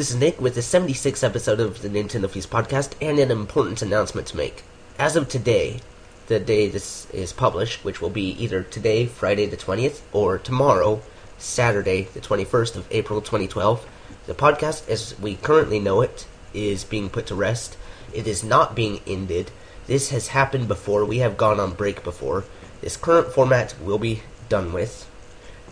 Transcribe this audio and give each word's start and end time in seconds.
this 0.00 0.12
is 0.12 0.16
Nick 0.16 0.40
with 0.40 0.54
the 0.54 0.62
76th 0.62 1.22
episode 1.22 1.60
of 1.60 1.82
the 1.82 1.90
Nintendo 1.90 2.26
Fuse 2.26 2.46
podcast 2.46 2.94
and 3.02 3.18
an 3.18 3.30
important 3.30 3.82
announcement 3.82 4.26
to 4.28 4.36
make. 4.38 4.62
As 4.98 5.14
of 5.14 5.28
today, 5.28 5.82
the 6.26 6.40
day 6.40 6.68
this 6.68 7.06
is 7.10 7.34
published, 7.34 7.84
which 7.84 8.00
will 8.00 8.08
be 8.08 8.30
either 8.42 8.62
today, 8.62 9.04
Friday 9.04 9.44
the 9.44 9.58
20th, 9.58 10.00
or 10.14 10.38
tomorrow, 10.38 11.02
Saturday 11.36 12.04
the 12.14 12.20
21st 12.20 12.76
of 12.76 12.88
April 12.90 13.20
2012, 13.20 13.86
the 14.24 14.32
podcast 14.32 14.88
as 14.88 15.20
we 15.20 15.36
currently 15.36 15.78
know 15.78 16.00
it 16.00 16.26
is 16.54 16.82
being 16.82 17.10
put 17.10 17.26
to 17.26 17.34
rest. 17.34 17.76
It 18.14 18.26
is 18.26 18.42
not 18.42 18.74
being 18.74 19.02
ended. 19.06 19.50
This 19.86 20.08
has 20.08 20.28
happened 20.28 20.66
before. 20.66 21.04
We 21.04 21.18
have 21.18 21.36
gone 21.36 21.60
on 21.60 21.74
break 21.74 22.02
before. 22.02 22.44
This 22.80 22.96
current 22.96 23.34
format 23.34 23.74
will 23.78 23.98
be 23.98 24.22
done 24.48 24.72
with 24.72 25.06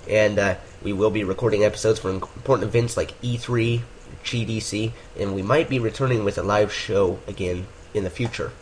and 0.06 0.38
uh, 0.38 0.56
we 0.82 0.92
will 0.92 1.10
be 1.10 1.24
recording 1.24 1.64
episodes 1.64 1.98
for 1.98 2.10
important 2.10 2.68
events 2.68 2.96
like 2.96 3.20
E3, 3.20 3.82
GDC, 4.28 4.92
and 5.18 5.34
we 5.34 5.42
might 5.42 5.68
be 5.68 5.78
returning 5.78 6.24
with 6.24 6.38
a 6.38 6.42
live 6.42 6.72
show 6.72 7.18
again 7.26 7.66
in 7.94 8.04
the 8.04 8.10
future. 8.10 8.52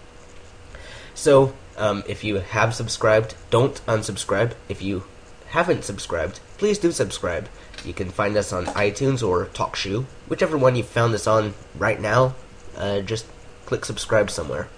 So, 1.15 1.55
um, 1.77 2.05
if 2.07 2.25
you 2.25 2.37
have 2.37 2.75
subscribed, 2.75 3.35
don't 3.51 3.85
unsubscribe. 3.87 4.55
If 4.69 4.83
you 4.83 5.05
haven't 5.49 5.85
subscribed, 5.85 6.41
please 6.59 6.79
do 6.79 6.93
subscribe. 6.93 7.49
You 7.85 7.95
can 7.95 8.11
find 8.11 8.37
us 8.37 8.53
on 8.53 8.67
iTunes 8.67 9.27
or 9.27 9.47
TalkShoe, 9.47 10.05
whichever 10.29 10.57
one 10.57 10.77
you 10.77 10.83
found 10.83 11.15
us 11.15 11.27
on 11.27 11.55
right 11.77 12.01
now. 12.01 12.35
Uh, 12.77 13.01
just 13.01 13.27
click 13.65 13.85
subscribe 13.85 14.31
somewhere. 14.31 14.69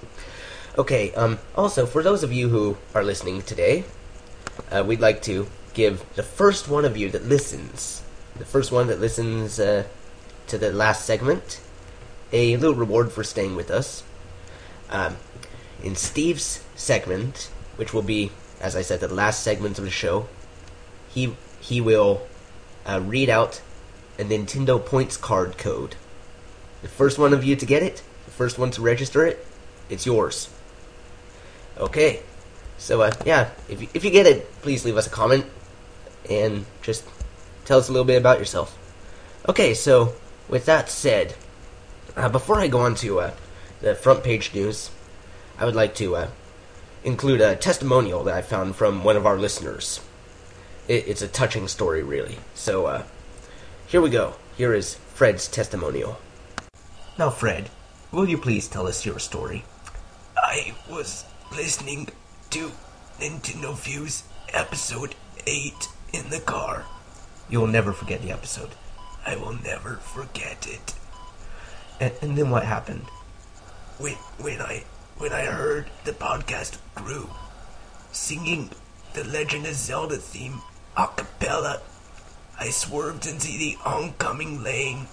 Okay. 0.76 1.12
Um, 1.14 1.38
also, 1.56 1.86
for 1.86 2.02
those 2.02 2.22
of 2.22 2.32
you 2.32 2.48
who 2.48 2.76
are 2.94 3.02
listening 3.02 3.42
today, 3.42 3.84
uh, 4.70 4.84
we'd 4.86 5.00
like 5.00 5.22
to 5.22 5.48
give 5.74 6.04
the 6.14 6.22
first 6.22 6.68
one 6.68 6.84
of 6.84 6.96
you 6.96 7.10
that 7.10 7.24
listens, 7.24 8.02
the 8.36 8.44
first 8.44 8.70
one 8.70 8.86
that 8.88 9.00
listens 9.00 9.58
uh, 9.58 9.84
to 10.48 10.58
the 10.58 10.72
last 10.72 11.04
segment, 11.04 11.60
a 12.32 12.56
little 12.56 12.74
reward 12.74 13.12
for 13.12 13.24
staying 13.24 13.56
with 13.56 13.70
us. 13.70 14.02
Um, 14.90 15.16
in 15.82 15.94
Steve's 15.94 16.64
segment, 16.74 17.50
which 17.76 17.92
will 17.94 18.02
be, 18.02 18.30
as 18.60 18.74
I 18.74 18.82
said, 18.82 19.00
the 19.00 19.12
last 19.12 19.42
segment 19.42 19.78
of 19.78 19.84
the 19.84 19.90
show, 19.90 20.28
he 21.08 21.34
he 21.60 21.80
will 21.80 22.22
uh, 22.86 23.00
read 23.04 23.28
out 23.28 23.60
a 24.18 24.24
Nintendo 24.24 24.84
points 24.84 25.16
card 25.16 25.58
code. 25.58 25.96
The 26.82 26.88
first 26.88 27.18
one 27.18 27.32
of 27.32 27.44
you 27.44 27.56
to 27.56 27.66
get 27.66 27.82
it, 27.82 28.02
the 28.24 28.30
first 28.30 28.58
one 28.58 28.70
to 28.72 28.82
register 28.82 29.26
it, 29.26 29.44
it's 29.88 30.06
yours. 30.06 30.48
Okay, 31.76 32.22
so 32.78 33.02
uh, 33.02 33.12
yeah, 33.24 33.50
if 33.68 33.82
you, 33.82 33.88
if 33.94 34.04
you 34.04 34.10
get 34.10 34.26
it, 34.26 34.50
please 34.62 34.84
leave 34.84 34.96
us 34.96 35.06
a 35.06 35.10
comment 35.10 35.46
and 36.28 36.66
just 36.82 37.04
tell 37.64 37.78
us 37.78 37.88
a 37.88 37.92
little 37.92 38.04
bit 38.06 38.16
about 38.16 38.38
yourself. 38.38 38.76
Okay, 39.48 39.74
so 39.74 40.14
with 40.48 40.66
that 40.66 40.88
said, 40.90 41.34
uh, 42.16 42.28
before 42.28 42.58
I 42.58 42.68
go 42.68 42.80
on 42.80 42.94
to 42.96 43.20
uh, 43.20 43.30
the 43.80 43.94
front 43.94 44.24
page 44.24 44.54
news, 44.54 44.90
I 45.58 45.64
would 45.64 45.76
like 45.76 45.94
to 45.96 46.16
uh, 46.16 46.28
include 47.04 47.40
a 47.40 47.56
testimonial 47.56 48.24
that 48.24 48.34
I 48.34 48.42
found 48.42 48.76
from 48.76 49.04
one 49.04 49.16
of 49.16 49.26
our 49.26 49.38
listeners. 49.38 50.00
It, 50.88 51.06
it's 51.06 51.22
a 51.22 51.28
touching 51.28 51.68
story, 51.68 52.02
really. 52.02 52.38
So 52.54 52.86
uh, 52.86 53.04
here 53.86 54.00
we 54.00 54.10
go. 54.10 54.34
Here 54.56 54.74
is 54.74 54.94
Fred's 55.14 55.48
testimonial. 55.48 56.18
Now, 57.18 57.30
Fred, 57.30 57.70
will 58.12 58.28
you 58.28 58.38
please 58.38 58.68
tell 58.68 58.86
us 58.86 59.04
your 59.04 59.18
story? 59.18 59.64
I 60.36 60.74
was 60.88 61.24
listening 61.54 62.08
to 62.50 62.72
Nintendo 63.20 63.76
Fuse 63.76 64.24
episode 64.52 65.14
8 65.46 65.88
in 66.12 66.30
the 66.30 66.40
car. 66.40 66.84
You'll 67.50 67.66
never 67.66 67.92
forget 67.92 68.22
the 68.22 68.30
episode. 68.30 68.70
I 69.26 69.36
will 69.36 69.52
never 69.52 69.96
forget 69.96 70.66
it. 70.66 70.94
And, 72.00 72.12
and 72.22 72.38
then 72.38 72.50
what 72.50 72.64
happened? 72.64 73.06
When, 73.98 74.14
when 74.38 74.60
I 74.60 74.84
when 75.18 75.32
I 75.32 75.46
heard 75.46 75.90
the 76.04 76.12
podcast 76.12 76.78
grew, 76.94 77.28
singing 78.12 78.70
the 79.14 79.24
Legend 79.24 79.66
of 79.66 79.74
Zelda 79.74 80.16
theme 80.16 80.60
a 80.96 81.08
cappella, 81.08 81.80
I 82.58 82.70
swerved 82.70 83.26
into 83.26 83.48
the 83.48 83.76
oncoming 83.84 84.62
lane. 84.62 85.08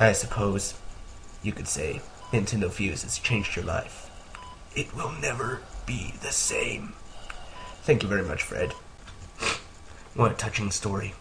I 0.00 0.12
suppose 0.12 0.74
you 1.44 1.52
could 1.52 1.68
say 1.68 2.00
Nintendo 2.32 2.72
Fuse 2.72 3.02
has 3.02 3.18
changed 3.18 3.54
your 3.54 3.64
life. 3.64 4.10
It 4.74 4.94
will 4.96 5.12
never 5.12 5.62
be 5.86 6.14
the 6.22 6.32
same. 6.32 6.94
Thank 7.82 8.02
you 8.02 8.08
very 8.08 8.24
much, 8.24 8.42
Fred. 8.42 8.72
What 10.14 10.32
a 10.32 10.34
touching 10.34 10.72
story. 10.72 11.14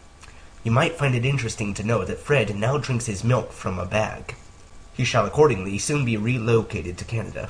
You 0.63 0.71
might 0.71 0.97
find 0.97 1.15
it 1.15 1.25
interesting 1.25 1.73
to 1.75 1.83
know 1.83 2.03
that 2.03 2.19
Fred 2.19 2.55
now 2.55 2.77
drinks 2.77 3.05
his 3.05 3.23
milk 3.23 3.53
from 3.53 3.79
a 3.79 3.85
bag. 3.85 4.35
He 4.93 5.05
shall 5.05 5.25
accordingly 5.25 5.77
soon 5.77 6.03
be 6.03 6.17
relocated 6.17 6.97
to 6.97 7.05
Canada. 7.05 7.49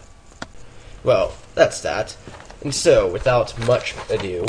Well, 1.03 1.33
that's 1.55 1.81
that. 1.81 2.15
And 2.61 2.75
so, 2.75 3.11
without 3.11 3.57
much 3.65 3.95
ado. 4.09 4.45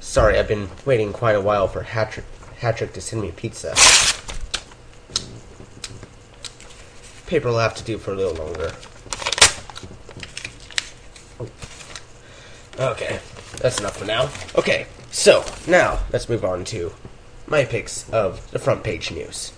Sorry, 0.00 0.36
I've 0.36 0.48
been 0.48 0.68
waiting 0.84 1.12
quite 1.12 1.36
a 1.36 1.40
while 1.40 1.68
for 1.68 1.82
Hatrick, 1.82 2.24
to 2.92 3.00
send 3.00 3.22
me 3.22 3.30
pizza. 3.30 3.76
Paper 7.28 7.50
will 7.50 7.58
have 7.58 7.76
to 7.76 7.84
do 7.84 7.96
for 7.96 8.12
a 8.12 8.16
little 8.16 8.34
longer. 8.34 8.72
Okay, 12.80 13.20
that's 13.58 13.78
enough 13.78 13.98
for 13.98 14.06
now. 14.06 14.30
Okay, 14.56 14.86
so 15.10 15.44
now 15.68 15.98
let's 16.14 16.30
move 16.30 16.46
on 16.46 16.64
to 16.64 16.94
my 17.46 17.66
picks 17.66 18.08
of 18.08 18.50
the 18.52 18.58
front 18.58 18.82
page 18.82 19.10
news. 19.10 19.52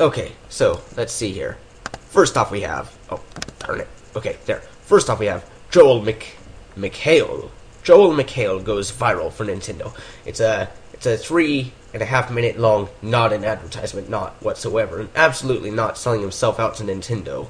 Okay, 0.00 0.32
so 0.48 0.82
let's 0.96 1.12
see 1.12 1.32
here. 1.32 1.58
First 2.08 2.36
off, 2.36 2.50
we 2.50 2.62
have 2.62 2.98
oh 3.08 3.22
darn 3.60 3.80
it. 3.82 3.88
Okay, 4.16 4.36
there. 4.46 4.62
First 4.82 5.08
off, 5.08 5.20
we 5.20 5.26
have 5.26 5.48
Joel 5.70 6.02
Mc 6.02 6.26
McHale. 6.76 7.50
Joel 7.84 8.12
McHale 8.14 8.62
goes 8.64 8.90
viral 8.90 9.32
for 9.32 9.44
Nintendo. 9.44 9.94
It's 10.26 10.40
a 10.40 10.70
it's 10.92 11.06
a 11.06 11.16
three 11.16 11.72
and 11.94 12.02
a 12.02 12.06
half 12.06 12.32
minute 12.32 12.58
long, 12.58 12.88
not 13.00 13.32
an 13.32 13.44
advertisement, 13.44 14.10
not 14.10 14.42
whatsoever, 14.42 14.98
and 14.98 15.08
absolutely 15.14 15.70
not 15.70 15.96
selling 15.96 16.20
himself 16.20 16.58
out 16.58 16.74
to 16.76 16.82
Nintendo. 16.82 17.48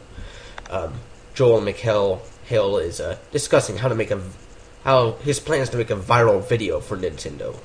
Um, 0.68 0.92
Joel 1.32 1.62
McHale 1.62 2.20
Hill 2.52 2.76
is 2.76 3.00
uh, 3.00 3.16
discussing 3.30 3.78
how 3.78 3.88
to 3.88 3.94
make 3.94 4.10
a 4.10 4.20
how 4.84 5.12
his 5.24 5.40
plans 5.40 5.70
to 5.70 5.78
make 5.78 5.88
a 5.88 5.96
viral 5.96 6.46
video 6.46 6.80
for 6.80 6.98
Nintendo. 6.98 7.56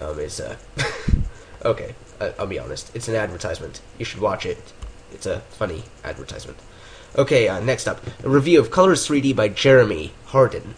Um, 0.00 0.20
is 0.20 0.38
uh, 0.38 0.56
okay. 1.64 1.96
I, 2.20 2.32
I'll 2.38 2.46
be 2.46 2.60
honest. 2.60 2.94
It's 2.94 3.08
an 3.08 3.16
advertisement. 3.16 3.80
You 3.98 4.04
should 4.04 4.20
watch 4.20 4.46
it. 4.46 4.72
It's 5.10 5.26
a 5.26 5.40
funny 5.58 5.82
advertisement. 6.04 6.58
Okay, 7.18 7.48
uh, 7.48 7.58
next 7.58 7.88
up, 7.88 8.00
a 8.22 8.28
review 8.28 8.60
of 8.60 8.70
Colors 8.70 9.08
3D 9.08 9.34
by 9.34 9.48
Jeremy 9.48 10.12
Harden. 10.26 10.76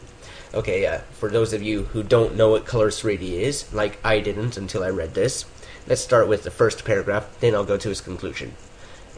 Okay, 0.55 0.87
uh, 0.87 1.01
for 1.13 1.29
those 1.29 1.53
of 1.53 1.63
you 1.63 1.83
who 1.93 2.03
don't 2.03 2.35
know 2.35 2.49
what 2.49 2.65
Colors 2.65 3.03
3D 3.03 3.33
is, 3.33 3.71
like 3.75 3.99
I 4.03 4.21
didn't 4.21 4.57
until 4.57 4.83
I 4.83 4.89
read 4.89 5.13
this, 5.13 5.45
let's 5.87 6.01
start 6.01 6.29
with 6.29 6.45
the 6.45 6.51
first 6.51 6.83
paragraph, 6.83 7.29
then 7.41 7.55
I'll 7.55 7.67
go 7.67 7.77
to 7.77 7.91
his 7.91 8.01
conclusion. 8.01 8.55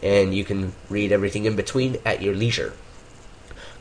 And 0.03 0.35
you 0.35 0.45
can 0.45 0.73
read 0.89 1.13
everything 1.13 1.45
in 1.45 1.55
between 1.55 1.99
at 2.05 2.23
your 2.23 2.35
leisure. 2.35 2.73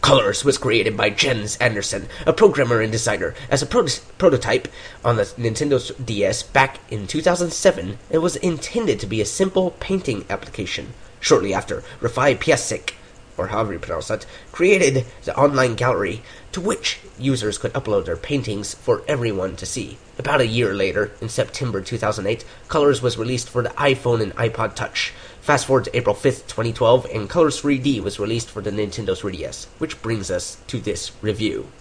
Colors 0.01 0.46
was 0.46 0.57
created 0.57 0.96
by 0.96 1.10
Jens 1.10 1.57
Andersson, 1.57 2.07
a 2.25 2.34
programmer 2.34 2.80
and 2.80 2.92
designer, 2.92 3.36
as 3.50 3.62
a 3.62 3.66
prototype 3.66 4.68
on 5.04 5.18
the 5.18 5.24
Nintendo 5.24 6.06
DS 6.06 6.42
back 6.44 6.80
in 6.90 7.06
2007 7.06 7.98
and 8.10 8.22
was 8.22 8.38
intended 8.38 9.00
to 9.00 9.07
be 9.07 9.22
a 9.22 9.25
simple 9.25 9.72
painting 9.80 10.25
application. 10.30 10.94
shortly 11.19 11.54
after 11.54 11.84
Rafai 12.01 12.38
Piasek, 12.38 12.94
or 13.38 13.48
however 13.48 13.74
you 13.74 13.80
pronounce 13.80 14.07
that, 14.07 14.25
created 14.51 15.06
the 15.24 15.38
online 15.38 15.75
gallery 15.75 16.22
to 16.51 16.62
which 16.62 17.00
users 17.18 17.57
could 17.57 17.74
upload 17.74 18.06
their 18.06 18.18
paintings 18.18 18.74
for 18.74 19.04
everyone 19.07 19.56
to 19.56 19.66
see. 19.66 19.98
About 20.18 20.42
a 20.42 20.48
year 20.48 20.74
later, 20.74 21.12
in 21.22 21.30
September 21.30 21.81
2008, 21.81 22.44
Colors 22.68 23.01
was 23.01 23.18
released 23.18 23.50
for 23.50 23.62
the 23.62 23.69
iPhone 23.69 24.22
and 24.22 24.36
iPod 24.36 24.75
Touch. 24.75 25.13
Fast 25.50 25.66
forward 25.66 25.86
to 25.86 25.98
April 25.98 26.13
5th, 26.13 26.46
2012, 26.46 27.07
and 27.12 27.28
Colors 27.28 27.60
3D 27.60 28.04
was 28.04 28.19
released 28.19 28.51
for 28.51 28.62
the 28.62 28.69
Nintendo 28.69 29.18
3DS, 29.18 29.66
which 29.80 30.00
brings 30.00 30.30
us 30.30 30.57
to 30.68 30.80
this 30.80 31.12
review. 31.24 31.72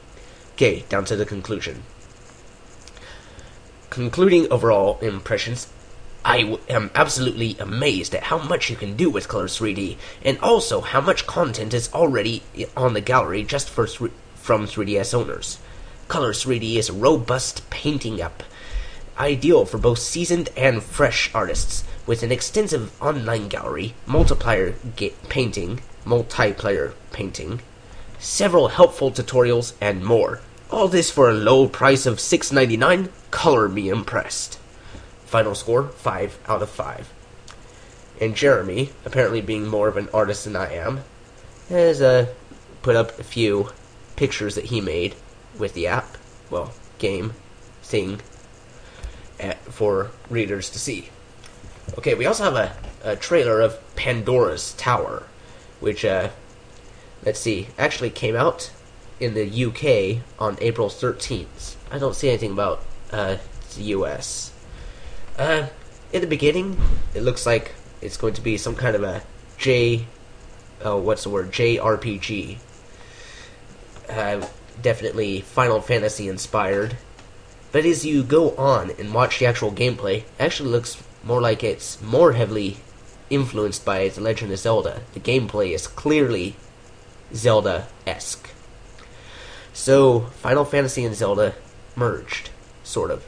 Okay, 0.55 0.87
down 0.88 1.05
to 1.05 1.17
the 1.17 1.26
conclusion. 1.26 1.82
Concluding 3.91 4.50
overall 4.50 4.99
impressions, 5.00 5.70
I 6.25 6.38
w- 6.44 6.61
am 6.70 6.91
absolutely 6.94 7.59
amazed 7.61 8.15
at 8.15 8.23
how 8.23 8.38
much 8.38 8.70
you 8.70 8.76
can 8.76 8.97
do 8.97 9.11
with 9.11 9.29
Colors 9.29 9.59
3D, 9.59 9.99
and 10.25 10.38
also 10.38 10.81
how 10.81 11.03
much 11.03 11.26
content 11.26 11.75
is 11.75 11.93
already 11.93 12.43
on 12.75 12.94
the 12.94 13.03
gallery 13.03 13.43
just 13.43 13.69
for 13.69 13.87
th- 13.87 14.12
from 14.35 14.65
3DS 14.65 15.12
owners. 15.12 15.59
Colors 16.09 16.43
3D 16.43 16.76
is 16.76 16.88
a 16.88 16.94
robust 16.94 17.69
painting 17.69 18.19
app, 18.23 18.44
ideal 19.19 19.67
for 19.67 19.76
both 19.76 19.99
seasoned 19.99 20.49
and 20.56 20.82
fresh 20.82 21.31
artists, 21.35 21.85
with 22.08 22.22
an 22.22 22.32
extensive 22.32 22.90
online 23.02 23.49
gallery, 23.49 23.94
multiplayer 24.06 24.75
painting, 25.28 25.78
multiplayer 26.06 26.94
painting, 27.12 27.60
several 28.19 28.69
helpful 28.69 29.10
tutorials, 29.10 29.75
and 29.78 30.02
more. 30.02 30.40
All 30.70 30.88
this 30.88 31.10
for 31.10 31.28
a 31.28 31.34
low 31.34 31.69
price 31.69 32.06
of 32.06 32.16
$6.99. 32.16 33.10
Color 33.31 33.69
me 33.69 33.90
impressed. 33.90 34.58
Final 35.26 35.55
score 35.55 35.84
5 35.84 36.38
out 36.49 36.62
of 36.62 36.70
5. 36.70 37.12
And 38.22 38.34
Jeremy, 38.34 38.90
apparently 39.05 39.43
being 39.43 39.66
more 39.66 39.87
of 39.87 39.99
an 39.99 40.08
artist 40.14 40.44
than 40.44 40.56
I 40.56 40.72
am, 40.72 41.00
has 41.69 42.00
uh, 42.00 42.32
put 42.81 42.96
up 42.96 43.19
a 43.19 43.22
few 43.22 43.69
pictures 44.16 44.55
that 44.55 44.66
he 44.66 44.81
made 44.81 45.14
with 45.58 45.75
the 45.75 45.87
app, 45.87 46.16
well, 46.49 46.72
game, 46.99 47.34
thing, 47.82 48.20
at, 49.38 49.58
for 49.66 50.10
readers 50.31 50.70
to 50.70 50.78
see. 50.78 51.10
Okay, 51.96 52.14
we 52.14 52.26
also 52.26 52.44
have 52.44 52.55
a, 52.55 52.76
a 53.02 53.17
trailer 53.17 53.61
of 53.61 53.79
Pandora's 53.96 54.75
Tower, 54.75 55.25
which, 55.81 56.05
uh, 56.05 56.31
let's 57.25 57.40
see, 57.40 57.69
actually 57.79 58.11
came 58.11 58.37
out 58.37 58.70
in 59.20 59.35
the 59.35 59.64
UK 59.64 60.23
on 60.38 60.56
April 60.61 60.88
13th. 60.88 61.76
I 61.90 61.99
don't 61.99 62.14
see 62.14 62.29
anything 62.29 62.52
about 62.52 62.82
uh, 63.11 63.38
the 63.76 63.82
US. 63.85 64.52
Uh, 65.38 65.69
in 66.12 66.20
the 66.20 66.26
beginning, 66.26 66.79
it 67.14 67.23
looks 67.23 67.46
like 67.46 67.75
it's 68.00 68.17
going 68.17 68.34
to 68.34 68.41
be 68.41 68.56
some 68.56 68.75
kind 68.75 68.94
of 68.94 69.02
a 69.02 69.23
J, 69.56 70.06
oh, 70.82 70.99
what's 70.99 71.25
the 71.25 71.31
word? 71.31 71.50
JRPG. 71.50 72.58
Uh, 74.08 74.46
definitely 74.81 75.41
Final 75.41 75.81
Fantasy 75.81 76.29
inspired. 76.29 76.96
But 77.73 77.84
as 77.84 78.06
you 78.06 78.23
go 78.23 78.56
on 78.56 78.93
and 78.93 79.12
watch 79.12 79.38
the 79.38 79.46
actual 79.46 79.73
gameplay, 79.73 80.19
it 80.19 80.26
actually 80.38 80.70
looks 80.70 81.02
more 81.23 81.41
like 81.41 81.62
it's 81.65 82.00
more 82.00 82.32
heavily 82.32 82.79
influenced 83.31 83.85
by 83.85 84.09
The 84.09 84.20
Legend 84.20 84.53
of 84.53 84.59
Zelda. 84.59 85.03
The 85.15 85.20
gameplay 85.20 85.75
is 85.75 85.87
clearly 85.87 86.56
Zelda 87.35 87.88
esque. 88.06 88.50
So, 89.73 90.20
Final 90.43 90.65
Fantasy 90.65 91.05
and 91.05 91.15
Zelda 91.15 91.55
merged, 91.94 92.50
sort 92.82 93.11
of. 93.11 93.25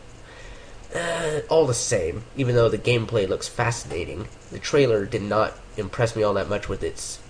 Uh, 0.95 1.41
all 1.49 1.67
the 1.67 1.75
same, 1.75 2.25
even 2.37 2.57
though 2.57 2.69
the 2.69 2.79
gameplay 2.79 3.29
looks 3.29 3.47
fascinating, 3.47 4.27
the 4.51 4.59
trailer 4.59 5.07
did 5.07 5.23
not 5.23 5.55
impress 5.77 6.17
me 6.17 6.23
all 6.23 6.35
that 6.35 6.49
much 6.49 6.69
with 6.69 6.83
its 6.83 7.21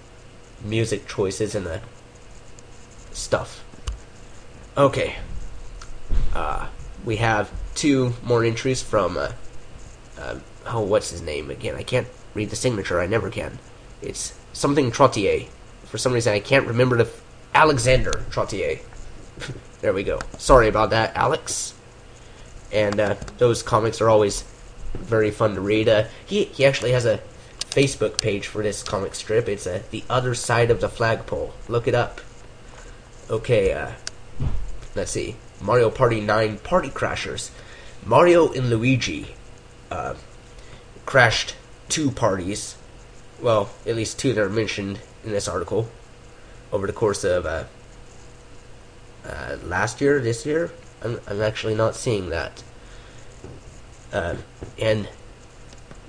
music 0.65 1.07
choices 1.07 1.55
and 1.55 1.67
the 1.67 1.81
stuff. 3.13 3.63
Okay. 4.77 5.17
Uh, 6.35 6.69
we 7.05 7.17
have 7.17 7.51
two 7.75 8.15
more 8.23 8.45
entries 8.45 8.83
from, 8.83 9.17
uh, 9.17 9.33
uh, 10.21 10.39
oh, 10.67 10.83
what's 10.83 11.11
his 11.11 11.23
name 11.23 11.51
again? 11.51 11.75
I 11.75 11.83
can't 11.83 12.09
read 12.35 12.51
the 12.51 12.57
signature, 12.57 13.01
I 13.01 13.07
never 13.07 13.31
can. 13.31 13.59
It's 14.03 14.39
something 14.53 14.91
Trottier. 14.91 15.49
For 15.85 15.99
some 15.99 16.13
reason, 16.13 16.33
I 16.33 16.41
can't 16.41 16.67
remember 16.67 16.97
the. 16.97 17.05
F- 17.05 17.23
Alexander 17.55 18.13
Trottier. 18.31 18.81
there 19.81 19.93
we 19.93 20.05
go. 20.05 20.21
Sorry 20.39 20.69
about 20.69 20.91
that, 20.91 21.17
Alex. 21.17 21.75
And 22.73 23.01
uh, 23.01 23.17
those 23.39 23.63
comics 23.63 24.01
are 24.01 24.09
always 24.09 24.45
very 24.95 25.31
fun 25.31 25.55
to 25.55 25.61
read. 25.61 25.89
Uh, 25.89 26.05
he 26.25 26.45
he 26.45 26.65
actually 26.65 26.93
has 26.93 27.05
a 27.05 27.21
Facebook 27.71 28.21
page 28.21 28.47
for 28.47 28.63
this 28.63 28.83
comic 28.83 29.15
strip. 29.15 29.49
It's 29.49 29.67
uh, 29.67 29.83
the 29.91 30.05
other 30.09 30.35
side 30.35 30.71
of 30.71 30.81
the 30.81 30.89
flagpole. 30.89 31.53
Look 31.69 31.89
it 31.89 31.95
up. 31.95 32.21
Okay. 33.29 33.73
Uh, 33.73 33.93
let's 34.95 35.11
see. 35.11 35.37
Mario 35.61 35.91
Party 35.91 36.21
9 36.21 36.59
Party 36.59 36.89
Crashers. 36.89 37.51
Mario 38.07 38.53
and 38.53 38.71
Luigi 38.71 39.35
uh, 39.91 40.15
crashed 41.07 41.57
two 41.89 42.11
parties. 42.11 42.77
Well, 43.41 43.71
at 43.87 43.97
least 43.97 44.19
two 44.19 44.33
that 44.33 44.43
are 44.43 44.51
mentioned 44.51 45.01
in 45.25 45.33
this 45.33 45.49
article 45.49 45.89
over 46.73 46.87
the 46.87 46.93
course 46.93 47.25
of 47.25 47.47
uh, 47.47 47.65
uh, 49.25 49.57
last 49.65 50.01
year, 50.01 50.21
this 50.21 50.47
year. 50.47 50.73
I'm, 51.03 51.21
I'm 51.27 51.41
actually 51.41 51.75
not 51.75 51.95
seeing 51.95 52.31
that. 52.31 52.63
Uh, 54.13 54.37
and 54.79 55.09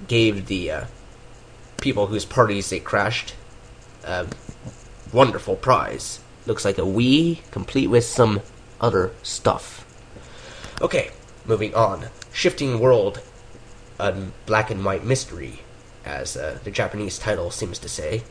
gave 0.08 0.48
the 0.48 0.72
uh, 0.72 0.86
people 1.80 2.08
whose 2.08 2.26
parties 2.26 2.70
they 2.70 2.80
crashed 2.80 3.36
a 4.04 4.28
wonderful 5.14 5.56
prize. 5.56 6.20
Looks 6.46 6.66
like 6.66 6.78
a 6.78 6.82
Wii, 6.82 7.40
complete 7.52 7.88
with 7.88 8.06
some 8.06 8.42
other 8.80 9.12
stuff. 9.22 9.86
Okay, 10.82 11.12
moving 11.46 11.76
on. 11.76 12.08
Shifting 12.34 12.80
World, 12.80 13.22
a 14.02 14.32
black 14.48 14.72
and 14.72 14.84
white 14.84 15.06
mystery, 15.06 15.62
as 16.04 16.36
uh, 16.36 16.58
the 16.64 16.72
Japanese 16.72 17.20
title 17.20 17.52
seems 17.52 17.78
to 17.80 17.88
say. 17.88 18.24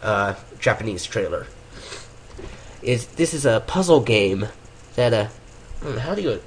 Uh, 0.00 0.34
Japanese 0.58 1.04
trailer. 1.04 1.46
Is 2.80 3.06
this 3.06 3.34
is 3.34 3.44
a 3.44 3.60
puzzle 3.60 4.00
game 4.00 4.46
that 4.96 5.12
uh, 5.12 5.26
hmm, 5.82 5.98
how 5.98 6.14
do 6.14 6.22
you? 6.22 6.40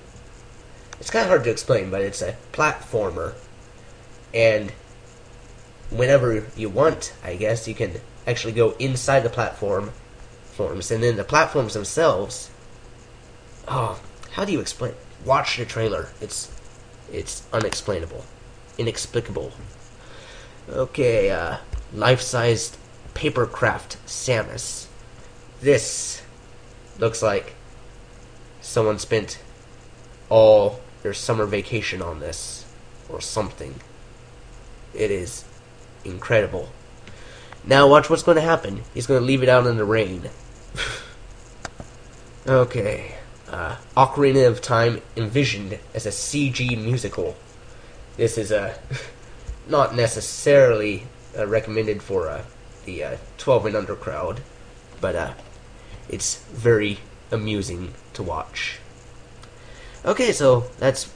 It's 0.99 1.09
kind 1.09 1.23
of 1.23 1.29
hard 1.29 1.43
to 1.43 1.51
explain, 1.51 1.91
but 1.91 2.01
it's 2.01 2.21
a 2.21 2.35
platformer, 2.51 3.33
and 4.33 4.71
whenever 5.89 6.45
you 6.55 6.69
want, 6.69 7.13
I 7.23 7.35
guess 7.35 7.67
you 7.67 7.75
can 7.75 8.01
actually 8.25 8.53
go 8.53 8.71
inside 8.79 9.21
the 9.21 9.29
platform 9.29 9.91
forms, 10.51 10.89
and 10.89 11.03
then 11.03 11.17
the 11.17 11.23
platforms 11.23 11.73
themselves. 11.73 12.49
Oh, 13.67 13.99
how 14.31 14.45
do 14.45 14.51
you 14.51 14.59
explain? 14.59 14.93
Watch 15.25 15.57
the 15.57 15.65
trailer. 15.65 16.09
It's 16.21 16.51
it's 17.11 17.43
unexplainable, 17.53 18.25
inexplicable. 18.77 19.51
Okay, 20.69 21.29
uh, 21.29 21.57
life-sized 21.93 22.77
papercraft 23.13 23.97
Samus. 24.05 24.87
This 25.61 26.21
looks 26.99 27.21
like 27.21 27.55
someone 28.61 28.99
spent 28.99 29.39
all 30.29 30.79
their 31.03 31.13
summer 31.13 31.45
vacation 31.45 32.01
on 32.01 32.19
this, 32.19 32.65
or 33.09 33.21
something. 33.21 33.75
It 34.93 35.11
is 35.11 35.45
incredible. 36.03 36.69
Now 37.63 37.87
watch 37.87 38.09
what's 38.09 38.23
going 38.23 38.35
to 38.35 38.41
happen. 38.41 38.83
He's 38.93 39.07
going 39.07 39.19
to 39.19 39.25
leave 39.25 39.43
it 39.43 39.49
out 39.49 39.67
in 39.67 39.77
the 39.77 39.85
rain. 39.85 40.29
okay. 42.47 43.14
Uh, 43.49 43.77
Ocarina 43.95 44.47
of 44.47 44.61
Time 44.61 45.01
envisioned 45.15 45.77
as 45.93 46.05
a 46.05 46.09
CG 46.09 46.77
musical. 46.77 47.35
This 48.17 48.37
is 48.37 48.51
uh, 48.51 48.77
not 49.67 49.95
necessarily 49.95 51.07
uh, 51.37 51.45
recommended 51.47 52.01
for 52.01 52.29
uh, 52.29 52.43
the 52.85 53.03
uh, 53.03 53.17
12 53.37 53.67
and 53.67 53.75
under 53.75 53.95
crowd, 53.95 54.41
but 55.01 55.15
uh, 55.15 55.33
it's 56.09 56.37
very 56.45 56.99
amusing 57.31 57.93
to 58.13 58.23
watch. 58.23 58.79
Okay, 60.03 60.31
so 60.31 60.65
that's 60.77 61.11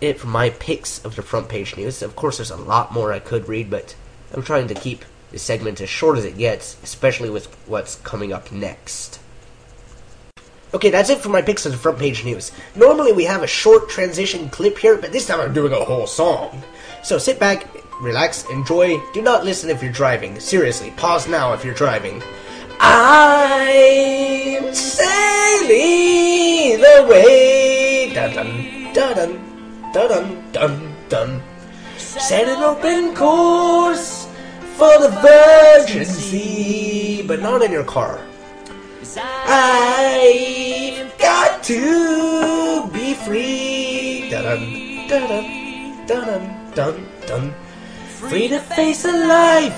it 0.00 0.20
for 0.20 0.26
my 0.26 0.50
picks 0.50 1.04
of 1.04 1.16
the 1.16 1.22
front 1.22 1.48
page 1.48 1.76
news. 1.76 2.02
Of 2.02 2.16
course, 2.16 2.38
there's 2.38 2.50
a 2.50 2.56
lot 2.56 2.92
more 2.92 3.12
I 3.12 3.18
could 3.18 3.48
read, 3.48 3.70
but 3.70 3.94
I'm 4.32 4.42
trying 4.42 4.68
to 4.68 4.74
keep 4.74 5.04
this 5.30 5.42
segment 5.42 5.80
as 5.80 5.88
short 5.88 6.18
as 6.18 6.24
it 6.24 6.38
gets, 6.38 6.76
especially 6.82 7.30
with 7.30 7.46
what's 7.66 7.96
coming 7.96 8.32
up 8.32 8.52
next. 8.52 9.18
Okay, 10.74 10.90
that's 10.90 11.08
it 11.08 11.18
for 11.18 11.28
my 11.28 11.40
picks 11.40 11.64
of 11.66 11.72
the 11.72 11.78
front 11.78 12.00
page 12.00 12.24
news. 12.24 12.50
Normally 12.74 13.12
we 13.12 13.22
have 13.24 13.44
a 13.44 13.46
short 13.46 13.88
transition 13.88 14.50
clip 14.50 14.76
here, 14.76 14.98
but 14.98 15.12
this 15.12 15.28
time 15.28 15.38
I'm 15.40 15.54
doing 15.54 15.72
a 15.72 15.84
whole 15.84 16.08
song. 16.08 16.64
So 17.04 17.16
sit 17.16 17.38
back, 17.38 17.68
relax, 18.00 18.44
enjoy. 18.50 18.98
Do 19.12 19.22
not 19.22 19.44
listen 19.44 19.70
if 19.70 19.84
you're 19.84 19.92
driving. 19.92 20.40
Seriously, 20.40 20.90
pause 20.96 21.28
now 21.28 21.52
if 21.52 21.64
you're 21.64 21.74
driving. 21.74 22.20
I'm 22.80 24.74
sailing 24.74 25.70
away. 26.98 28.12
Dun 28.12 28.34
dun 28.34 28.92
dun 28.92 29.38
dun 29.92 30.08
dun 30.08 30.50
dun 30.50 30.94
dun. 31.08 31.42
Set 31.98 32.48
an 32.48 32.64
open 32.64 33.14
course 33.14 34.26
for 34.74 34.98
the 34.98 35.10
virgin 35.22 36.04
sea, 36.04 37.22
but 37.24 37.40
not 37.40 37.62
in 37.62 37.70
your 37.70 37.84
car. 37.84 38.18
I've 39.16 41.12
got 41.18 41.62
to 41.64 42.88
be 42.92 43.14
free. 43.14 44.28
Dun 44.30 45.06
dun 45.08 46.06
dun 46.06 46.72
dun 46.74 47.06
dun. 47.26 47.54
Free 48.18 48.48
to 48.48 48.58
face 48.58 49.04
a 49.04 49.12
life 49.26 49.76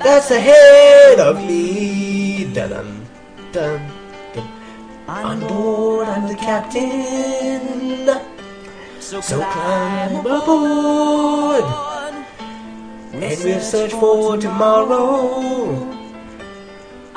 that's 0.00 0.30
ahead 0.30 1.20
of 1.20 1.36
me. 1.36 2.52
Dun 2.52 2.70
dun 2.70 3.06
dun. 3.52 3.80
dun. 4.34 4.48
On 5.08 5.40
board, 5.40 6.08
I'm 6.08 6.28
the 6.28 6.34
captain. 6.34 8.08
So 9.00 9.20
climb 9.22 10.16
aboard, 10.26 11.64
and 13.14 13.44
we'll 13.44 13.60
search 13.60 13.92
for 13.92 14.36
tomorrow 14.36 15.97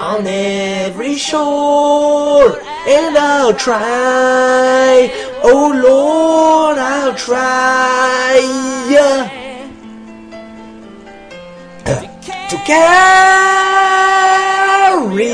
on 0.02 0.26
every 0.26 1.16
shore. 1.16 2.60
And 2.88 3.16
I'll 3.18 3.54
try, 3.54 5.12
oh 5.44 5.72
Lord, 5.72 6.78
I'll 6.80 7.14
try 7.16 8.42
uh, 8.98 9.30
to 12.50 12.58
carry 12.66 13.62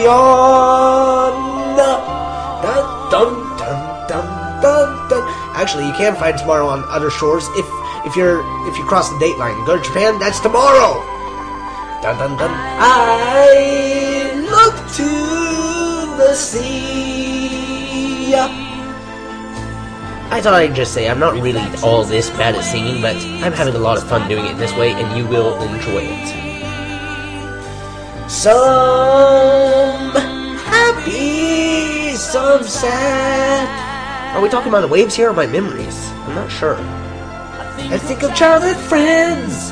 on. 0.05 1.47
Dun, 1.77 2.83
dun, 3.09 3.31
dun, 3.57 3.79
dun, 4.09 4.27
dun, 4.62 5.09
dun. 5.09 5.24
Actually, 5.55 5.88
you 5.88 5.93
can 5.93 6.15
find 6.15 6.38
tomorrow 6.38 6.67
on 6.67 6.83
other 6.89 7.09
shores 7.09 7.47
if 7.55 7.65
if 8.05 8.15
you're 8.17 8.41
if 8.67 8.77
you 8.77 8.83
cross 8.83 9.09
the 9.09 9.17
date 9.19 9.38
line. 9.38 9.55
Go 9.65 9.77
to 9.77 9.83
Japan. 9.83 10.19
That's 10.19 10.39
tomorrow. 10.41 11.01
Dun 12.01 12.17
dun 12.19 12.36
dun. 12.38 12.51
I 12.51 14.16
look 14.67 14.91
to 14.91 15.07
the 16.19 16.33
sea. 16.33 18.36
I 20.29 20.41
thought 20.41 20.55
I'd 20.55 20.75
just 20.75 20.93
say 20.93 21.09
I'm 21.09 21.19
not 21.19 21.41
really 21.41 21.62
all 21.81 22.03
this 22.03 22.29
bad 22.31 22.55
at 22.55 22.65
singing, 22.65 23.01
but 23.01 23.15
I'm 23.15 23.53
having 23.53 23.75
a 23.75 23.79
lot 23.79 23.97
of 23.97 24.03
fun 24.09 24.27
doing 24.27 24.45
it 24.45 24.57
this 24.57 24.75
way, 24.75 24.91
and 24.91 25.17
you 25.17 25.25
will 25.25 25.57
enjoy 25.62 26.01
it. 26.03 26.27
Some 28.29 30.12
happy, 30.75 32.12
some 32.15 32.63
sad. 32.63 34.36
Are 34.36 34.41
we 34.41 34.50
talking 34.50 34.67
about 34.67 34.81
the 34.81 34.89
waves 34.89 35.15
here 35.15 35.29
or 35.29 35.33
my 35.33 35.47
memories? 35.47 35.97
I'm 36.27 36.36
not 36.36 36.51
sure. 36.51 36.75
I 37.95 37.97
think 37.97 38.24
of 38.24 38.36
childhood 38.36 38.75
friends 38.75 39.71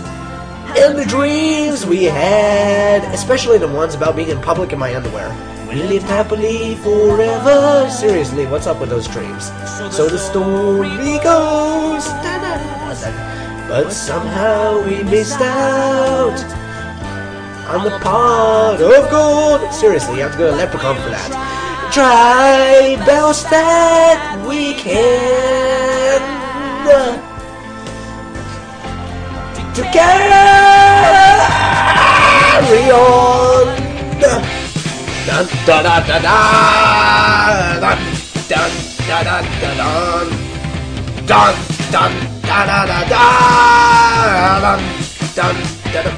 and 0.77 0.97
the 0.97 1.05
dreams 1.05 1.85
we 1.85 2.03
had, 2.03 3.03
especially 3.13 3.57
the 3.57 3.67
ones 3.67 3.95
about 3.95 4.15
being 4.15 4.29
in 4.29 4.41
public 4.41 4.73
in 4.73 4.79
my 4.79 4.95
underwear. 4.95 5.29
We 5.69 5.81
lived 5.83 6.05
happily 6.05 6.75
forever. 6.75 7.89
Seriously, 7.89 8.45
what's 8.45 8.67
up 8.67 8.79
with 8.79 8.89
those 8.89 9.07
dreams? 9.07 9.45
So 9.95 10.07
the 10.07 10.17
story 10.17 11.19
goes. 11.23 12.05
But 13.67 13.89
somehow 13.91 14.85
we 14.85 15.03
missed 15.03 15.41
out 15.41 16.39
on 17.73 17.83
the 17.83 17.97
pot 17.99 18.79
of 18.79 19.09
gold. 19.09 19.73
Seriously, 19.73 20.17
you 20.17 20.21
have 20.21 20.33
to 20.33 20.37
go 20.37 20.51
to 20.51 20.55
Leprechaun 20.55 20.95
for 20.97 21.09
that. 21.09 21.91
Try 21.91 22.95
best 23.05 23.49
that 23.49 24.45
we 24.47 24.73
can 24.75 25.65
to 29.75 29.83
carry 29.91 30.31
on. 32.91 33.67
Dun 34.21 35.45
da 35.67 35.77
da 35.83 35.95
da 36.07 36.17
da 36.25 36.37
dun 37.83 37.99
dun 38.47 38.71
dun 39.11 39.45
dun 41.27 41.55
dun 41.91 42.13
da 42.47 42.59
da 42.69 42.99
da 43.11 43.25
dun 44.63 44.79
dun 45.35 45.55
da 45.93 45.99
da. 46.05 46.11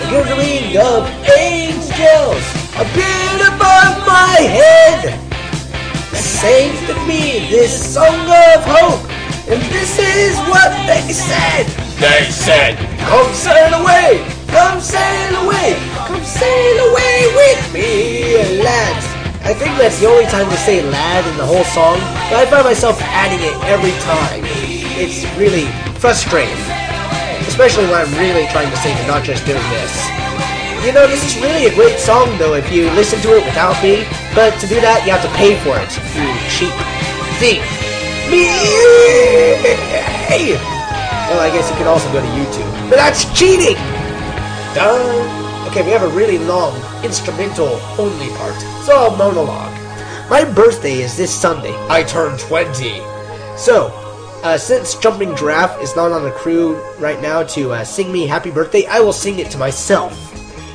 The 0.00 0.06
gurgling 0.10 0.74
of 0.76 1.02
angels 1.38 2.44
appeared 2.82 3.42
above 3.46 3.94
my 4.06 4.36
head. 4.58 5.02
To 6.42 6.94
me 7.06 7.22
this 7.48 7.94
song 7.94 8.26
of 8.26 8.64
hope, 8.66 9.06
and 9.48 9.62
this 9.70 9.92
is 10.00 10.36
what 10.50 10.72
they 10.88 11.12
said. 11.12 11.81
They 12.02 12.26
said, 12.34 12.74
Come 13.06 13.30
sail 13.32 13.78
away, 13.78 14.26
come 14.50 14.80
sail 14.80 15.46
away, 15.46 15.78
come 16.02 16.24
sail 16.24 16.90
away 16.90 17.30
with 17.38 17.62
me, 17.72 18.58
lads. 18.58 19.06
I 19.46 19.54
think 19.54 19.78
that's 19.78 20.00
the 20.00 20.10
only 20.10 20.26
time 20.26 20.50
they 20.50 20.56
say 20.56 20.82
lad 20.82 21.24
in 21.30 21.36
the 21.38 21.46
whole 21.46 21.62
song, 21.62 22.02
but 22.26 22.42
I 22.42 22.46
find 22.50 22.64
myself 22.64 23.00
adding 23.02 23.38
it 23.38 23.54
every 23.70 23.94
time. 24.02 24.42
It's 24.98 25.22
really 25.38 25.70
frustrating. 26.02 26.58
Especially 27.46 27.86
when 27.86 27.94
I'm 27.94 28.10
really 28.18 28.50
trying 28.50 28.74
to 28.74 28.78
sing 28.82 28.98
and 28.98 29.06
not 29.06 29.22
just 29.22 29.46
doing 29.46 29.62
this. 29.70 29.94
You 30.82 30.90
know, 30.90 31.06
this 31.06 31.22
is 31.22 31.38
really 31.38 31.70
a 31.70 31.74
great 31.76 32.00
song 32.00 32.36
though 32.36 32.54
if 32.54 32.66
you 32.72 32.90
listen 32.98 33.22
to 33.22 33.38
it 33.38 33.46
without 33.46 33.78
me, 33.78 34.02
but 34.34 34.58
to 34.58 34.66
do 34.66 34.82
that 34.82 35.06
you 35.06 35.14
have 35.14 35.22
to 35.22 35.30
pay 35.38 35.54
for 35.62 35.78
it, 35.78 35.94
you 36.18 36.26
cheap 36.50 36.74
thing. 37.38 37.62
Me! 38.26 38.50
Well, 41.28 41.40
I 41.40 41.50
guess 41.50 41.70
you 41.70 41.76
could 41.76 41.86
also 41.86 42.10
go 42.12 42.20
to 42.20 42.26
YouTube. 42.26 42.90
But 42.90 42.96
that's 42.96 43.24
cheating! 43.38 43.76
Done. 44.74 45.68
Okay, 45.68 45.82
we 45.82 45.90
have 45.90 46.02
a 46.02 46.14
really 46.16 46.38
long 46.38 46.74
instrumental 47.04 47.80
only 47.98 48.28
part. 48.36 48.54
So, 48.84 49.06
a 49.06 49.16
monologue. 49.16 49.72
My 50.28 50.44
birthday 50.44 51.00
is 51.02 51.16
this 51.16 51.32
Sunday. 51.34 51.74
I 51.88 52.02
turn 52.02 52.38
20. 52.38 53.00
So, 53.56 53.88
uh, 54.42 54.58
since 54.58 54.96
Jumping 54.96 55.36
Giraffe 55.36 55.80
is 55.80 55.94
not 55.94 56.10
on 56.10 56.24
the 56.24 56.32
crew 56.32 56.82
right 56.98 57.20
now 57.22 57.42
to 57.44 57.72
uh, 57.72 57.84
sing 57.84 58.10
me 58.10 58.26
happy 58.26 58.50
birthday, 58.50 58.86
I 58.86 59.00
will 59.00 59.12
sing 59.12 59.38
it 59.38 59.50
to 59.52 59.58
myself. 59.58 60.12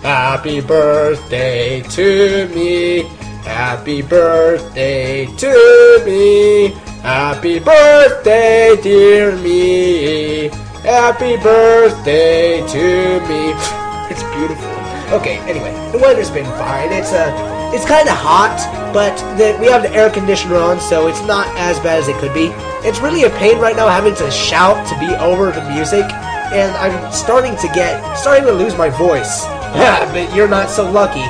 Happy 0.01 0.61
birthday 0.61 1.81
to 1.81 2.47
me. 2.55 3.09
Happy 3.47 4.01
birthday 4.01 5.25
to 5.25 6.03
me. 6.05 6.67
Happy 7.01 7.59
birthday, 7.59 8.75
dear 8.83 9.35
me. 9.37 10.49
Happy 10.83 11.37
birthday 11.37 12.59
to 12.67 13.19
me. 13.27 13.53
It's 14.09 14.23
beautiful. 14.35 14.67
Okay, 15.15 15.37
anyway, 15.49 15.71
the 15.91 15.97
weather's 15.97 16.29
been 16.29 16.45
fine. 16.57 16.91
It's 16.91 17.13
uh, 17.13 17.71
it's 17.73 17.85
kind 17.85 18.07
of 18.07 18.15
hot, 18.15 18.55
but 18.93 19.15
the, 19.37 19.57
we 19.59 19.67
have 19.67 19.81
the 19.81 19.91
air 19.91 20.09
conditioner 20.09 20.55
on, 20.55 20.79
so 20.79 21.07
it's 21.07 21.21
not 21.25 21.47
as 21.57 21.79
bad 21.79 21.99
as 21.99 22.07
it 22.07 22.15
could 22.17 22.33
be. 22.33 22.51
It's 22.87 22.99
really 22.99 23.23
a 23.23 23.29
pain 23.31 23.59
right 23.59 23.75
now 23.75 23.87
having 23.87 24.15
to 24.15 24.31
shout 24.31 24.87
to 24.87 24.99
be 24.99 25.13
over 25.15 25.51
the 25.51 25.63
music, 25.69 26.05
and 26.51 26.71
I'm 26.77 27.11
starting 27.11 27.55
to 27.57 27.67
get, 27.73 28.15
starting 28.15 28.45
to 28.45 28.53
lose 28.53 28.77
my 28.77 28.89
voice. 28.89 29.45
but 30.13 30.33
you're 30.35 30.47
not 30.47 30.69
so 30.69 30.89
lucky 30.89 31.25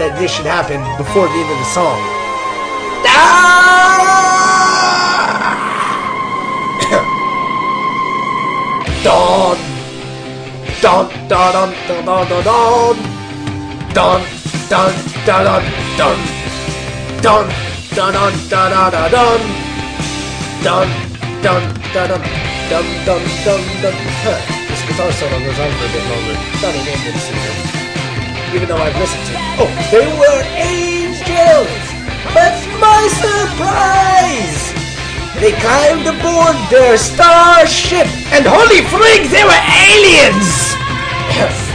that 0.00 0.16
this 0.16 0.32
should 0.32 0.48
happen 0.48 0.80
before 0.96 1.28
the 1.28 1.36
end 1.36 1.52
of 1.52 1.60
the 1.60 1.70
song. 1.76 2.00
This 24.64 24.80
guitar 24.88 25.12
solo 25.12 25.36
goes 25.44 25.60
on 25.60 25.70
for 25.76 25.84
a 25.84 25.92
bit 25.92 26.04
longer. 26.08 26.36
Not 26.64 26.72
an 26.72 26.88
ending 26.88 27.20
sooner. 27.20 27.69
Even 28.54 28.68
though 28.68 28.76
I've 28.76 28.96
listened 28.98 29.24
to. 29.30 29.34
Oh, 29.62 29.70
they 29.90 30.06
were 30.18 30.42
angels, 30.58 31.70
but 32.34 32.54
my 32.82 33.02
surprise! 33.22 34.74
They 35.38 35.52
climbed 35.58 36.06
aboard 36.06 36.56
their 36.70 36.98
starship, 36.98 38.06
and 38.34 38.44
holy 38.44 38.82
frig, 38.90 39.30
they 39.30 39.44
were 39.44 39.62
aliens! 39.88 40.70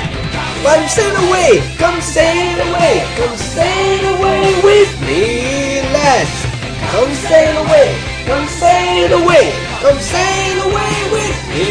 Sail 0.86 1.16
away, 1.28 1.62
come 1.78 2.00
sail 2.02 2.60
away, 2.70 3.04
come 3.18 3.36
sail 3.38 4.16
away 4.16 4.62
with 4.64 5.02
me, 5.02 5.82
lads. 5.92 6.46
Come 6.92 7.12
sail 7.14 7.66
away, 7.66 7.98
come 8.26 8.48
sail 8.48 9.22
away, 9.22 9.52
come 9.82 10.00
sail 10.00 10.58
away 10.70 10.96
with 11.12 11.38
me. 11.50 11.68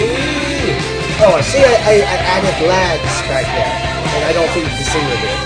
Oh, 1.25 1.41
see, 1.43 1.63
I, 1.63 1.75
I, 1.87 1.95
I 2.03 2.17
added 2.37 2.69
lads 2.69 3.23
back 3.29 3.47
there, 3.47 3.94
and 4.15 4.23
I 4.25 4.33
don't 4.33 4.51
think 4.55 4.71
the 4.71 4.87
singer 4.87 5.19
did. 5.19 5.39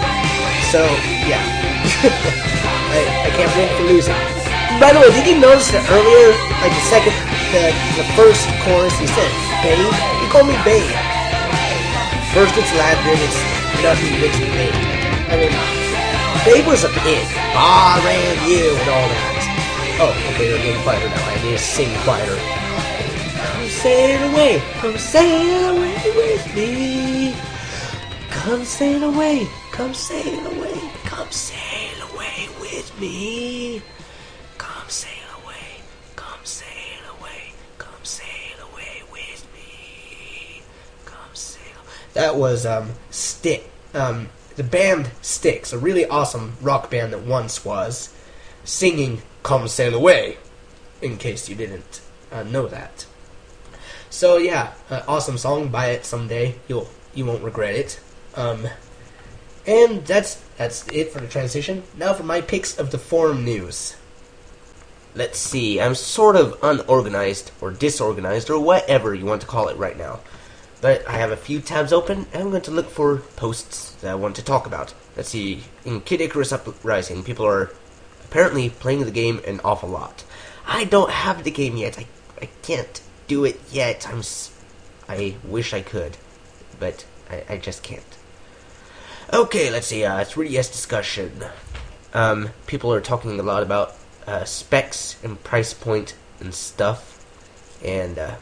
So, 0.68 0.84
yeah. 1.24 1.40
I, 2.92 2.98
I 3.26 3.30
can't 3.32 3.52
win 3.56 3.68
for 3.76 3.84
losing. 3.88 4.16
By 4.76 4.92
the 4.92 5.00
way, 5.00 5.10
did 5.10 5.26
you 5.26 5.40
notice 5.40 5.72
that 5.72 5.82
earlier, 5.90 6.36
like 6.60 6.70
the 6.70 6.86
second, 6.92 7.16
the, 7.50 7.72
the 7.96 8.06
first 8.14 8.44
chorus, 8.62 8.94
he 9.00 9.08
said, 9.08 9.30
babe? 9.64 9.90
He 10.20 10.26
called 10.28 10.46
me 10.46 10.56
babe. 10.62 10.86
First 12.36 12.54
it's 12.60 12.70
Lad, 12.76 13.00
then 13.08 13.18
it's 13.18 13.40
nothing 13.82 14.12
but 14.20 14.30
Babe. 14.36 14.76
I 15.32 15.34
mean, 15.40 15.78
Babe 16.44 16.66
was 16.66 16.84
a 16.84 16.88
pig. 16.88 17.26
Ran 18.04 18.48
you 18.48 18.76
and 18.76 18.88
all 18.88 19.08
that. 19.08 19.38
Oh, 20.00 20.14
okay, 20.32 20.48
they're 20.48 20.62
getting 20.62 20.82
quieter 20.82 21.08
now. 21.08 21.24
I 21.26 21.42
need 21.42 21.52
to 21.52 21.58
sing 21.58 21.90
quieter. 22.04 22.36
Come 23.42 23.68
sail 23.68 24.30
away, 24.30 24.62
come 24.78 24.96
sail 24.96 25.76
away 25.76 26.02
with 26.14 26.54
me. 26.54 27.17
Come 28.48 28.64
sail 28.64 29.04
away, 29.04 29.46
come 29.72 29.92
sail 29.92 30.46
away, 30.46 30.80
come 31.04 31.30
sail 31.30 32.08
away 32.14 32.48
with 32.58 32.98
me. 32.98 33.82
Come 34.56 34.88
sail 34.88 35.28
away, 35.44 35.82
come 36.16 36.40
sail 36.44 37.02
away, 37.20 37.52
come 37.76 38.02
sail 38.04 38.56
away 38.72 39.02
with 39.12 39.46
me. 39.52 40.62
Come 41.04 41.34
sail. 41.34 41.60
That 42.14 42.36
was 42.36 42.64
um 42.64 42.92
Stick. 43.10 43.70
Um, 43.92 44.30
the 44.56 44.64
band 44.64 45.10
Styx, 45.20 45.74
a 45.74 45.78
really 45.78 46.06
awesome 46.06 46.54
rock 46.62 46.90
band 46.90 47.12
that 47.12 47.24
once 47.24 47.66
was, 47.66 48.14
singing 48.64 49.20
"Come 49.42 49.68
Sail 49.68 49.94
Away." 49.94 50.38
In 51.02 51.18
case 51.18 51.50
you 51.50 51.54
didn't 51.54 52.00
uh, 52.32 52.44
know 52.44 52.66
that. 52.66 53.04
So 54.08 54.38
yeah, 54.38 54.72
uh, 54.88 55.02
awesome 55.06 55.36
song. 55.36 55.68
Buy 55.68 55.88
it 55.88 56.06
someday. 56.06 56.54
You'll 56.66 56.88
you 57.14 57.26
won't 57.26 57.44
regret 57.44 57.74
it. 57.74 58.00
Um, 58.38 58.68
and 59.66 60.06
that's 60.06 60.40
that's 60.56 60.86
it 60.88 61.12
for 61.12 61.18
the 61.18 61.26
transition. 61.26 61.82
Now 61.96 62.14
for 62.14 62.22
my 62.22 62.40
picks 62.40 62.78
of 62.78 62.92
the 62.92 62.98
forum 62.98 63.44
news. 63.44 63.96
Let's 65.14 65.38
see. 65.38 65.80
I'm 65.80 65.96
sort 65.96 66.36
of 66.36 66.56
unorganized 66.62 67.50
or 67.60 67.72
disorganized 67.72 68.48
or 68.48 68.60
whatever 68.60 69.12
you 69.12 69.26
want 69.26 69.40
to 69.40 69.46
call 69.48 69.66
it 69.66 69.76
right 69.76 69.98
now. 69.98 70.20
But 70.80 71.06
I 71.08 71.18
have 71.18 71.32
a 71.32 71.36
few 71.36 71.60
tabs 71.60 71.92
open 71.92 72.26
and 72.32 72.42
I'm 72.42 72.50
going 72.50 72.62
to 72.62 72.70
look 72.70 72.88
for 72.88 73.16
posts 73.34 73.90
that 73.96 74.12
I 74.12 74.14
want 74.14 74.36
to 74.36 74.44
talk 74.44 74.66
about. 74.66 74.94
Let's 75.16 75.30
see. 75.30 75.64
In 75.84 76.00
Kid 76.02 76.20
Icarus 76.20 76.52
Uprising, 76.52 77.24
people 77.24 77.44
are 77.44 77.72
apparently 78.24 78.70
playing 78.70 79.04
the 79.04 79.10
game 79.10 79.40
an 79.48 79.60
awful 79.64 79.88
lot. 79.88 80.22
I 80.64 80.84
don't 80.84 81.10
have 81.10 81.42
the 81.42 81.50
game 81.50 81.76
yet. 81.76 81.98
I 81.98 82.06
I 82.40 82.48
can't 82.62 83.00
do 83.26 83.44
it 83.44 83.60
yet. 83.72 84.08
I'm 84.08 84.22
I 85.08 85.34
wish 85.42 85.74
I 85.74 85.80
could, 85.80 86.16
but 86.78 87.04
I, 87.28 87.42
I 87.48 87.56
just 87.56 87.82
can't. 87.82 88.17
Okay, 89.30 89.68
let's 89.70 89.88
see. 89.88 90.06
Uh, 90.06 90.24
3DS 90.24 90.72
discussion. 90.72 91.44
Um, 92.14 92.48
people 92.66 92.94
are 92.94 93.02
talking 93.02 93.38
a 93.38 93.42
lot 93.42 93.62
about 93.62 93.94
uh, 94.26 94.44
specs 94.44 95.22
and 95.22 95.42
price 95.44 95.74
point 95.74 96.14
and 96.40 96.54
stuff, 96.54 97.22
and 97.84 98.18
uh, 98.18 98.36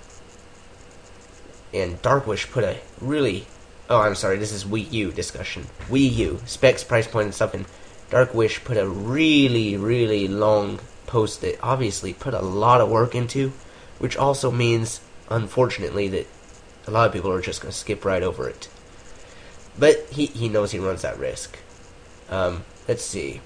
and 1.74 2.00
Darkwish 2.02 2.52
put 2.52 2.62
a 2.62 2.78
really. 3.00 3.48
Oh, 3.90 4.00
I'm 4.00 4.14
sorry. 4.14 4.36
This 4.36 4.52
is 4.52 4.64
Wii 4.64 4.92
U 4.92 5.10
discussion. 5.10 5.66
Wii 5.88 6.12
U 6.18 6.40
specs, 6.46 6.84
price 6.84 7.08
point, 7.08 7.24
and 7.24 7.34
stuff. 7.34 7.52
And 7.52 7.66
Darkwish 8.08 8.62
put 8.62 8.76
a 8.76 8.88
really, 8.88 9.76
really 9.76 10.28
long 10.28 10.78
post 11.08 11.40
that 11.40 11.58
obviously 11.64 12.12
put 12.12 12.32
a 12.32 12.42
lot 12.42 12.80
of 12.80 12.88
work 12.88 13.16
into, 13.16 13.52
which 13.98 14.16
also 14.16 14.52
means, 14.52 15.00
unfortunately, 15.30 16.06
that 16.06 16.28
a 16.86 16.92
lot 16.92 17.08
of 17.08 17.12
people 17.12 17.32
are 17.32 17.42
just 17.42 17.60
going 17.60 17.72
to 17.72 17.76
skip 17.76 18.04
right 18.04 18.22
over 18.22 18.48
it. 18.48 18.68
But 19.78 20.06
he, 20.10 20.26
he 20.26 20.48
knows 20.48 20.72
he 20.72 20.78
runs 20.78 21.02
that 21.02 21.18
risk. 21.18 21.58
Um, 22.30 22.64
let's 22.88 23.04
see. 23.04 23.40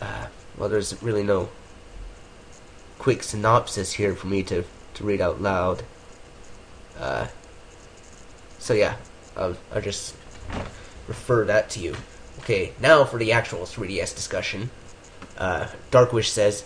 Uh, 0.00 0.26
well, 0.56 0.68
there's 0.68 1.02
really 1.02 1.22
no 1.22 1.48
quick 2.98 3.22
synopsis 3.22 3.92
here 3.92 4.14
for 4.14 4.26
me 4.26 4.42
to, 4.44 4.64
to 4.94 5.04
read 5.04 5.20
out 5.20 5.40
loud. 5.40 5.82
Uh, 6.98 7.26
so 8.58 8.74
yeah, 8.74 8.96
I'll, 9.36 9.56
I'll 9.72 9.80
just 9.80 10.14
refer 11.08 11.44
that 11.46 11.70
to 11.70 11.80
you. 11.80 11.96
Okay, 12.40 12.72
now 12.80 13.04
for 13.04 13.18
the 13.18 13.32
actual 13.32 13.60
3DS 13.60 14.14
discussion. 14.14 14.70
Uh, 15.36 15.68
Darkwish 15.90 16.28
says, 16.28 16.64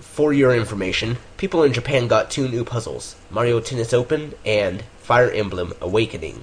for 0.00 0.32
your 0.32 0.54
information, 0.54 1.16
people 1.36 1.62
in 1.62 1.72
Japan 1.72 2.08
got 2.08 2.30
two 2.30 2.48
new 2.48 2.64
puzzles 2.64 3.16
Mario 3.30 3.60
Tennis 3.60 3.92
Open 3.92 4.34
and 4.44 4.82
Fire 4.98 5.30
Emblem 5.30 5.72
Awakening. 5.80 6.42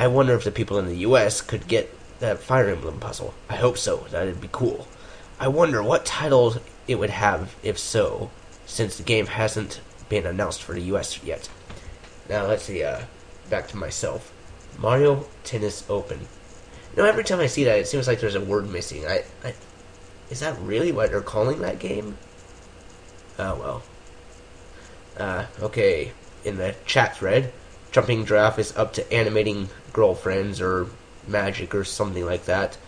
I 0.00 0.06
wonder 0.06 0.32
if 0.32 0.44
the 0.44 0.50
people 0.50 0.78
in 0.78 0.86
the 0.86 1.04
US 1.08 1.42
could 1.42 1.68
get 1.68 1.94
that 2.20 2.38
Fire 2.38 2.70
Emblem 2.70 3.00
puzzle. 3.00 3.34
I 3.50 3.56
hope 3.56 3.76
so, 3.76 4.06
that'd 4.10 4.40
be 4.40 4.48
cool. 4.50 4.88
I 5.38 5.48
wonder 5.48 5.82
what 5.82 6.06
title 6.06 6.54
it 6.88 6.94
would 6.94 7.10
have 7.10 7.54
if 7.62 7.78
so, 7.78 8.30
since 8.64 8.96
the 8.96 9.02
game 9.02 9.26
hasn't 9.26 9.82
been 10.08 10.24
announced 10.24 10.62
for 10.62 10.72
the 10.72 10.80
US 10.94 11.22
yet. 11.22 11.50
Now, 12.30 12.46
let's 12.46 12.62
see, 12.62 12.82
uh, 12.82 13.02
back 13.50 13.68
to 13.68 13.76
myself. 13.76 14.32
Mario 14.78 15.26
Tennis 15.44 15.84
Open. 15.90 16.20
You 16.20 17.02
know, 17.02 17.04
every 17.04 17.22
time 17.22 17.40
I 17.40 17.46
see 17.46 17.64
that, 17.64 17.78
it 17.78 17.86
seems 17.86 18.08
like 18.08 18.20
there's 18.20 18.34
a 18.34 18.40
word 18.40 18.70
missing. 18.70 19.04
I, 19.06 19.24
I 19.44 19.52
is 20.30 20.40
that 20.40 20.58
really 20.60 20.92
what 20.92 21.10
they're 21.10 21.20
calling 21.20 21.60
that 21.60 21.78
game? 21.78 22.16
Oh 23.38 23.54
well. 23.54 23.82
Uh, 25.18 25.44
okay. 25.60 26.12
In 26.42 26.56
the 26.56 26.74
chat 26.86 27.18
thread, 27.18 27.52
Jumping 27.92 28.24
Giraffe 28.24 28.58
is 28.58 28.76
up 28.76 28.92
to 28.94 29.12
animating 29.12 29.68
girlfriends 29.92 30.60
or 30.60 30.86
magic 31.26 31.74
or 31.74 31.84
something 31.84 32.24
like 32.24 32.44
that. 32.44 32.78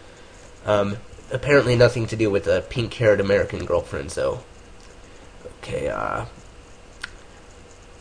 Um, 0.64 0.98
apparently 1.32 1.76
nothing 1.76 2.06
to 2.06 2.16
do 2.16 2.30
with 2.30 2.44
the 2.44 2.64
pink-haired 2.68 3.20
American 3.20 3.64
girlfriends, 3.64 4.14
though. 4.14 4.44
Okay. 5.58 5.88
Uh, 5.88 6.26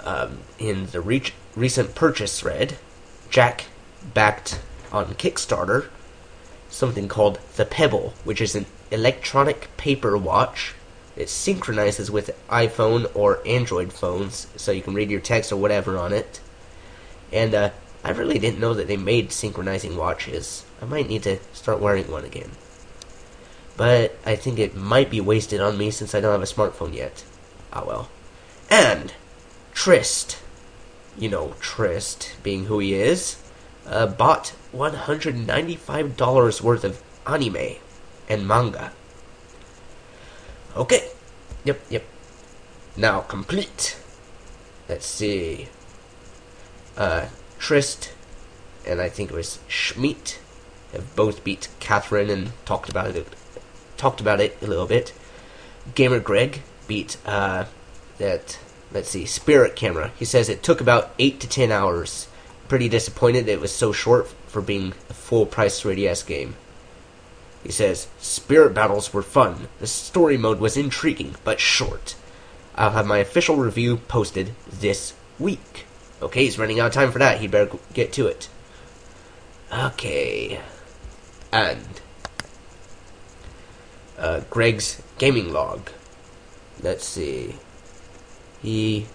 um, 0.04 0.40
in 0.60 0.88
the 0.88 1.02
re- 1.02 1.34
recent 1.56 1.96
purchase 1.96 2.40
thread, 2.40 2.78
Jack 3.30 3.66
backed 4.14 4.60
on 4.92 5.14
Kickstarter 5.16 5.90
something 6.70 7.08
called 7.08 7.40
the 7.56 7.66
Pebble, 7.66 8.14
which 8.24 8.42
is 8.42 8.56
an 8.56 8.66
electronic 8.92 9.70
paper 9.78 10.18
watch. 10.18 10.74
It 11.16 11.30
synchronizes 11.30 12.10
with 12.10 12.32
iPhone 12.50 13.12
or 13.14 13.46
Android 13.46 13.92
phones, 13.92 14.48
so 14.56 14.72
you 14.72 14.82
can 14.82 14.94
read 14.94 15.12
your 15.12 15.20
text 15.20 15.52
or 15.52 15.58
whatever 15.58 15.98
on 15.98 16.14
it. 16.14 16.40
And 17.32 17.54
uh, 17.54 17.70
I 18.04 18.12
really 18.12 18.40
didn't 18.40 18.60
know 18.60 18.74
that 18.74 18.88
they 18.88 18.98
made 18.98 19.32
synchronizing 19.32 19.96
watches. 19.96 20.66
I 20.82 20.86
might 20.86 21.08
need 21.08 21.24
to 21.24 21.40
start 21.54 21.80
wearing 21.80 22.10
one 22.12 22.26
again. 22.26 22.52
But 23.78 24.18
I 24.26 24.36
think 24.36 24.60
it 24.60 24.76
might 24.76 25.10
be 25.10 25.22
wasted 25.22 25.62
on 25.62 25.78
me 25.78 25.92
since 25.92 26.14
I 26.14 26.20
don't 26.20 26.32
have 26.32 26.42
a 26.42 26.46
smartphone 26.46 26.94
yet. 26.94 27.24
Ah 27.72 27.84
well. 27.86 28.10
And 28.70 29.14
Trist, 29.74 30.40
you 31.18 31.30
know 31.30 31.56
Trist, 31.60 32.36
being 32.44 32.66
who 32.66 32.80
he 32.80 32.94
is, 32.94 33.38
uh, 33.86 34.08
bought 34.08 34.54
$195 34.74 36.62
worth 36.62 36.84
of 36.84 37.02
anime 37.26 37.76
and 38.30 38.48
manga. 38.48 38.92
Okay. 40.76 41.10
Yep, 41.64 41.82
yep. 41.90 42.06
Now 42.98 43.22
complete. 43.22 43.98
Let's 44.90 45.06
see. 45.06 45.68
Uh, 46.98 47.28
Trist 47.60 48.12
and 48.86 49.00
I 49.00 49.10
think 49.10 49.32
it 49.32 49.36
was 49.36 49.60
Schmidt 49.68 50.40
have 50.92 51.16
both 51.16 51.44
beat 51.44 51.70
Catherine 51.80 52.30
and 52.30 52.52
talked 52.66 52.90
about 52.90 53.16
it. 53.16 53.28
Talked 53.98 54.20
about 54.20 54.42
it 54.42 54.58
a 54.62 54.68
little 54.68 54.88
bit. 54.88 55.14
Gamer 55.96 56.20
Greg 56.20 56.62
beat 56.88 57.18
uh, 57.26 57.66
that. 58.18 58.60
Let's 58.92 59.10
see, 59.10 59.26
Spirit 59.26 59.78
Camera. 59.78 60.12
He 60.20 60.26
says 60.26 60.50
it 60.50 60.64
took 60.64 60.82
about 60.82 61.14
eight 61.18 61.40
to 61.40 61.48
ten 61.48 61.72
hours. 61.72 62.28
Pretty 62.68 62.90
disappointed 62.90 63.48
it 63.48 63.62
was 63.62 63.72
so 63.72 63.94
short 63.94 64.28
for 64.48 64.62
being 64.62 64.94
a 65.10 65.14
full 65.14 65.46
price 65.46 65.82
3DS 65.82 66.26
game. 66.26 66.56
He 67.64 67.72
says, 67.72 68.08
Spirit 68.20 68.74
battles 68.74 69.14
were 69.14 69.22
fun. 69.22 69.68
The 69.80 69.88
story 69.88 70.36
mode 70.36 70.60
was 70.60 70.76
intriguing, 70.76 71.36
but 71.44 71.60
short. 71.60 72.16
I'll 72.76 72.92
have 72.92 73.06
my 73.06 73.20
official 73.20 73.56
review 73.56 73.98
posted 73.98 74.56
this 74.68 75.14
week. 75.40 75.86
Okay, 76.22 76.44
he's 76.44 76.60
running 76.60 76.80
out 76.80 76.88
of 76.88 76.94
time 76.94 77.12
for 77.12 77.20
that. 77.20 77.42
He'd 77.42 77.52
better 77.52 77.78
get 77.94 78.14
to 78.14 78.28
it. 78.28 78.48
Okay. 79.74 80.60
And. 81.52 82.02
Uh, 84.18 84.42
Greg's 84.50 85.02
gaming 85.18 85.52
log. 85.52 85.90
Let's 86.82 87.06
see. 87.06 87.56
He. 88.62 89.08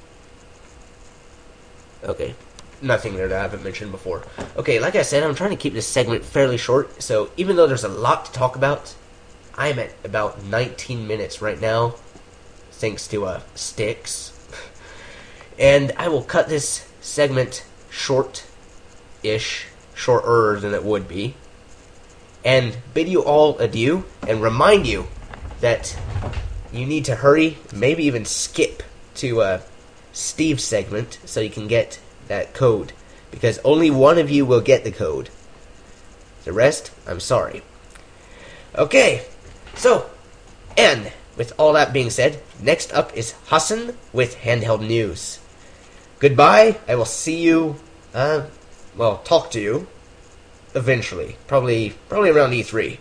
Okay. 2.03 2.35
Nothing 2.83 3.17
there 3.17 3.29
that 3.29 3.39
I 3.39 3.43
haven't 3.43 3.65
mentioned 3.65 3.91
before. 3.91 4.23
Okay, 4.57 4.81
like 4.81 4.97
I 4.97 5.03
said, 5.03 5.23
I'm 5.23 5.35
trying 5.35 5.51
to 5.51 5.57
keep 5.57 5.73
this 5.73 5.87
segment 5.87 6.25
fairly 6.25 6.59
short, 6.59 7.03
so 7.03 7.31
even 7.37 7.57
though 7.57 7.67
there's 7.67 7.85
a 7.85 7.89
lot 7.89 8.27
to 8.27 8.33
talk 8.33 8.55
about, 8.55 8.95
I'm 9.55 9.79
at 9.79 9.93
about 10.05 10.45
19 10.45 11.07
minutes 11.07 11.41
right 11.41 11.59
now, 11.59 11.95
thanks 12.73 13.09
to 13.09 13.25
uh, 13.25 13.41
Styx. 13.55 14.33
and 15.59 15.93
I 15.97 16.09
will 16.09 16.23
cut 16.23 16.49
this 16.49 16.87
segment 17.07 17.65
short 17.89 18.45
ish, 19.23 19.67
shorter 19.95 20.59
than 20.59 20.75
it 20.75 20.85
would 20.85 21.07
be, 21.09 21.35
and 22.45 22.77
bid 22.95 23.09
you 23.09 23.23
all 23.23 23.57
adieu 23.59 24.05
and 24.27 24.43
remind 24.43 24.87
you 24.87 25.07
that 25.61 25.97
you 26.73 26.85
need 26.85 27.05
to 27.05 27.17
hurry, 27.17 27.59
maybe 27.73 28.05
even 28.05 28.25
skip 28.25 28.83
to 29.15 29.41
uh, 29.41 29.61
Steve's 30.13 30.65
segment 30.65 31.19
so 31.25 31.41
you 31.41 31.49
can 31.49 31.69
get 31.69 32.01
that 32.29 32.53
code 32.53 32.93
because 33.31 33.59
only 33.65 33.91
one 33.91 34.19
of 34.19 34.31
you 34.31 34.45
will 34.45 34.61
get 34.61 34.85
the 34.85 34.91
code. 34.91 35.31
The 36.45 36.53
rest, 36.53 36.91
I'm 37.07 37.21
sorry. 37.21 37.63
Okay, 38.75 39.25
so, 39.75 40.11
and 40.77 41.13
with 41.37 41.53
all 41.59 41.73
that 41.73 41.93
being 41.93 42.11
said, 42.11 42.43
next 42.61 42.93
up 42.93 43.17
is 43.17 43.35
Hassan 43.47 43.97
with 44.13 44.37
Handheld 44.39 44.87
News. 44.87 45.39
Goodbye, 46.19 46.79
I 46.89 46.95
will 46.95 47.05
see 47.05 47.43
you, 47.43 47.77
uh, 48.15 48.47
well, 48.97 49.19
talk 49.19 49.51
to 49.51 49.61
you 49.61 49.87
eventually. 50.75 51.37
Probably, 51.47 51.95
probably 52.09 52.31
around 52.31 52.53
E3. 52.53 52.99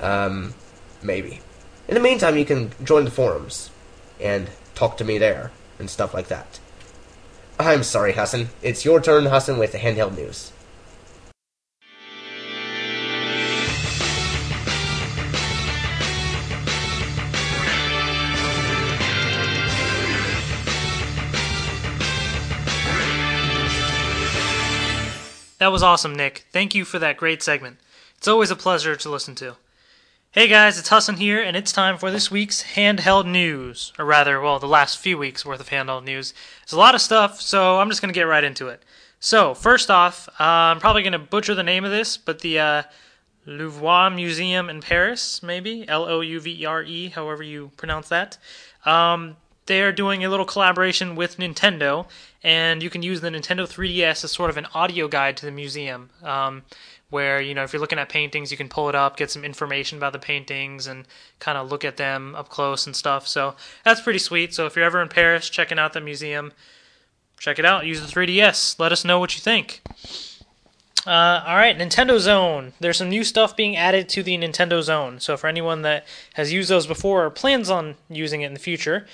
Um, 0.00 0.54
maybe. 1.02 1.40
In 1.88 1.94
the 1.94 2.00
meantime, 2.00 2.36
you 2.36 2.44
can 2.44 2.72
join 2.82 3.04
the 3.04 3.10
forums 3.10 3.70
and 4.20 4.50
talk 4.74 4.96
to 4.96 5.04
me 5.04 5.18
there 5.18 5.52
and 5.78 5.88
stuff 5.88 6.14
like 6.14 6.28
that. 6.28 6.58
I'm 7.58 7.82
sorry, 7.82 8.12
Hassan. 8.12 8.48
It's 8.60 8.84
your 8.84 9.00
turn, 9.00 9.26
Hassan, 9.26 9.58
with 9.58 9.72
the 9.72 9.78
handheld 9.78 10.16
news. 10.16 10.52
That 25.58 25.72
was 25.72 25.82
awesome, 25.82 26.14
Nick. 26.14 26.44
Thank 26.52 26.74
you 26.74 26.84
for 26.84 26.98
that 26.98 27.16
great 27.16 27.42
segment. 27.42 27.78
It's 28.18 28.28
always 28.28 28.50
a 28.50 28.56
pleasure 28.56 28.94
to 28.94 29.10
listen 29.10 29.34
to. 29.36 29.56
Hey 30.32 30.48
guys, 30.48 30.78
it's 30.78 30.90
Hassan 30.90 31.16
here, 31.16 31.42
and 31.42 31.56
it's 31.56 31.72
time 31.72 31.96
for 31.96 32.10
this 32.10 32.30
week's 32.30 32.74
handheld 32.74 33.24
news. 33.24 33.90
Or 33.98 34.04
rather, 34.04 34.38
well, 34.38 34.58
the 34.58 34.68
last 34.68 34.98
few 34.98 35.16
weeks 35.16 35.46
worth 35.46 35.60
of 35.60 35.70
handheld 35.70 36.04
news. 36.04 36.34
It's 36.62 36.72
a 36.72 36.78
lot 36.78 36.94
of 36.94 37.00
stuff, 37.00 37.40
so 37.40 37.80
I'm 37.80 37.88
just 37.88 38.02
going 38.02 38.12
to 38.12 38.18
get 38.18 38.24
right 38.24 38.44
into 38.44 38.68
it. 38.68 38.82
So, 39.18 39.54
first 39.54 39.90
off, 39.90 40.28
uh, 40.38 40.42
I'm 40.44 40.78
probably 40.78 41.02
going 41.02 41.14
to 41.14 41.18
butcher 41.18 41.54
the 41.54 41.62
name 41.62 41.86
of 41.86 41.90
this, 41.90 42.18
but 42.18 42.40
the 42.40 42.58
uh, 42.58 42.82
Louvre 43.46 44.10
Museum 44.10 44.68
in 44.68 44.82
Paris, 44.82 45.42
maybe? 45.42 45.88
L 45.88 46.04
O 46.04 46.20
U 46.20 46.38
V 46.38 46.60
E 46.60 46.66
R 46.66 46.82
E, 46.82 47.08
however 47.08 47.42
you 47.42 47.70
pronounce 47.78 48.10
that. 48.10 48.36
Um, 48.84 49.36
they 49.64 49.80
are 49.82 49.92
doing 49.92 50.22
a 50.22 50.28
little 50.28 50.44
collaboration 50.44 51.16
with 51.16 51.38
Nintendo, 51.38 52.06
and 52.42 52.82
you 52.82 52.90
can 52.90 53.02
use 53.02 53.20
the 53.20 53.28
Nintendo 53.28 53.66
3DS 53.66 54.24
as 54.24 54.32
sort 54.32 54.50
of 54.50 54.56
an 54.56 54.66
audio 54.74 55.08
guide 55.08 55.36
to 55.38 55.46
the 55.46 55.52
museum. 55.52 56.10
Um, 56.22 56.62
where 57.10 57.40
you 57.40 57.54
know 57.54 57.62
if 57.62 57.72
you're 57.72 57.80
looking 57.80 57.98
at 57.98 58.08
paintings 58.08 58.50
you 58.50 58.56
can 58.56 58.68
pull 58.68 58.88
it 58.88 58.94
up 58.94 59.16
get 59.16 59.30
some 59.30 59.44
information 59.44 59.98
about 59.98 60.12
the 60.12 60.18
paintings 60.18 60.86
and 60.86 61.06
kind 61.38 61.56
of 61.56 61.70
look 61.70 61.84
at 61.84 61.96
them 61.96 62.34
up 62.34 62.48
close 62.48 62.86
and 62.86 62.96
stuff. 62.96 63.28
So 63.28 63.54
that's 63.84 64.00
pretty 64.00 64.18
sweet. 64.18 64.54
So 64.54 64.66
if 64.66 64.76
you're 64.76 64.84
ever 64.84 65.00
in 65.00 65.08
paris 65.08 65.48
checking 65.48 65.78
out 65.78 65.92
the 65.92 66.00
museum 66.00 66.52
check 67.38 67.58
it 67.58 67.64
out. 67.64 67.86
Use 67.86 68.00
the 68.00 68.06
3ds 68.20 68.78
let 68.78 68.92
us 68.92 69.04
know 69.04 69.18
what 69.18 69.34
you 69.34 69.40
think. 69.40 69.82
Uh, 71.06 71.44
all 71.46 71.56
right 71.56 71.78
nintendo 71.78 72.18
zone. 72.18 72.72
There's 72.80 72.96
some 72.96 73.08
new 73.08 73.22
stuff 73.22 73.56
being 73.56 73.76
added 73.76 74.08
to 74.10 74.22
the 74.22 74.36
nintendo 74.36 74.82
zone. 74.82 75.20
So 75.20 75.36
for 75.36 75.46
anyone 75.46 75.82
that 75.82 76.06
has 76.34 76.52
used 76.52 76.68
those 76.68 76.86
before 76.86 77.24
or 77.24 77.30
plans 77.30 77.70
on 77.70 77.94
using 78.08 78.42
it 78.42 78.46
in 78.46 78.54
the 78.54 78.60
future 78.60 79.06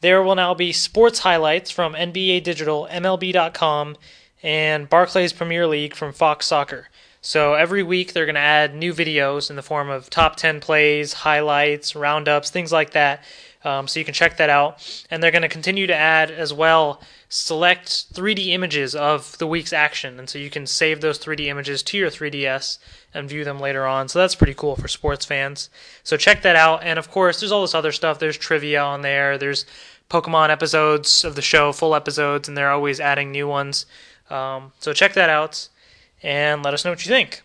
there 0.00 0.22
will 0.22 0.34
now 0.34 0.54
be 0.54 0.72
sports 0.72 1.20
highlights 1.20 1.70
from 1.70 1.94
nba 1.94 2.42
digital 2.42 2.88
mlb.com 2.90 3.96
and 4.42 4.88
barclays 4.88 5.32
premier 5.32 5.66
league 5.66 5.94
from 5.94 6.12
fox 6.12 6.46
soccer 6.46 6.88
so 7.20 7.54
every 7.54 7.82
week 7.82 8.12
they're 8.12 8.26
going 8.26 8.36
to 8.36 8.40
add 8.40 8.74
new 8.74 8.94
videos 8.94 9.50
in 9.50 9.56
the 9.56 9.62
form 9.62 9.90
of 9.90 10.08
top 10.08 10.36
10 10.36 10.60
plays, 10.60 11.12
highlights, 11.12 11.96
roundups, 11.96 12.50
things 12.50 12.72
like 12.72 12.92
that. 12.92 13.22
Um, 13.64 13.88
so 13.88 13.98
you 13.98 14.04
can 14.04 14.14
check 14.14 14.36
that 14.36 14.50
out. 14.50 15.04
And 15.10 15.22
they're 15.22 15.32
going 15.32 15.42
to 15.42 15.48
continue 15.48 15.86
to 15.88 15.94
add 15.94 16.30
as 16.30 16.54
well 16.54 17.02
select 17.28 18.14
3D 18.14 18.48
images 18.48 18.94
of 18.94 19.36
the 19.38 19.46
week's 19.46 19.72
action. 19.72 20.18
And 20.18 20.28
so 20.28 20.38
you 20.38 20.48
can 20.48 20.66
save 20.66 21.00
those 21.00 21.18
3D 21.18 21.46
images 21.46 21.82
to 21.84 21.98
your 21.98 22.08
3DS 22.08 22.78
and 23.14 23.28
view 23.28 23.44
them 23.44 23.58
later 23.58 23.86
on. 23.86 24.08
So 24.08 24.18
that's 24.18 24.34
pretty 24.34 24.54
cool 24.54 24.76
for 24.76 24.88
sports 24.88 25.24
fans. 25.24 25.70
So 26.02 26.16
check 26.16 26.42
that 26.42 26.56
out. 26.56 26.82
And 26.82 26.98
of 26.98 27.10
course, 27.10 27.40
there's 27.40 27.52
all 27.52 27.62
this 27.62 27.74
other 27.74 27.92
stuff. 27.92 28.18
There's 28.18 28.36
trivia 28.36 28.82
on 28.82 29.02
there. 29.02 29.38
There's 29.38 29.64
Pokemon 30.10 30.50
episodes 30.50 31.24
of 31.24 31.34
the 31.34 31.42
show, 31.42 31.72
full 31.72 31.94
episodes, 31.94 32.48
and 32.48 32.56
they're 32.56 32.70
always 32.70 33.00
adding 33.00 33.30
new 33.30 33.46
ones. 33.46 33.86
Um, 34.30 34.72
so 34.78 34.92
check 34.92 35.14
that 35.14 35.30
out 35.30 35.68
and 36.22 36.62
let 36.62 36.74
us 36.74 36.84
know 36.84 36.90
what 36.90 37.04
you 37.04 37.10
think. 37.10 37.42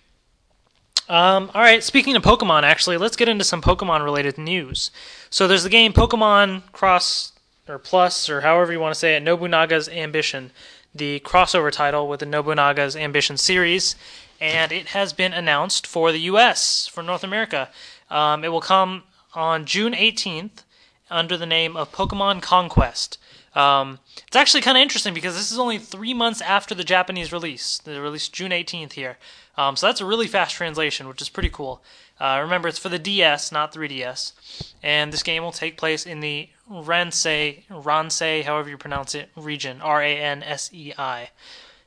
Um, 1.09 1.51
all 1.53 1.61
right, 1.61 1.83
speaking 1.83 2.15
of 2.15 2.23
Pokemon, 2.23 2.63
actually, 2.63 2.97
let's 2.97 3.17
get 3.17 3.27
into 3.27 3.43
some 3.43 3.61
Pokemon 3.61 4.03
related 4.03 4.37
news. 4.37 4.89
So 5.29 5.47
there's 5.47 5.63
the 5.63 5.69
game 5.69 5.91
Pokemon 5.91 6.71
Cross 6.71 7.33
or 7.67 7.77
Plus 7.77 8.29
or 8.29 8.41
however 8.41 8.71
you 8.71 8.79
want 8.79 8.93
to 8.93 8.99
say 8.99 9.15
it, 9.15 9.23
Nobunaga's 9.23 9.89
Ambition, 9.89 10.51
the 10.95 11.19
crossover 11.21 11.71
title 11.71 12.07
with 12.07 12.21
the 12.21 12.25
Nobunaga's 12.25 12.95
Ambition 12.95 13.35
series, 13.37 13.95
and 14.39 14.71
it 14.71 14.87
has 14.87 15.13
been 15.13 15.33
announced 15.33 15.87
for 15.87 16.11
the 16.11 16.21
U.S. 16.21 16.87
for 16.87 17.03
North 17.03 17.23
America. 17.23 17.69
Um, 18.09 18.43
it 18.43 18.49
will 18.49 18.61
come 18.61 19.03
on 19.33 19.65
June 19.65 19.93
18th 19.93 20.63
under 21.09 21.37
the 21.37 21.45
name 21.45 21.75
of 21.75 21.91
Pokemon 21.91 22.41
Conquest. 22.41 23.17
Um, 23.55 23.99
it's 24.27 24.35
actually 24.35 24.61
kind 24.61 24.77
of 24.77 24.81
interesting 24.81 25.13
because 25.13 25.35
this 25.35 25.51
is 25.51 25.59
only 25.59 25.77
three 25.77 26.13
months 26.13 26.41
after 26.41 26.73
the 26.73 26.83
Japanese 26.83 27.31
release. 27.31 27.77
They 27.79 27.99
released 27.99 28.33
June 28.33 28.51
18th 28.51 28.93
here. 28.93 29.17
Um, 29.57 29.75
so 29.75 29.85
that's 29.87 30.01
a 30.01 30.05
really 30.05 30.27
fast 30.27 30.55
translation, 30.55 31.07
which 31.07 31.21
is 31.21 31.29
pretty 31.29 31.49
cool. 31.49 31.83
Uh, 32.19 32.39
remember, 32.41 32.67
it's 32.67 32.79
for 32.79 32.89
the 32.89 32.99
DS, 32.99 33.51
not 33.51 33.73
3DS. 33.73 34.73
And 34.81 35.13
this 35.13 35.23
game 35.23 35.43
will 35.43 35.51
take 35.51 35.77
place 35.77 36.05
in 36.05 36.19
the 36.19 36.49
Ransei, 36.69 37.65
Ransei, 37.69 38.43
however 38.43 38.69
you 38.69 38.77
pronounce 38.77 39.13
it, 39.13 39.29
region. 39.35 39.81
R 39.81 40.01
A 40.01 40.17
N 40.17 40.41
S 40.41 40.69
E 40.73 40.93
I. 40.97 41.29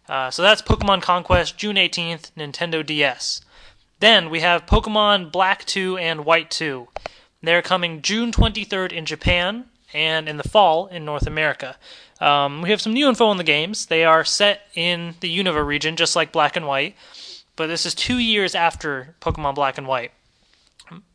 Uh, 0.08 0.30
so 0.30 0.42
that's 0.42 0.62
Pokemon 0.62 1.02
Conquest, 1.02 1.56
June 1.56 1.76
18th, 1.76 2.30
Nintendo 2.36 2.84
DS. 2.84 3.40
Then 4.00 4.30
we 4.30 4.40
have 4.40 4.66
Pokemon 4.66 5.32
Black 5.32 5.64
2 5.64 5.96
and 5.98 6.24
White 6.24 6.50
2. 6.50 6.88
They're 7.42 7.62
coming 7.62 8.02
June 8.02 8.32
23rd 8.32 8.92
in 8.92 9.06
Japan, 9.06 9.66
and 9.92 10.28
in 10.28 10.36
the 10.36 10.48
fall 10.48 10.86
in 10.88 11.04
North 11.04 11.26
America. 11.26 11.76
Um, 12.20 12.62
we 12.62 12.70
have 12.70 12.80
some 12.80 12.92
new 12.92 13.08
info 13.08 13.26
on 13.26 13.36
the 13.36 13.44
games. 13.44 13.86
They 13.86 14.04
are 14.04 14.24
set 14.24 14.68
in 14.74 15.14
the 15.20 15.38
Unova 15.38 15.64
region, 15.64 15.96
just 15.96 16.16
like 16.16 16.32
Black 16.32 16.56
and 16.56 16.66
White, 16.66 16.96
but 17.56 17.68
this 17.68 17.86
is 17.86 17.94
two 17.94 18.18
years 18.18 18.54
after 18.54 19.14
Pokemon 19.20 19.54
Black 19.54 19.78
and 19.78 19.86
White. 19.86 20.12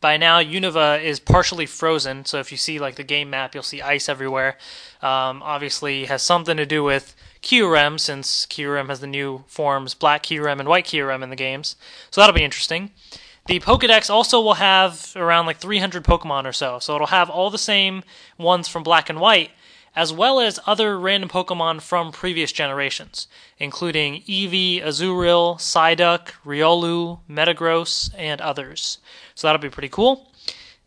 By 0.02 0.18
now, 0.18 0.42
Unova 0.42 1.02
is 1.02 1.20
partially 1.20 1.66
frozen, 1.66 2.26
so 2.26 2.40
if 2.40 2.52
you 2.52 2.58
see 2.58 2.78
like 2.80 2.96
the 2.96 3.04
game 3.04 3.30
map, 3.30 3.54
you'll 3.54 3.64
see 3.64 3.82
ice 3.82 4.10
everywhere. 4.10 4.58
Um, 5.02 5.42
obviously, 5.44 6.06
has 6.06 6.22
something 6.22 6.58
to 6.58 6.66
do 6.66 6.84
with 6.84 7.16
Kyurem, 7.42 8.00
since 8.00 8.46
Kyurem 8.46 8.90
has 8.90 9.00
the 9.00 9.08
new 9.08 9.44
forms 9.48 9.94
Black 9.94 10.24
Kyurem 10.24 10.60
and 10.60 10.70
White 10.70 10.86
Kyurem 10.86 11.24
in 11.24 11.30
the 11.30 11.36
games. 11.36 11.76
So 12.12 12.22
that'll 12.22 12.36
be 12.36 12.44
interesting. 12.44 12.92
The 13.48 13.60
Pokedex 13.60 14.10
also 14.10 14.40
will 14.40 14.56
have 14.56 15.14
around 15.16 15.48
like 15.48 15.58
300 15.58 16.04
Pokemon 16.04 16.46
or 16.46 16.54
so, 16.54 16.78
so 16.80 16.96
it'll 16.96 17.08
have 17.08 17.30
all 17.30 17.50
the 17.50 17.58
same 17.58 18.04
ones 18.38 18.68
from 18.68 18.84
Black 18.84 19.10
and 19.10 19.20
White, 19.20 19.50
as 19.96 20.14
well 20.14 20.40
as 20.40 20.60
other 20.68 21.00
random 21.00 21.30
Pokemon 21.30 21.82
from 21.82 22.12
previous 22.12 22.52
generations, 22.52 23.28
including 23.58 24.22
Eevee, 24.22 24.84
Azurill, 24.84 25.58
Psyduck, 25.58 26.34
Riolu, 26.46 27.20
Metagross, 27.28 28.14
and 28.16 28.40
others. 28.40 29.00
So 29.34 29.48
that'll 29.48 29.62
be 29.62 29.70
pretty 29.70 29.90
cool. 29.90 30.32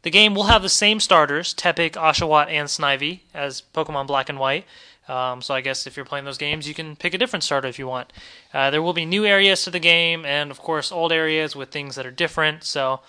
The 0.02 0.10
game 0.10 0.34
will 0.34 0.44
have 0.44 0.62
the 0.62 0.68
same 0.68 1.00
starters, 1.00 1.54
Tepig, 1.54 1.92
Oshawott, 1.92 2.48
and 2.48 2.68
Snivy, 2.68 3.20
as 3.34 3.62
Pokemon 3.74 4.06
Black 4.06 4.28
and 4.28 4.38
White, 4.38 4.64
um, 5.08 5.42
so 5.42 5.54
I 5.54 5.60
guess 5.60 5.86
if 5.86 5.96
you're 5.96 6.06
playing 6.06 6.24
those 6.24 6.38
games, 6.38 6.66
you 6.66 6.74
can 6.74 6.96
pick 6.96 7.14
a 7.14 7.18
different 7.18 7.42
starter 7.42 7.68
if 7.68 7.78
you 7.78 7.86
want. 7.86 8.12
Uh, 8.52 8.70
there 8.70 8.82
will 8.82 8.92
be 8.92 9.04
new 9.04 9.24
areas 9.26 9.64
to 9.64 9.70
the 9.70 9.80
game, 9.80 10.24
and 10.24 10.50
of 10.50 10.58
course 10.58 10.90
old 10.90 11.12
areas 11.12 11.54
with 11.54 11.70
things 11.70 11.96
that 11.96 12.06
are 12.06 12.10
different. 12.10 12.64
So 12.64 13.00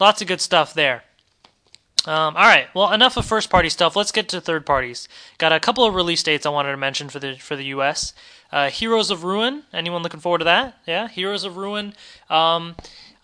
lots 0.00 0.20
of 0.20 0.28
good 0.28 0.40
stuff 0.40 0.74
there. 0.74 1.04
Um, 2.06 2.36
all 2.36 2.44
right, 2.44 2.66
well 2.74 2.92
enough 2.92 3.16
of 3.16 3.24
first 3.24 3.48
party 3.48 3.70
stuff. 3.70 3.96
Let's 3.96 4.12
get 4.12 4.28
to 4.30 4.40
third 4.40 4.66
parties. 4.66 5.08
Got 5.38 5.52
a 5.52 5.60
couple 5.60 5.84
of 5.84 5.94
release 5.94 6.22
dates 6.22 6.44
I 6.44 6.50
wanted 6.50 6.72
to 6.72 6.76
mention 6.76 7.08
for 7.08 7.18
the 7.18 7.36
for 7.36 7.56
the 7.56 7.64
U.S. 7.66 8.12
Uh, 8.52 8.68
Heroes 8.68 9.10
of 9.10 9.24
Ruin. 9.24 9.62
Anyone 9.72 10.02
looking 10.02 10.20
forward 10.20 10.38
to 10.38 10.44
that? 10.44 10.78
Yeah, 10.86 11.08
Heroes 11.08 11.44
of 11.44 11.56
Ruin. 11.56 11.94
Um, 12.28 12.76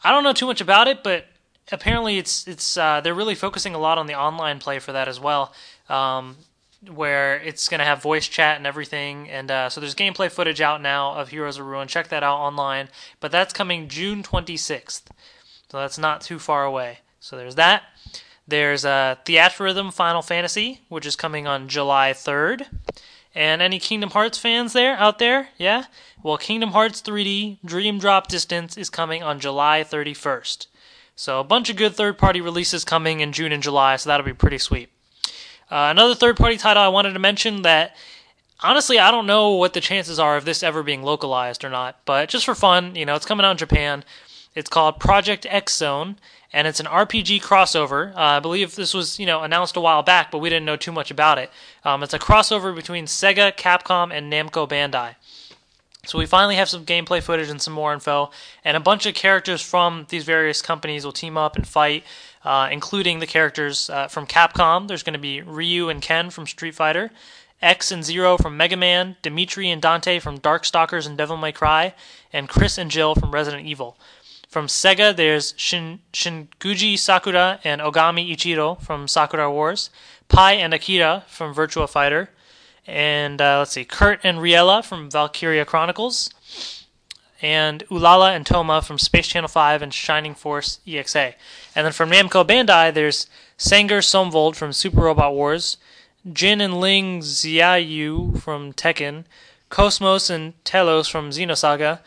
I 0.03 0.13
don't 0.13 0.25
know 0.25 0.33
too 0.33 0.47
much 0.47 0.63
about 0.63 0.89
it, 0.89 1.03
but 1.03 1.27
apparently 1.71 2.17
it's 2.17 2.49
it's 2.49 2.77
uh, 2.77 3.01
they're 3.03 3.15
really 3.15 3.35
focusing 3.35 3.75
a 3.75 3.79
lot 3.79 3.99
on 3.99 4.07
the 4.07 4.15
online 4.15 4.61
play 4.61 4.79
for 4.79 4.93
that 4.93 5.09
as 5.09 5.21
well. 5.21 5.53
Um, 5.89 6.37
where 6.89 7.41
it's 7.41 7.69
going 7.69 7.81
to 7.81 7.85
have 7.85 8.03
voice 8.03 8.27
chat 8.27 8.57
and 8.57 8.67
everything. 8.67 9.29
And 9.29 9.51
uh, 9.51 9.69
so 9.69 9.81
there's 9.81 9.95
gameplay 9.95 10.31
footage 10.31 10.61
out 10.61 10.81
now 10.81 11.15
of 11.15 11.29
Heroes 11.29 11.59
of 11.59 11.67
Ruin. 11.67 11.89
Check 11.89 12.09
that 12.09 12.23
out 12.23 12.39
online. 12.39 12.89
But 13.21 13.33
that's 13.33 13.53
coming 13.53 13.89
June 13.89 14.23
26th. 14.23 15.03
So 15.71 15.79
that's 15.79 15.99
not 15.99 16.21
too 16.21 16.39
far 16.39 16.65
away. 16.65 17.01
So 17.21 17.37
there's 17.37 17.57
that. 17.57 17.83
There's 18.49 18.85
uh, 18.85 19.17
Theatrhythm 19.25 19.93
Final 19.93 20.23
Fantasy, 20.23 20.81
which 20.89 21.07
is 21.07 21.15
coming 21.17 21.47
on 21.47 21.69
July 21.69 22.13
3rd. 22.13 22.67
And 23.35 23.63
any 23.63 23.79
Kingdom 23.79 24.11
Hearts 24.11 24.39
fans 24.39 24.73
there 24.73 24.97
out 24.97 25.19
there? 25.19 25.51
Yeah? 25.57 25.85
Well, 26.23 26.37
Kingdom 26.37 26.71
Hearts 26.71 27.01
3D 27.01 27.59
Dream 27.65 27.99
Drop 27.99 28.27
Distance 28.27 28.77
is 28.77 28.91
coming 28.91 29.23
on 29.23 29.39
July 29.39 29.85
31st. 29.85 30.67
So 31.15 31.39
a 31.39 31.45
bunch 31.45 31.71
of 31.71 31.77
good 31.77 31.95
third 31.95 32.19
party 32.19 32.41
releases 32.41 32.85
coming 32.85 33.21
in 33.21 33.33
June 33.33 33.53
and 33.53 33.63
July, 33.63 33.97
so 33.97 34.09
that'll 34.09 34.27
be 34.27 34.33
pretty 34.33 34.59
sweet. 34.59 34.89
Uh, 35.71 35.89
another 35.91 36.15
third 36.15 36.37
party 36.37 36.57
title 36.57 36.83
I 36.83 36.89
wanted 36.89 37.13
to 37.13 37.19
mention 37.19 37.63
that 37.63 37.97
honestly, 38.63 38.99
I 38.99 39.11
don't 39.11 39.27
know 39.27 39.51
what 39.51 39.73
the 39.73 39.81
chances 39.81 40.19
are 40.19 40.37
of 40.37 40.45
this 40.45 40.63
ever 40.63 40.83
being 40.83 41.03
localized 41.03 41.65
or 41.65 41.71
not, 41.71 42.01
but 42.05 42.29
just 42.29 42.45
for 42.45 42.55
fun, 42.55 42.95
you 42.97 43.07
know, 43.07 43.15
it's 43.15 43.27
coming 43.27 43.45
out 43.45 43.53
in 43.53 43.57
Japan. 43.57 44.05
It's 44.55 44.69
called 44.69 44.99
Project 44.99 45.47
X 45.49 45.77
Zone, 45.77 46.17
and 46.53 46.67
it's 46.67 46.81
an 46.81 46.87
RPG 46.87 47.41
crossover. 47.41 48.13
Uh, 48.15 48.21
I 48.21 48.41
believe 48.41 48.75
this 48.75 48.93
was, 48.93 49.19
you 49.19 49.27
know, 49.27 49.43
announced 49.43 49.77
a 49.77 49.81
while 49.81 50.03
back, 50.03 50.31
but 50.31 50.39
we 50.39 50.49
didn't 50.49 50.67
know 50.67 50.77
too 50.77 50.93
much 50.93 51.11
about 51.11 51.39
it. 51.39 51.51
Um, 51.85 52.03
it's 52.03 52.15
a 52.15 52.19
crossover 52.19 52.75
between 52.75 53.07
Sega, 53.07 53.57
Capcom, 53.57 54.13
and 54.13 54.33
Namco 54.33 54.69
Bandai. 54.69 55.15
So 56.07 56.19
we 56.19 56.27
finally 56.27 56.57
have 56.57 56.69
some 56.69 56.87
gameplay 56.87 57.23
footage 57.23 57.51
and 57.51 57.61
some 57.61 57.75
more 57.75 57.93
info, 57.93 58.31
and 58.65 58.77
a 58.77 58.81
bunch 58.81 59.07
of 59.07 59.15
characters 59.15 59.61
from 59.61 60.07
these 60.09 60.25
various 60.25 60.63
companies 60.63 61.05
will 61.05 61.13
team 61.13 61.37
up 61.37 61.57
and 61.57 61.69
fight, 61.69 62.05
uh, 62.45 62.69
including 62.71 63.19
the 63.19 63.27
characters 63.27 63.91
uh, 63.91 64.09
from 64.09 64.27
Capcom. 64.27 64.89
There's 64.89 65.03
going 65.03 65.15
to 65.15 65.19
be 65.19 65.43
Ryu 65.43 65.89
and 65.89 66.01
Ken 66.01 66.31
from 66.31 66.47
Street 66.47 66.75
Fighter, 66.75 67.11
X 67.63 67.93
and 67.93 68.05
Zero 68.05 68.37
from 68.37 68.57
Mega 68.57 68.77
Man, 68.77 69.17
Demitri 69.23 69.71
and 69.71 69.83
Dante 69.83 70.19
from 70.19 70.39
Darkstalkers 70.39 71.07
and 71.07 71.19
Devil 71.19 71.37
May 71.37 71.53
Cry, 71.53 71.95
and 72.33 72.49
Chris 72.49 72.79
and 72.79 72.91
Jill 72.91 73.15
from 73.15 73.33
Resident 73.33 73.67
Evil. 73.67 73.97
From 74.49 74.67
Sega, 74.67 75.15
there's 75.15 75.55
Shin, 75.57 76.01
Shinguji 76.13 76.99
Sakura 76.99 77.61
and 77.63 77.81
Ogami 77.81 78.33
Ichiro 78.33 78.81
from 78.81 79.07
Sakura 79.07 79.51
Wars, 79.51 79.91
Pai 80.29 80.61
and 80.61 80.75
Akira 80.75 81.25
from 81.29 81.55
Virtua 81.55 81.89
Fighter, 81.89 82.31
and 82.87 83.41
uh, 83.41 83.59
let's 83.59 83.73
see, 83.73 83.85
Kurt 83.85 84.21
and 84.25 84.39
Riela 84.39 84.85
from 84.85 85.11
Valkyria 85.11 85.65
Chronicles, 85.65 86.31
and 87.43 87.85
Ulala 87.89 88.35
and 88.35 88.45
Toma 88.45 88.83
from 88.83 88.99
Space 88.99 89.29
Channel 89.29 89.49
5 89.49 89.83
and 89.83 89.95
Shining 89.95 90.35
Force 90.35 90.81
EXA. 90.87 91.35
And 91.75 91.87
then 91.87 91.93
from 91.93 92.11
Namco 92.11 92.47
Bandai, 92.47 92.93
there's 92.93 93.27
Sanger 93.57 94.01
Zonvolt 94.01 94.57
from 94.57 94.73
Super 94.73 95.03
Robot 95.03 95.35
Wars, 95.35 95.77
Jin 96.31 96.61
and 96.61 96.81
Ling 96.81 97.21
Xiaoyu 97.21 98.41
from 98.41 98.73
Tekken, 98.73 99.25
KOS-MOS 99.71 100.29
and 100.29 100.65
T-elos 100.65 101.11
from 101.11 101.31
Xenosaga, 101.31 102.01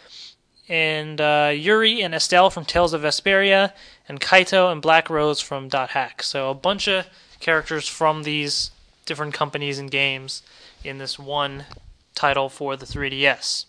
and 0.69 1.19
uh, 1.19 1.51
Yuri 1.53 2.01
and 2.01 2.13
Estelle 2.13 2.49
from 2.49 2.65
Tales 2.65 2.93
of 2.93 3.01
Vesperia, 3.01 3.73
and 4.07 4.21
Kaito 4.21 4.71
and 4.71 4.81
Black 4.81 5.09
Rose 5.09 5.39
from 5.39 5.67
Dot 5.67 5.89
Hack. 5.89 6.23
So 6.23 6.49
a 6.49 6.53
bunch 6.53 6.87
of 6.87 7.07
characters 7.39 7.87
from 7.87 8.23
these 8.23 8.71
different 9.05 9.33
companies 9.33 9.79
and 9.79 9.89
games 9.89 10.43
in 10.83 10.97
this 10.97 11.17
one 11.17 11.65
title 12.15 12.49
for 12.49 12.75
the 12.75 12.85
3DS. 12.85 13.65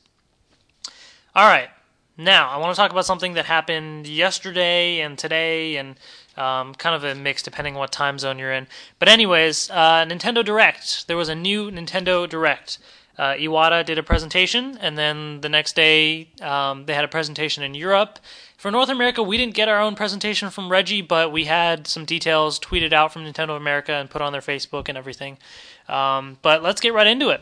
All 1.36 1.48
right, 1.48 1.68
now 2.16 2.48
I 2.48 2.58
want 2.58 2.72
to 2.72 2.76
talk 2.76 2.92
about 2.92 3.06
something 3.06 3.32
that 3.32 3.44
happened 3.44 4.06
yesterday 4.06 5.00
and 5.00 5.18
today, 5.18 5.78
and 5.78 5.96
um, 6.36 6.76
kind 6.76 6.94
of 6.94 7.02
a 7.02 7.16
mix 7.16 7.42
depending 7.42 7.74
on 7.74 7.80
what 7.80 7.90
time 7.90 8.20
zone 8.20 8.38
you're 8.38 8.52
in. 8.52 8.68
But 9.00 9.08
anyways, 9.08 9.68
uh, 9.68 10.04
Nintendo 10.04 10.44
Direct. 10.44 11.08
There 11.08 11.16
was 11.16 11.28
a 11.28 11.34
new 11.34 11.72
Nintendo 11.72 12.28
Direct. 12.28 12.78
Uh, 13.18 13.32
Iwata 13.32 13.84
did 13.84 13.98
a 13.98 14.02
presentation, 14.04 14.78
and 14.80 14.96
then 14.96 15.40
the 15.40 15.48
next 15.48 15.74
day 15.74 16.28
um, 16.40 16.86
they 16.86 16.94
had 16.94 17.04
a 17.04 17.08
presentation 17.08 17.64
in 17.64 17.74
Europe. 17.74 18.20
For 18.56 18.70
North 18.70 18.88
America, 18.88 19.20
we 19.20 19.36
didn't 19.36 19.54
get 19.54 19.68
our 19.68 19.80
own 19.80 19.96
presentation 19.96 20.50
from 20.50 20.70
Reggie, 20.70 21.02
but 21.02 21.32
we 21.32 21.46
had 21.46 21.88
some 21.88 22.04
details 22.04 22.60
tweeted 22.60 22.92
out 22.92 23.12
from 23.12 23.24
Nintendo 23.24 23.56
America 23.56 23.92
and 23.92 24.08
put 24.08 24.22
on 24.22 24.30
their 24.30 24.40
Facebook 24.40 24.88
and 24.88 24.96
everything. 24.96 25.38
Um, 25.88 26.38
but 26.42 26.62
let's 26.62 26.80
get 26.80 26.94
right 26.94 27.08
into 27.08 27.30
it. 27.30 27.40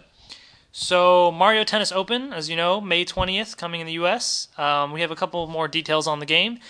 So, 0.75 1.31
Mario 1.31 1.65
Tennis 1.65 1.93
Open, 1.93 2.33
as 2.33 2.49
you 2.49 2.57
know, 2.57 2.81
May 2.81 3.05
20th, 3.05 3.59
coming 3.59 3.83
in 3.83 3.87
the 3.87 3.93
US. 3.93 4.49
Um, 4.57 4.91
we 4.91 5.03
have 5.03 5.11
a 5.11 5.17
couple 5.17 5.47
more 5.47 5.69
details 5.69 6.07
on 6.07 6.19
the 6.19 6.25
game. 6.25 6.61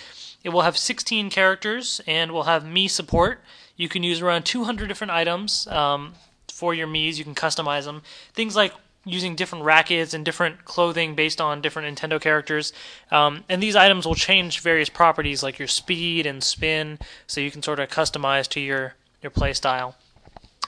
It 0.42 0.48
will 0.48 0.62
have 0.62 0.76
16 0.76 1.30
characters 1.30 2.00
and 2.04 2.32
will 2.32 2.42
have 2.42 2.64
Mii 2.64 2.90
support. 2.90 3.40
You 3.76 3.88
can 3.88 4.02
use 4.02 4.20
around 4.20 4.42
200 4.42 4.88
different 4.88 5.12
items 5.12 5.68
um, 5.68 6.14
for 6.50 6.74
your 6.74 6.88
Mii's. 6.88 7.16
You 7.16 7.24
can 7.24 7.36
customize 7.36 7.84
them. 7.84 8.02
Things 8.34 8.56
like 8.56 8.74
using 9.04 9.36
different 9.36 9.64
rackets 9.64 10.14
and 10.14 10.24
different 10.24 10.64
clothing 10.64 11.14
based 11.14 11.40
on 11.40 11.60
different 11.60 11.96
Nintendo 11.96 12.20
characters. 12.20 12.72
Um, 13.12 13.44
and 13.48 13.62
these 13.62 13.76
items 13.76 14.04
will 14.04 14.16
change 14.16 14.60
various 14.60 14.88
properties 14.88 15.44
like 15.44 15.60
your 15.60 15.68
speed 15.68 16.26
and 16.26 16.42
spin, 16.42 16.98
so 17.28 17.40
you 17.40 17.52
can 17.52 17.62
sort 17.62 17.78
of 17.78 17.88
customize 17.88 18.48
to 18.48 18.60
your, 18.60 18.94
your 19.22 19.30
play 19.30 19.52
style. 19.52 19.96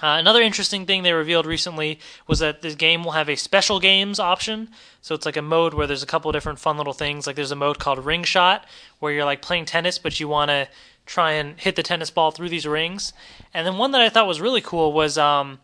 Uh, 0.02 0.16
another 0.18 0.42
interesting 0.42 0.86
thing 0.86 1.02
they 1.02 1.12
revealed 1.12 1.46
recently 1.46 2.00
was 2.26 2.40
that 2.40 2.62
this 2.62 2.74
game 2.74 3.04
will 3.04 3.12
have 3.12 3.28
a 3.28 3.36
special 3.36 3.78
games 3.78 4.18
option. 4.18 4.68
So 5.00 5.14
it's 5.14 5.24
like 5.24 5.36
a 5.36 5.42
mode 5.42 5.72
where 5.72 5.86
there's 5.86 6.02
a 6.02 6.06
couple 6.06 6.32
different 6.32 6.58
fun 6.58 6.76
little 6.76 6.92
things. 6.92 7.26
Like 7.26 7.36
there's 7.36 7.52
a 7.52 7.56
mode 7.56 7.78
called 7.78 8.04
Ring 8.04 8.24
Shot, 8.24 8.66
where 8.98 9.12
you're 9.12 9.24
like 9.24 9.40
playing 9.40 9.66
tennis, 9.66 9.98
but 9.98 10.18
you 10.18 10.26
want 10.26 10.50
to 10.50 10.68
try 11.06 11.32
and 11.32 11.58
hit 11.60 11.76
the 11.76 11.82
tennis 11.82 12.10
ball 12.10 12.32
through 12.32 12.48
these 12.48 12.66
rings. 12.66 13.12
And 13.52 13.66
then 13.66 13.78
one 13.78 13.92
that 13.92 14.00
I 14.00 14.08
thought 14.08 14.26
was 14.26 14.40
really 14.40 14.60
cool 14.60 14.92
was 14.92 15.16
um, 15.16 15.60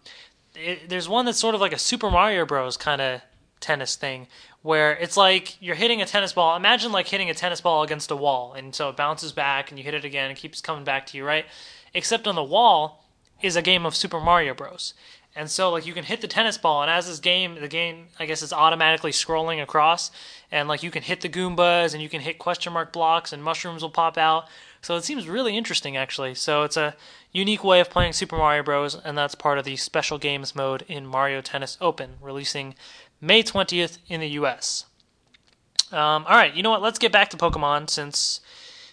it, 0.54 0.88
there's 0.88 1.08
one 1.08 1.24
that's 1.24 1.38
sort 1.38 1.54
of 1.54 1.60
like 1.60 1.72
a 1.72 1.78
Super 1.78 2.10
Mario 2.10 2.46
Bros. 2.46 2.76
kind 2.76 3.00
of 3.00 3.22
tennis 3.58 3.96
thing, 3.96 4.26
where 4.62 4.92
it's 4.92 5.16
like 5.16 5.60
you're 5.60 5.74
hitting 5.74 6.00
a 6.00 6.06
tennis 6.06 6.32
ball. 6.32 6.56
Imagine 6.56 6.92
like 6.92 7.08
hitting 7.08 7.30
a 7.30 7.34
tennis 7.34 7.60
ball 7.60 7.82
against 7.82 8.10
a 8.10 8.16
wall, 8.16 8.52
and 8.52 8.74
so 8.74 8.90
it 8.90 8.96
bounces 8.96 9.32
back, 9.32 9.70
and 9.70 9.78
you 9.78 9.84
hit 9.84 9.94
it 9.94 10.04
again, 10.04 10.30
and 10.30 10.38
keeps 10.38 10.60
coming 10.60 10.84
back 10.84 11.06
to 11.06 11.16
you, 11.16 11.24
right? 11.24 11.46
Except 11.94 12.28
on 12.28 12.36
the 12.36 12.44
wall 12.44 12.99
is 13.42 13.57
a 13.57 13.62
game 13.62 13.87
of 13.87 13.94
Super 13.94 14.20
Mario 14.20 14.55
Bros. 14.55 14.94
And 15.35 15.48
so 15.48 15.70
like 15.70 15.87
you 15.87 15.92
can 15.92 16.05
hit 16.05 16.20
the 16.20 16.26
tennis 16.26 16.59
ball 16.59 16.83
and 16.83 16.90
as 16.90 17.07
this 17.07 17.20
game 17.20 17.55
the 17.61 17.68
game 17.68 18.09
I 18.18 18.26
guess 18.26 18.42
is 18.42 18.53
automatically 18.53 19.12
scrolling 19.12 19.62
across 19.62 20.11
and 20.50 20.68
like 20.68 20.83
you 20.83 20.90
can 20.90 21.05
hit 21.05 21.20
the 21.20 21.29
Goombas 21.29 21.92
and 21.94 22.03
you 22.03 22.09
can 22.09 22.20
hit 22.20 22.38
question 22.38 22.72
mark 22.72 22.92
blocks 22.92 23.33
and 23.33 23.42
mushrooms 23.42 23.83
will 23.83 23.90
pop 23.90 24.18
out. 24.18 24.48
So 24.83 24.96
it 24.96 25.05
seems 25.05 25.29
really 25.29 25.57
interesting 25.57 25.96
actually. 25.96 26.35
So 26.35 26.64
it's 26.64 26.76
a 26.76 26.96
unique 27.33 27.62
way 27.62 27.81
of 27.81 27.90
playing 27.90 28.14
Super 28.14 28.37
Mario 28.37 28.64
Bros 28.64 28.96
and 28.96 29.16
that's 29.16 29.37
part 29.37 29.59
of 29.59 29.64
the 29.64 29.76
special 29.76 30.18
games 30.18 30.57
mode 30.57 30.85
in 30.88 31.07
Mario 31.07 31.40
Tennis 31.40 31.79
Open 31.81 32.14
releasing 32.20 32.74
May 33.20 33.44
20th 33.44 33.98
in 34.09 34.20
the 34.20 34.31
US. 34.31 34.87
Um, 35.92 36.24
all 36.29 36.37
right, 36.37 36.55
you 36.55 36.62
know 36.62 36.70
what? 36.70 36.83
Let's 36.83 36.98
get 36.98 37.12
back 37.12 37.31
to 37.31 37.37
Pokemon 37.37 37.88
since 37.90 38.40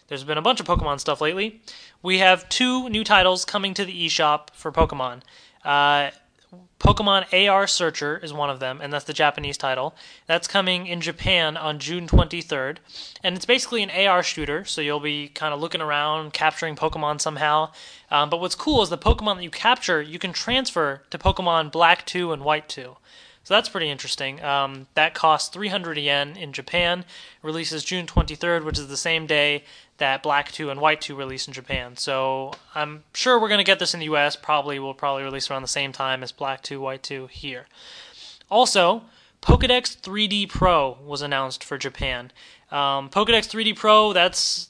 there's 0.07 0.23
been 0.23 0.37
a 0.37 0.41
bunch 0.41 0.59
of 0.59 0.67
Pokemon 0.67 0.99
stuff 0.99 1.19
lately 1.19 1.61
we 2.07 2.19
have 2.19 2.47
two 2.47 2.87
new 2.87 3.03
titles 3.03 3.43
coming 3.43 3.73
to 3.73 3.83
the 3.83 4.07
eShop 4.07 4.51
for 4.53 4.71
Pokemon. 4.71 5.23
Uh, 5.65 6.11
Pokemon 6.79 7.25
AR 7.33 7.67
Searcher 7.67 8.17
is 8.23 8.31
one 8.31 8.49
of 8.49 8.61
them, 8.61 8.79
and 8.81 8.93
that's 8.93 9.03
the 9.03 9.11
Japanese 9.11 9.57
title. 9.57 9.93
That's 10.25 10.47
coming 10.47 10.87
in 10.87 11.01
Japan 11.01 11.57
on 11.57 11.79
June 11.79 12.07
23rd. 12.07 12.77
And 13.21 13.35
it's 13.35 13.45
basically 13.45 13.83
an 13.83 13.89
AR 13.89 14.23
shooter, 14.23 14.63
so 14.63 14.79
you'll 14.79 15.01
be 15.01 15.27
kind 15.27 15.53
of 15.53 15.59
looking 15.59 15.81
around, 15.81 16.31
capturing 16.31 16.77
Pokemon 16.77 17.19
somehow. 17.19 17.73
Um, 18.09 18.29
but 18.29 18.39
what's 18.39 18.55
cool 18.55 18.81
is 18.81 18.89
the 18.89 18.97
Pokemon 18.97 19.35
that 19.35 19.43
you 19.43 19.51
capture, 19.51 20.01
you 20.01 20.17
can 20.17 20.31
transfer 20.31 21.01
to 21.09 21.17
Pokemon 21.17 21.73
Black 21.73 22.05
2 22.05 22.31
and 22.31 22.41
White 22.41 22.69
2. 22.69 22.95
So 23.47 23.53
that's 23.53 23.69
pretty 23.69 23.89
interesting. 23.89 24.43
Um, 24.43 24.87
that 24.95 25.13
costs 25.13 25.47
300 25.47 25.97
yen 25.97 26.35
in 26.35 26.51
Japan, 26.51 27.05
releases 27.41 27.85
June 27.85 28.05
23rd, 28.05 28.65
which 28.65 28.77
is 28.77 28.89
the 28.89 28.97
same 28.97 29.25
day 29.25 29.63
that 29.99 30.21
Black 30.21 30.51
2 30.51 30.69
and 30.69 30.81
White 30.81 30.99
2 30.99 31.15
release 31.15 31.47
in 31.47 31.53
Japan. 31.53 31.95
So 31.95 32.51
I'm 32.75 33.05
sure 33.13 33.39
we're 33.39 33.47
going 33.47 33.59
to 33.59 33.63
get 33.63 33.79
this 33.79 33.93
in 33.93 34.01
the 34.01 34.07
US. 34.07 34.35
Probably 34.35 34.79
will 34.79 34.93
probably 34.93 35.23
release 35.23 35.49
around 35.49 35.61
the 35.61 35.69
same 35.69 35.93
time 35.93 36.23
as 36.23 36.33
Black 36.33 36.61
2, 36.61 36.81
White 36.81 37.03
2 37.03 37.27
here. 37.27 37.67
Also, 38.51 39.03
Pokedex 39.41 39.95
3D 39.97 40.49
Pro 40.49 40.97
was 41.05 41.21
announced 41.21 41.63
for 41.63 41.77
Japan. 41.77 42.33
Um, 42.69 43.09
Pokedex 43.09 43.47
3D 43.47 43.77
Pro, 43.77 44.11
that's 44.11 44.67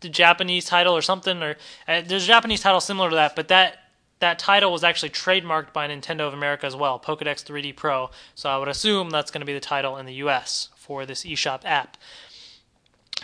the 0.00 0.08
Japanese 0.08 0.64
title 0.64 0.96
or 0.96 1.02
something, 1.02 1.44
or 1.44 1.54
uh, 1.86 2.02
there's 2.04 2.24
a 2.24 2.26
Japanese 2.26 2.60
title 2.60 2.80
similar 2.80 3.08
to 3.08 3.14
that, 3.14 3.36
but 3.36 3.46
that 3.46 3.85
that 4.18 4.38
title 4.38 4.72
was 4.72 4.82
actually 4.82 5.10
trademarked 5.10 5.72
by 5.72 5.88
Nintendo 5.88 6.20
of 6.20 6.34
America 6.34 6.66
as 6.66 6.74
well, 6.74 6.98
Pokedex 6.98 7.44
3D 7.44 7.76
Pro. 7.76 8.10
So 8.34 8.48
I 8.48 8.58
would 8.58 8.68
assume 8.68 9.10
that's 9.10 9.30
going 9.30 9.40
to 9.40 9.46
be 9.46 9.52
the 9.52 9.60
title 9.60 9.96
in 9.96 10.06
the 10.06 10.14
US 10.14 10.70
for 10.76 11.04
this 11.04 11.24
eShop 11.24 11.60
app 11.64 11.96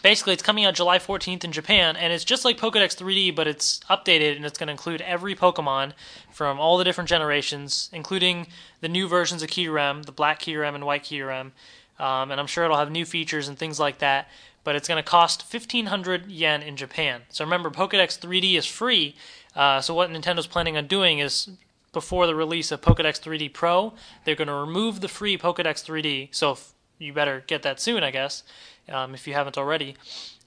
basically 0.02 0.32
it's 0.32 0.42
coming 0.42 0.64
out 0.64 0.74
July 0.74 0.98
14th 0.98 1.44
in 1.44 1.52
Japan, 1.52 1.96
and 1.96 2.12
it's 2.12 2.24
just 2.24 2.44
like 2.44 2.58
Pokedex 2.58 2.96
3D, 2.96 3.34
but 3.34 3.46
it's 3.46 3.80
updated 3.90 4.36
and 4.36 4.44
it's 4.44 4.58
going 4.58 4.66
to 4.66 4.72
include 4.72 5.00
every 5.02 5.34
Pokemon 5.34 5.92
from 6.30 6.60
all 6.60 6.76
the 6.76 6.84
different 6.84 7.08
generations, 7.08 7.88
including 7.92 8.48
the 8.80 8.88
new 8.88 9.08
versions 9.08 9.42
of 9.42 9.50
Kyurem, 9.50 10.04
the 10.04 10.12
black 10.12 10.40
Kyurem 10.40 10.74
and 10.74 10.84
white 10.84 11.04
Kyurem, 11.04 11.52
um, 11.98 12.30
and 12.30 12.40
I'm 12.40 12.46
sure 12.46 12.64
it'll 12.64 12.78
have 12.78 12.90
new 12.90 13.04
features 13.04 13.48
and 13.48 13.58
things 13.58 13.78
like 13.78 13.98
that. 13.98 14.28
But 14.64 14.76
it's 14.76 14.88
going 14.88 15.02
to 15.02 15.08
cost 15.08 15.52
1,500 15.52 16.30
yen 16.30 16.62
in 16.62 16.76
Japan. 16.76 17.22
So 17.28 17.44
remember, 17.44 17.70
Pokedex 17.70 18.18
3D 18.18 18.56
is 18.56 18.66
free. 18.66 19.16
Uh, 19.56 19.80
so 19.80 19.92
what 19.94 20.10
Nintendo's 20.10 20.46
planning 20.46 20.76
on 20.76 20.86
doing 20.86 21.18
is 21.18 21.50
before 21.92 22.26
the 22.26 22.34
release 22.34 22.70
of 22.70 22.80
Pokedex 22.80 23.20
3D 23.20 23.52
Pro, 23.52 23.92
they're 24.24 24.36
going 24.36 24.48
to 24.48 24.54
remove 24.54 25.00
the 25.00 25.08
free 25.08 25.36
Pokedex 25.36 25.84
3D. 25.84 26.28
So 26.30 26.58
you 26.98 27.12
better 27.12 27.42
get 27.46 27.62
that 27.62 27.80
soon, 27.80 28.02
I 28.02 28.10
guess 28.10 28.44
um, 28.88 29.14
if 29.14 29.26
you 29.26 29.34
haven't 29.34 29.58
already. 29.58 29.96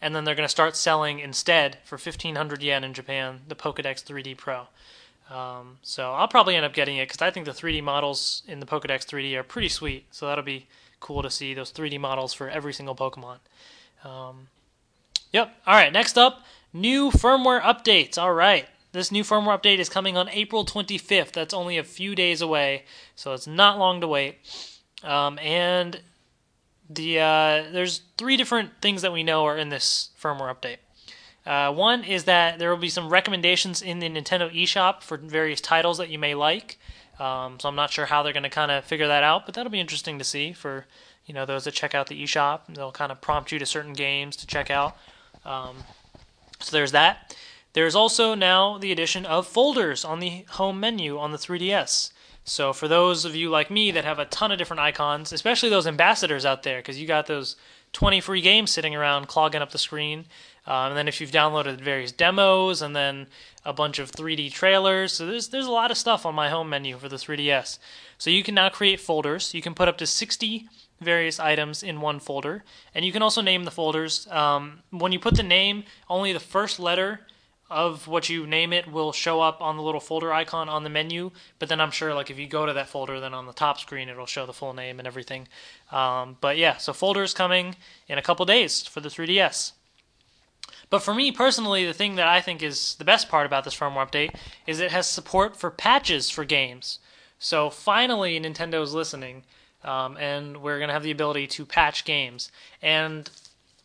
And 0.02 0.16
then 0.16 0.24
they're 0.24 0.36
going 0.36 0.48
to 0.48 0.52
start 0.52 0.76
selling 0.76 1.20
instead 1.20 1.78
for 1.84 1.98
1500 1.98 2.62
yen 2.62 2.84
in 2.84 2.94
Japan 2.94 3.42
the 3.48 3.56
Pokedex 3.56 4.04
3D 4.04 4.38
Pro. 4.38 4.68
Um, 5.30 5.78
so 5.82 6.14
I'll 6.14 6.28
probably 6.28 6.56
end 6.56 6.66
up 6.66 6.74
getting 6.74 6.98
it 6.98 7.08
because 7.08 7.22
I 7.22 7.32
think 7.32 7.46
the 7.46 7.52
3D 7.52 7.84
models 7.84 8.44
in 8.48 8.60
the 8.60 8.66
Pokedex 8.66 9.06
3D 9.06 9.36
are 9.36 9.44
pretty 9.44 9.70
sweet. 9.70 10.06
So 10.12 10.28
that'll 10.28 10.44
be 10.44 10.68
cool 11.00 11.24
to 11.24 11.30
see 11.30 11.54
those 11.54 11.72
3D 11.72 12.00
models 12.00 12.34
for 12.34 12.50
every 12.50 12.74
single 12.74 12.96
Pokemon. 12.96 13.38
Um, 14.06 14.48
yep. 15.34 15.54
All 15.66 15.76
right. 15.76 15.92
Next 15.92 16.18
up, 16.18 16.44
new 16.72 17.10
firmware 17.12 17.62
updates. 17.62 18.18
All 18.18 18.34
right. 18.34 18.68
this 18.92 19.12
new 19.12 19.24
firmware 19.24 19.60
update 19.60 19.80
is 19.80 19.90
coming 19.90 20.16
on 20.16 20.30
April 20.30 20.64
25th. 20.64 21.32
That's 21.32 21.54
only 21.54 21.78
a 21.78 21.84
few 21.84 22.16
days 22.16 22.40
away, 22.42 22.86
so 23.16 23.34
it's 23.34 23.48
not 23.48 23.78
long 23.78 24.00
to 24.00 24.08
wait. 24.08 24.38
Um, 25.04 25.38
and 25.40 26.00
the 26.90 27.20
uh, 27.20 27.64
there's 27.72 28.02
three 28.18 28.38
different 28.38 28.72
things 28.82 29.02
that 29.02 29.12
we 29.12 29.24
know 29.24 29.44
are 29.46 29.58
in 29.58 29.70
this 29.70 30.12
firmware 30.22 30.56
update. 30.56 30.78
Uh, 31.46 31.74
one 31.74 32.04
is 32.04 32.24
that 32.24 32.58
there 32.58 32.70
will 32.70 32.78
be 32.78 32.90
some 32.90 33.10
recommendations 33.10 33.82
in 33.82 34.00
the 34.00 34.10
Nintendo 34.10 34.50
eShop 34.52 35.04
for 35.04 35.18
various 35.18 35.62
titles 35.62 35.98
that 35.98 36.10
you 36.10 36.18
may 36.18 36.34
like. 36.34 36.78
Um, 37.20 37.60
so 37.60 37.70
I'm 37.70 37.76
not 37.76 37.92
sure 37.92 38.06
how 38.06 38.24
they're 38.24 38.34
going 38.34 38.44
to 38.44 38.50
kind 38.50 38.72
of 38.72 38.84
figure 38.84 39.08
that 39.08 39.24
out, 39.24 39.46
but 39.46 39.56
that'll 39.56 39.72
be 39.72 39.80
interesting 39.80 40.18
to 40.20 40.26
see 40.26 40.54
for 40.54 40.86
you 41.26 41.34
know 41.34 41.46
those 41.46 41.64
that 41.66 41.74
check 41.74 41.96
out 41.96 42.08
the 42.08 42.24
eShop. 42.24 42.62
They'll 42.70 42.92
kind 42.92 43.12
of 43.12 43.22
prompt 43.22 43.52
you 43.52 43.60
to 43.60 43.66
certain 43.66 43.94
games 43.94 44.36
to 44.38 44.48
check 44.48 44.70
out. 44.70 44.98
Um, 45.44 45.78
so 46.60 46.76
there's 46.76 46.92
that. 46.92 47.36
There's 47.74 47.96
also 47.96 48.36
now 48.36 48.78
the 48.78 48.92
addition 48.92 49.26
of 49.26 49.46
folders 49.46 50.06
on 50.06 50.20
the 50.20 50.46
home 50.52 50.80
menu 50.80 51.18
on 51.18 51.32
the 51.32 51.38
3DS. 51.38 52.12
So 52.46 52.74
for 52.74 52.88
those 52.88 53.26
of 53.26 53.36
you 53.36 53.50
like 53.50 53.70
me 53.72 53.92
that 53.92 54.06
have 54.06 54.20
a 54.20 54.26
ton 54.26 54.52
of 54.52 54.58
different 54.58 54.80
icons, 54.80 55.34
especially 55.34 55.70
those 55.70 55.88
ambassadors 55.88 56.46
out 56.46 56.64
there, 56.64 56.78
because 56.80 57.00
you 57.00 57.08
got 57.08 57.26
those 57.26 57.56
20 57.94 58.22
free 58.22 58.42
games 58.42 58.72
sitting 58.72 58.96
around 58.96 59.28
clogging 59.28 59.62
up 59.62 59.72
the 59.72 59.78
screen. 59.78 60.26
Um, 60.68 60.90
and 60.90 60.98
then 60.98 61.08
if 61.08 61.20
you've 61.20 61.32
downloaded 61.32 61.82
various 61.82 62.12
demos 62.12 62.82
and 62.82 62.96
then 62.96 63.28
a 63.66 63.74
bunch 63.74 64.00
of 64.00 64.12
3D 64.12 64.52
trailers, 64.52 65.14
so 65.14 65.26
there's 65.26 65.50
there's 65.50 65.66
a 65.66 65.72
lot 65.72 65.92
of 65.92 65.98
stuff 65.98 66.26
on 66.26 66.36
my 66.36 66.50
home 66.50 66.70
menu 66.70 66.98
for 66.98 67.10
the 67.10 67.16
3DS. 67.16 67.80
So 68.18 68.30
you 68.30 68.44
can 68.44 68.56
now 68.56 68.70
create 68.70 69.00
folders. 69.00 69.54
You 69.54 69.62
can 69.62 69.74
put 69.74 69.88
up 69.88 69.98
to 69.98 70.08
60 70.08 70.68
various 71.02 71.40
items 71.40 71.84
in 71.84 72.02
one 72.02 72.20
folder, 72.20 72.64
and 72.94 73.06
you 73.06 73.12
can 73.12 73.22
also 73.22 73.42
name 73.42 73.64
the 73.64 73.72
folders. 73.72 74.28
Um, 74.28 74.82
when 74.92 75.12
you 75.12 75.20
put 75.20 75.36
the 75.36 75.44
name, 75.44 75.84
only 76.10 76.34
the 76.34 76.40
first 76.40 76.80
letter 76.80 77.22
of 77.70 78.08
what 78.08 78.30
you 78.30 78.46
name 78.46 78.72
it 78.72 78.92
will 78.92 79.12
show 79.12 79.42
up 79.42 79.60
on 79.60 79.76
the 79.76 79.82
little 79.82 80.00
folder 80.00 80.32
icon 80.32 80.70
on 80.70 80.84
the 80.84 80.90
menu. 80.90 81.32
But 81.58 81.70
then 81.70 81.82
I'm 81.82 81.92
sure, 81.92 82.14
like 82.14 82.30
if 82.30 82.38
you 82.38 82.48
go 82.48 82.66
to 82.66 82.74
that 82.74 82.90
folder, 82.90 83.20
then 83.20 83.34
on 83.34 83.48
the 83.48 83.54
top 83.54 83.80
screen 83.80 84.08
it'll 84.08 84.28
show 84.28 84.46
the 84.46 84.54
full 84.54 84.74
name 84.74 85.00
and 85.00 85.08
everything. 85.08 85.48
Um, 85.92 86.38
but 86.42 86.58
yeah, 86.58 86.78
so 86.78 86.94
folders 86.94 87.34
coming 87.34 87.76
in 88.08 88.18
a 88.18 88.22
couple 88.22 88.46
days 88.46 88.84
for 88.84 89.02
the 89.02 89.10
3DS. 89.10 89.72
But 90.92 91.00
for 91.00 91.16
me 91.16 91.32
personally, 91.32 91.86
the 91.86 91.94
thing 91.94 92.16
that 92.16 92.28
I 92.28 92.42
think 92.42 92.62
is 92.62 92.96
the 92.96 93.06
best 93.06 93.30
part 93.30 93.48
about 93.48 93.64
this 93.64 93.76
firmware 93.76 94.08
update 94.08 94.36
is 94.68 94.80
it 94.80 94.92
has 94.92 95.08
support 95.08 95.58
for 95.58 95.72
patches 95.72 96.30
for 96.30 96.46
games. 96.46 97.00
So 97.40 97.70
finally, 97.70 98.40
Nintendo 98.40 98.82
is 98.84 98.94
listening, 98.94 99.44
um, 99.86 100.18
and 100.18 100.58
we're 100.62 100.80
going 100.80 100.90
to 100.90 100.94
have 100.94 101.04
the 101.04 101.12
ability 101.12 101.48
to 101.48 101.66
patch 101.66 102.04
games. 102.04 102.52
And 102.82 103.30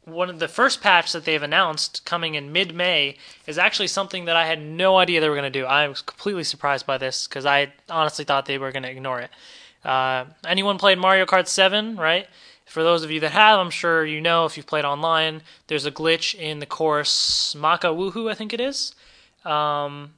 one 0.05 0.31
of 0.31 0.39
the 0.39 0.49
first 0.49 0.81
patch 0.81 1.13
that 1.13 1.25
they've 1.25 1.43
announced 1.43 2.05
coming 2.05 2.35
in 2.35 2.53
mid-May 2.53 3.17
is 3.47 3.59
actually 3.59 3.87
something 3.87 4.25
that 4.25 4.37
I 4.37 4.47
had 4.47 4.61
no 4.61 4.97
idea 4.97 5.21
they 5.21 5.29
were 5.29 5.37
going 5.37 5.53
to 5.53 5.59
do. 5.61 5.67
I 5.67 5.87
was 5.89 6.01
completely 6.03 6.45
surprised 6.45 6.87
by 6.87 6.99
this 6.99 7.29
because 7.29 7.47
I 7.47 7.73
honestly 7.89 8.25
thought 8.25 8.47
they 8.47 8.59
were 8.59 8.73
going 8.73 8.83
to 8.83 8.91
ignore 8.91 9.21
it. 9.21 9.31
Uh, 9.85 10.25
anyone 10.47 10.79
played 10.79 10.99
Mario 10.99 11.27
Kart 11.27 11.47
7, 11.47 11.97
right? 11.97 12.27
For 12.65 12.83
those 12.83 13.03
of 13.03 13.11
you 13.11 13.21
that 13.21 13.33
have, 13.33 13.59
I'm 13.59 13.71
sure 13.71 14.07
you 14.07 14.21
know 14.21 14.47
if 14.47 14.57
you've 14.57 14.67
played 14.67 14.85
online, 14.85 15.43
there's 15.67 15.87
a 15.87 15.91
glitch 15.91 16.35
in 16.35 16.61
the 16.61 16.67
course 16.67 17.55
Maka 17.55 17.89
Wuhu, 17.89 18.31
I 18.31 18.35
think 18.35 18.53
it 18.53 18.61
is. 18.61 18.95
Um, 19.45 20.13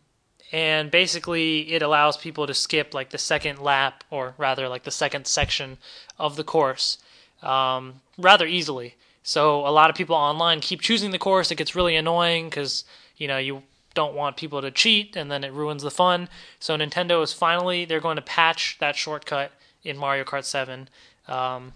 and 0.53 0.91
basically, 0.91 1.73
it 1.73 1.83
allows 1.83 2.17
people 2.17 2.47
to 2.47 2.55
skip 2.55 2.95
like 2.95 3.11
the 3.11 3.19
second 3.19 3.59
lap, 3.59 4.05
or 4.11 4.35
rather, 4.39 4.69
like 4.69 4.85
the 4.85 4.91
second 4.91 5.27
section 5.27 5.79
of 6.19 6.37
the 6.37 6.45
course 6.45 6.99
um, 7.43 8.01
rather 8.19 8.47
easily. 8.47 8.95
So 9.23 9.67
a 9.67 9.71
lot 9.71 9.91
of 9.91 9.97
people 9.97 10.17
online 10.17 10.61
keep 10.61 10.81
choosing 10.81 11.11
the 11.11 11.19
course. 11.19 11.51
It 11.51 11.57
gets 11.57 11.75
really 11.75 11.97
annoying 11.97 12.49
because 12.49 12.85
you 13.17 13.29
know 13.29 13.39
you 13.39 13.63
don't 13.95 14.15
want 14.15 14.37
people 14.37 14.61
to 14.63 14.71
cheat, 14.71 15.17
and 15.17 15.31
then 15.31 15.45
it 15.45 15.53
ruins 15.53 15.83
the 15.83 15.91
fun. 15.91 16.29
So 16.61 16.77
Nintendo 16.77 17.23
is 17.23 17.33
finally 17.33 17.85
they're 17.85 18.01
going 18.01 18.17
to 18.17 18.23
patch 18.23 18.77
that 18.79 18.97
shortcut 18.97 19.53
in 19.85 19.97
Mario 19.97 20.25
Kart 20.25 20.45
7. 20.45 20.89
Um, 21.29 21.73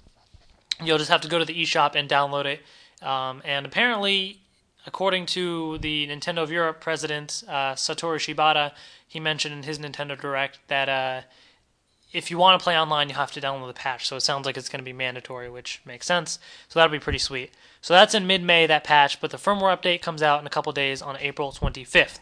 You'll 0.82 0.98
just 0.98 1.10
have 1.10 1.22
to 1.22 1.28
go 1.28 1.38
to 1.38 1.44
the 1.44 1.62
eShop 1.62 1.94
and 1.94 2.08
download 2.08 2.44
it. 2.44 2.60
Um, 3.06 3.40
and 3.44 3.64
apparently, 3.64 4.40
according 4.86 5.26
to 5.26 5.78
the 5.78 6.06
Nintendo 6.06 6.42
of 6.42 6.50
Europe 6.50 6.80
president, 6.80 7.42
uh, 7.48 7.74
Satoru 7.74 8.16
Shibata, 8.16 8.72
he 9.06 9.20
mentioned 9.20 9.54
in 9.54 9.62
his 9.64 9.78
Nintendo 9.78 10.20
Direct 10.20 10.58
that 10.68 10.88
uh, 10.88 11.22
if 12.12 12.30
you 12.30 12.38
want 12.38 12.58
to 12.58 12.64
play 12.64 12.78
online, 12.78 13.08
you 13.08 13.14
have 13.14 13.32
to 13.32 13.40
download 13.40 13.66
the 13.66 13.74
patch. 13.74 14.06
So 14.06 14.16
it 14.16 14.20
sounds 14.20 14.46
like 14.46 14.56
it's 14.56 14.68
going 14.68 14.80
to 14.80 14.84
be 14.84 14.92
mandatory, 14.92 15.50
which 15.50 15.80
makes 15.84 16.06
sense. 16.06 16.38
So 16.68 16.78
that'll 16.78 16.92
be 16.92 16.98
pretty 16.98 17.18
sweet. 17.18 17.50
So 17.80 17.94
that's 17.94 18.14
in 18.14 18.26
mid 18.26 18.42
May, 18.42 18.66
that 18.66 18.84
patch, 18.84 19.20
but 19.20 19.30
the 19.30 19.36
firmware 19.36 19.76
update 19.76 20.02
comes 20.02 20.22
out 20.22 20.40
in 20.40 20.46
a 20.46 20.50
couple 20.50 20.72
days 20.72 21.02
on 21.02 21.16
April 21.18 21.52
25th. 21.52 22.20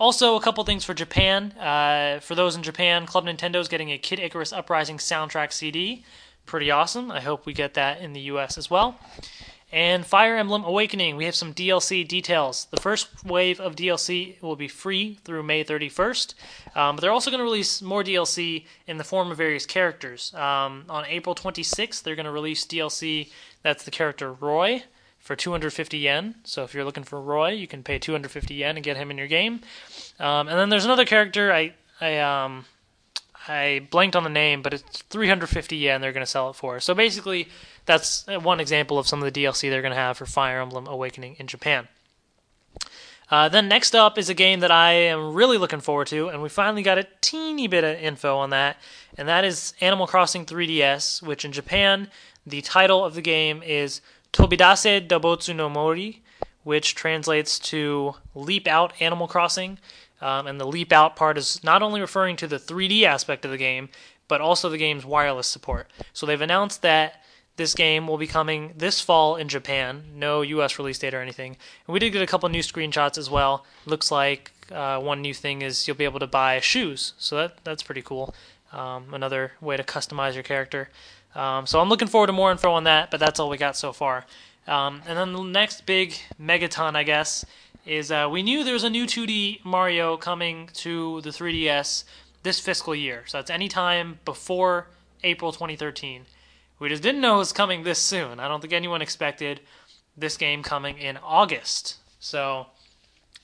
Also, 0.00 0.34
a 0.34 0.40
couple 0.40 0.64
things 0.64 0.84
for 0.84 0.94
Japan. 0.94 1.52
Uh, 1.52 2.18
for 2.20 2.34
those 2.34 2.56
in 2.56 2.62
Japan, 2.62 3.06
Club 3.06 3.26
Nintendo 3.26 3.56
is 3.56 3.68
getting 3.68 3.90
a 3.90 3.98
Kid 3.98 4.18
Icarus 4.18 4.52
Uprising 4.52 4.96
soundtrack 4.96 5.52
CD 5.52 6.04
pretty 6.46 6.70
awesome. 6.70 7.10
I 7.10 7.20
hope 7.20 7.46
we 7.46 7.52
get 7.52 7.74
that 7.74 8.00
in 8.00 8.12
the 8.12 8.20
US 8.22 8.58
as 8.58 8.70
well. 8.70 8.98
And 9.72 10.04
Fire 10.04 10.36
Emblem 10.36 10.64
Awakening, 10.64 11.16
we 11.16 11.24
have 11.24 11.34
some 11.34 11.54
DLC 11.54 12.06
details. 12.06 12.66
The 12.70 12.80
first 12.80 13.24
wave 13.24 13.58
of 13.58 13.74
DLC 13.74 14.40
will 14.42 14.54
be 14.54 14.68
free 14.68 15.18
through 15.24 15.44
May 15.44 15.64
31st, 15.64 16.34
um, 16.76 16.96
but 16.96 17.00
they're 17.00 17.10
also 17.10 17.30
going 17.30 17.38
to 17.38 17.44
release 17.44 17.80
more 17.80 18.04
DLC 18.04 18.66
in 18.86 18.98
the 18.98 19.04
form 19.04 19.30
of 19.30 19.38
various 19.38 19.64
characters. 19.64 20.34
Um, 20.34 20.84
on 20.90 21.06
April 21.06 21.34
26th, 21.34 22.02
they're 22.02 22.16
going 22.16 22.26
to 22.26 22.32
release 22.32 22.66
DLC 22.66 23.30
that's 23.62 23.84
the 23.84 23.90
character 23.90 24.32
Roy 24.32 24.82
for 25.18 25.36
250 25.36 25.96
yen. 25.96 26.34
So 26.44 26.64
if 26.64 26.74
you're 26.74 26.84
looking 26.84 27.04
for 27.04 27.20
Roy, 27.20 27.50
you 27.50 27.66
can 27.66 27.82
pay 27.82 27.98
250 27.98 28.54
yen 28.54 28.76
and 28.76 28.84
get 28.84 28.96
him 28.96 29.10
in 29.10 29.16
your 29.16 29.28
game. 29.28 29.60
Um, 30.18 30.48
and 30.48 30.58
then 30.58 30.68
there's 30.68 30.84
another 30.84 31.06
character 31.06 31.52
I 31.52 31.74
I 32.00 32.18
um 32.18 32.66
I 33.48 33.86
blanked 33.90 34.16
on 34.16 34.24
the 34.24 34.30
name, 34.30 34.62
but 34.62 34.74
it's 34.74 35.02
350 35.02 35.76
yen 35.76 36.00
they're 36.00 36.12
going 36.12 36.24
to 36.24 36.30
sell 36.30 36.50
it 36.50 36.56
for. 36.56 36.78
So 36.80 36.94
basically, 36.94 37.48
that's 37.86 38.26
one 38.26 38.60
example 38.60 38.98
of 38.98 39.06
some 39.06 39.22
of 39.22 39.32
the 39.32 39.40
DLC 39.40 39.70
they're 39.70 39.82
going 39.82 39.94
to 39.94 40.00
have 40.00 40.18
for 40.18 40.26
Fire 40.26 40.60
Emblem 40.60 40.86
Awakening 40.86 41.36
in 41.38 41.46
Japan. 41.46 41.88
Uh, 43.30 43.48
then 43.48 43.66
next 43.66 43.94
up 43.94 44.18
is 44.18 44.28
a 44.28 44.34
game 44.34 44.60
that 44.60 44.70
I 44.70 44.92
am 44.92 45.32
really 45.32 45.56
looking 45.56 45.80
forward 45.80 46.08
to, 46.08 46.28
and 46.28 46.42
we 46.42 46.50
finally 46.50 46.82
got 46.82 46.98
a 46.98 47.06
teeny 47.22 47.66
bit 47.66 47.82
of 47.82 47.98
info 47.98 48.36
on 48.36 48.50
that, 48.50 48.76
and 49.16 49.26
that 49.26 49.44
is 49.44 49.72
Animal 49.80 50.06
Crossing 50.06 50.44
3DS, 50.44 51.22
which 51.22 51.44
in 51.44 51.50
Japan, 51.50 52.10
the 52.46 52.60
title 52.60 53.02
of 53.02 53.14
the 53.14 53.22
game 53.22 53.62
is 53.62 54.02
Tobidase 54.32 55.08
Dobutsu 55.08 55.56
no 55.56 55.70
Mori, 55.70 56.22
which 56.62 56.94
translates 56.94 57.58
to 57.58 58.14
Leap 58.34 58.68
Out 58.68 58.92
Animal 59.00 59.26
Crossing. 59.26 59.78
Um, 60.20 60.46
and 60.46 60.60
the 60.60 60.66
leap 60.66 60.92
out 60.92 61.16
part 61.16 61.36
is 61.36 61.64
not 61.64 61.82
only 61.82 62.00
referring 62.00 62.36
to 62.36 62.46
the 62.46 62.58
3D 62.58 63.02
aspect 63.02 63.44
of 63.44 63.50
the 63.50 63.58
game, 63.58 63.88
but 64.28 64.40
also 64.40 64.68
the 64.68 64.78
game's 64.78 65.04
wireless 65.04 65.48
support. 65.48 65.90
So 66.12 66.26
they've 66.26 66.40
announced 66.40 66.82
that 66.82 67.21
this 67.56 67.74
game 67.74 68.06
will 68.06 68.18
be 68.18 68.26
coming 68.26 68.72
this 68.76 69.00
fall 69.00 69.36
in 69.36 69.48
Japan. 69.48 70.04
No 70.14 70.42
U.S. 70.42 70.78
release 70.78 70.98
date 70.98 71.14
or 71.14 71.20
anything. 71.20 71.56
And 71.86 71.92
we 71.92 71.98
did 71.98 72.10
get 72.10 72.22
a 72.22 72.26
couple 72.26 72.48
new 72.48 72.62
screenshots 72.62 73.18
as 73.18 73.28
well. 73.28 73.64
Looks 73.84 74.10
like 74.10 74.52
uh, 74.70 75.00
one 75.00 75.20
new 75.20 75.34
thing 75.34 75.62
is 75.62 75.86
you'll 75.86 75.96
be 75.96 76.04
able 76.04 76.20
to 76.20 76.26
buy 76.26 76.60
shoes. 76.60 77.12
So 77.18 77.36
that 77.36 77.62
that's 77.64 77.82
pretty 77.82 78.02
cool. 78.02 78.34
Um, 78.72 79.12
another 79.12 79.52
way 79.60 79.76
to 79.76 79.82
customize 79.82 80.34
your 80.34 80.42
character. 80.42 80.88
Um, 81.34 81.66
so 81.66 81.80
I'm 81.80 81.88
looking 81.88 82.08
forward 82.08 82.28
to 82.28 82.32
more 82.32 82.50
info 82.50 82.72
on 82.72 82.84
that. 82.84 83.10
But 83.10 83.20
that's 83.20 83.38
all 83.38 83.50
we 83.50 83.58
got 83.58 83.76
so 83.76 83.92
far. 83.92 84.24
Um, 84.66 85.02
and 85.06 85.18
then 85.18 85.32
the 85.32 85.42
next 85.42 85.86
big 85.86 86.14
megaton, 86.40 86.94
I 86.94 87.02
guess, 87.02 87.44
is 87.84 88.10
uh, 88.10 88.28
we 88.30 88.42
knew 88.42 88.64
there 88.64 88.74
was 88.74 88.84
a 88.84 88.90
new 88.90 89.06
2D 89.06 89.64
Mario 89.64 90.16
coming 90.16 90.70
to 90.74 91.20
the 91.22 91.30
3DS 91.30 92.04
this 92.44 92.60
fiscal 92.60 92.94
year. 92.94 93.24
So 93.26 93.38
that's 93.38 93.50
any 93.50 93.68
time 93.68 94.20
before 94.24 94.86
April 95.24 95.52
2013. 95.52 96.26
We 96.82 96.88
just 96.88 97.04
didn't 97.04 97.20
know 97.20 97.36
it 97.36 97.38
was 97.38 97.52
coming 97.52 97.84
this 97.84 98.00
soon. 98.00 98.40
I 98.40 98.48
don't 98.48 98.60
think 98.60 98.72
anyone 98.72 99.02
expected 99.02 99.60
this 100.16 100.36
game 100.36 100.64
coming 100.64 100.98
in 100.98 101.16
August. 101.16 101.98
So 102.18 102.66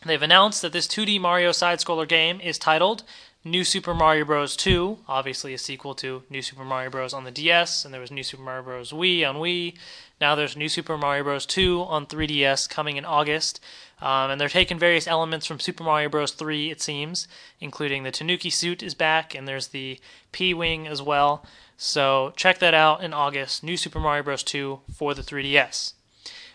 they've 0.05 0.21
announced 0.21 0.61
that 0.63 0.73
this 0.73 0.89
2D 0.89 1.21
Mario 1.21 1.53
side 1.53 1.79
scroller 1.79 2.09
game 2.09 2.41
is 2.41 2.59
titled 2.59 3.05
New 3.45 3.63
Super 3.63 3.95
Mario 3.95 4.25
Bros. 4.25 4.57
2, 4.57 4.99
obviously 5.07 5.55
a 5.55 5.59
sequel 5.59 5.95
to 5.95 6.25
New 6.29 6.43
Super 6.43 6.65
Mario 6.65 6.91
Bros. 6.91 7.15
on 7.15 7.23
the 7.23 7.31
DS, 7.31 7.85
and 7.85 7.95
there 7.95 8.01
was 8.01 8.11
New 8.11 8.25
Super 8.25 8.43
Mario 8.43 8.65
Bros. 8.65 8.91
Wii 8.91 9.25
on 9.25 9.37
Wii. 9.37 9.77
Now 10.21 10.35
there's 10.35 10.57
New 10.57 10.69
Super 10.69 10.99
Mario 10.99 11.23
Bros. 11.23 11.47
2 11.47 11.83
on 11.83 12.07
3DS 12.07 12.69
coming 12.69 12.97
in 12.97 13.05
August. 13.05 13.61
Um, 14.01 14.33
and 14.33 14.41
they're 14.41 14.49
taking 14.49 14.81
various 14.81 15.07
elements 15.07 15.47
from 15.47 15.61
Super 15.61 15.85
Mario 15.85 16.09
Bros. 16.09 16.33
3, 16.33 16.73
it 16.73 16.81
seems, 16.81 17.29
including 17.61 18.03
the 18.03 18.11
Tanuki 18.11 18.51
suit 18.51 18.83
is 18.83 18.95
back, 18.95 19.33
and 19.33 19.47
there's 19.47 19.69
the 19.69 20.01
P 20.33 20.53
Wing 20.55 20.89
as 20.89 21.01
well. 21.01 21.47
So 21.79 22.35
check 22.37 22.59
that 22.59 22.75
out 22.75 23.03
in 23.03 23.15
August. 23.15 23.63
New 23.65 23.79
Super 23.79 24.01
Mario 24.01 24.23
Bros. 24.23 24.43
2 24.43 24.81
for 24.93 25.15
the 25.15 25.23
3DS. 25.23 25.95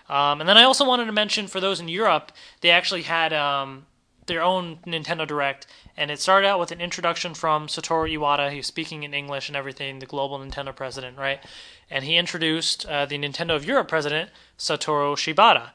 Um, 0.10 0.42
and 0.42 0.48
then 0.48 0.58
I 0.58 0.64
also 0.64 0.86
wanted 0.86 1.06
to 1.06 1.12
mention 1.12 1.48
for 1.48 1.60
those 1.60 1.80
in 1.80 1.88
Europe, 1.88 2.32
they 2.62 2.70
actually 2.70 3.04
had 3.04 3.34
um, 3.34 3.88
their 4.28 4.44
own 4.44 4.80
Nintendo 4.86 5.26
Direct, 5.26 5.66
and 5.96 6.12
it 6.12 6.20
started 6.20 6.46
out 6.46 6.60
with 6.60 6.72
an 6.72 6.82
introduction 6.82 7.34
from 7.34 7.68
Satoru 7.68 8.14
Iwata. 8.14 8.52
He 8.52 8.58
was 8.58 8.68
speaking 8.68 9.04
in 9.04 9.14
English 9.14 9.48
and 9.48 9.56
everything, 9.56 10.00
the 10.00 10.06
global 10.06 10.38
Nintendo 10.38 10.76
president, 10.76 11.18
right? 11.18 11.40
And 11.90 12.04
he 12.04 12.18
introduced 12.18 12.86
uh, 12.86 13.06
the 13.06 13.18
Nintendo 13.18 13.56
of 13.56 13.66
Europe 13.66 13.88
president, 13.88 14.30
Satoru 14.60 15.16
Shibata 15.16 15.72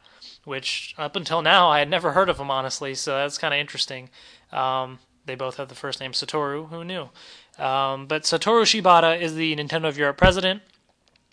which 0.49 0.95
up 0.99 1.15
until 1.15 1.43
now 1.43 1.69
I 1.69 1.79
had 1.79 1.91
never 1.91 2.13
heard 2.13 2.29
of 2.29 2.39
him, 2.39 2.51
honestly. 2.51 2.95
So 2.95 3.13
that's 3.13 3.39
kind 3.39 3.55
of 3.55 3.61
interesting. 3.61 4.09
Um, 4.51 4.99
they 5.27 5.35
both 5.35 5.59
have 5.59 5.69
the 5.69 5.75
first 5.75 6.01
name 6.01 6.13
Satoru. 6.13 6.71
Who 6.71 6.85
knew? 6.85 7.11
Um, 7.59 8.07
but 8.07 8.23
Satoru 8.23 8.63
Shibata 8.63 9.21
is 9.21 9.35
the 9.35 9.55
Nintendo 9.57 9.89
of 9.89 9.99
Europe 9.99 10.17
president, 10.17 10.63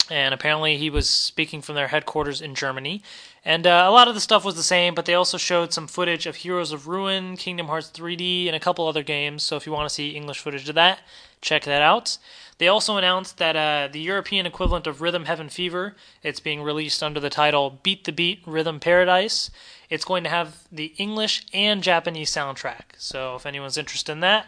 and 0.09 0.34
apparently 0.34 0.78
he 0.78 0.89
was 0.89 1.09
speaking 1.09 1.61
from 1.61 1.76
their 1.76 1.89
headquarters 1.89 2.41
in 2.41 2.55
Germany. 2.55 3.03
And 3.43 3.67
uh, 3.67 3.86
a 3.88 3.91
lot 3.91 4.07
of 4.07 4.15
the 4.15 4.21
stuff 4.21 4.43
was 4.43 4.55
the 4.55 4.63
same, 4.63 4.95
but 4.95 5.05
they 5.05 5.13
also 5.13 5.38
showed 5.38 5.71
some 5.71 5.88
footage 5.88 6.26
of 6.26 6.38
Heroes 6.38 6.71
of 6.71 6.88
Ruin, 6.88 7.38
Kingdom 7.38 7.67
Hearts 7.67 7.91
3D, 7.91 8.47
and 8.47 8.55
a 8.55 8.59
couple 8.59 8.88
other 8.88 9.03
games. 9.03 9.43
So 9.43 9.55
if 9.55 9.67
you 9.67 9.71
want 9.71 9.88
to 9.88 9.93
see 9.93 10.09
English 10.09 10.39
footage 10.39 10.67
of 10.67 10.76
that, 10.76 10.99
check 11.41 11.63
that 11.65 11.82
out. 11.82 12.17
They 12.57 12.67
also 12.67 12.97
announced 12.97 13.38
that 13.38 13.55
uh, 13.55 13.89
the 13.91 13.99
European 13.99 14.45
equivalent 14.45 14.88
of 14.88 15.01
Rhythm 15.01 15.26
Heaven 15.26 15.49
Fever, 15.49 15.95
it's 16.23 16.39
being 16.39 16.63
released 16.63 17.03
under 17.03 17.19
the 17.19 17.30
title 17.30 17.80
Beat 17.84 18.05
the 18.05 18.13
Beat 18.13 18.41
Rhythm 18.45 18.80
Paradise. 18.80 19.51
It's 19.89 20.05
going 20.05 20.23
to 20.23 20.30
have 20.30 20.63
the 20.71 20.93
English 20.97 21.45
and 21.53 21.84
Japanese 21.84 22.32
soundtrack. 22.32 22.95
So 22.97 23.36
if 23.36 23.45
anyone's 23.45 23.78
interested 23.78 24.13
in 24.13 24.21
that, 24.21 24.47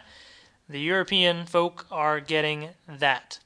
the 0.68 0.80
European 0.80 1.46
folk 1.46 1.86
are 1.90 2.20
getting 2.20 2.70
that. 2.86 3.38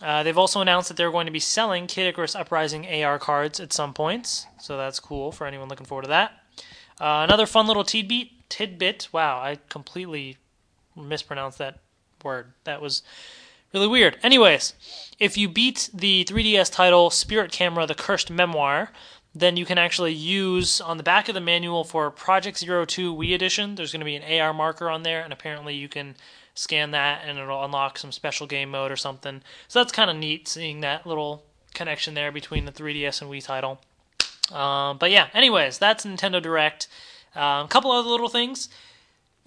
Uh, 0.00 0.22
they've 0.22 0.38
also 0.38 0.60
announced 0.60 0.88
that 0.88 0.96
they're 0.96 1.12
going 1.12 1.26
to 1.26 1.32
be 1.32 1.38
selling 1.38 1.86
Kid 1.86 2.08
Icarus 2.08 2.34
Uprising 2.34 2.86
AR 2.86 3.18
cards 3.18 3.60
at 3.60 3.72
some 3.72 3.94
points, 3.94 4.46
so 4.58 4.76
that's 4.76 4.98
cool 4.98 5.30
for 5.30 5.46
anyone 5.46 5.68
looking 5.68 5.86
forward 5.86 6.02
to 6.02 6.08
that. 6.08 6.32
Uh, 7.00 7.24
another 7.24 7.46
fun 7.46 7.66
little 7.66 7.84
tidbit. 7.84 8.28
Tidbit. 8.48 9.08
Wow, 9.12 9.38
I 9.38 9.58
completely 9.68 10.36
mispronounced 10.96 11.58
that 11.58 11.78
word. 12.22 12.52
That 12.64 12.82
was 12.82 13.02
really 13.72 13.88
weird. 13.88 14.18
Anyways, 14.22 14.74
if 15.18 15.38
you 15.38 15.48
beat 15.48 15.88
the 15.94 16.24
3DS 16.24 16.70
title 16.70 17.10
Spirit 17.10 17.50
Camera: 17.50 17.86
The 17.86 17.94
Cursed 17.94 18.30
Memoir, 18.30 18.90
then 19.34 19.56
you 19.56 19.64
can 19.64 19.78
actually 19.78 20.12
use 20.12 20.80
on 20.80 20.96
the 20.96 21.02
back 21.02 21.28
of 21.28 21.34
the 21.34 21.40
manual 21.40 21.84
for 21.84 22.10
Project 22.10 22.58
Zero 22.58 22.84
Two 22.84 23.14
Wii 23.14 23.34
Edition. 23.34 23.74
There's 23.74 23.92
going 23.92 24.00
to 24.00 24.04
be 24.04 24.16
an 24.16 24.40
AR 24.40 24.52
marker 24.52 24.90
on 24.90 25.02
there, 25.02 25.22
and 25.22 25.32
apparently 25.32 25.74
you 25.74 25.88
can 25.88 26.16
scan 26.54 26.90
that 26.90 27.22
and 27.26 27.38
it'll 27.38 27.64
unlock 27.64 27.98
some 27.98 28.12
special 28.12 28.46
game 28.46 28.70
mode 28.70 28.90
or 28.90 28.96
something. 28.96 29.42
So 29.68 29.78
that's 29.78 29.92
kind 29.92 30.10
of 30.10 30.16
neat 30.16 30.48
seeing 30.48 30.80
that 30.80 31.06
little 31.06 31.44
connection 31.74 32.14
there 32.14 32.32
between 32.32 32.64
the 32.64 32.72
3DS 32.72 33.22
and 33.22 33.30
Wii 33.30 33.44
title. 33.44 33.80
Um, 34.52 34.98
but 34.98 35.10
yeah, 35.10 35.28
anyways, 35.34 35.78
that's 35.78 36.04
Nintendo 36.04 36.42
Direct. 36.42 36.88
A 37.34 37.42
um, 37.42 37.68
couple 37.68 37.90
other 37.90 38.08
little 38.08 38.28
things. 38.28 38.68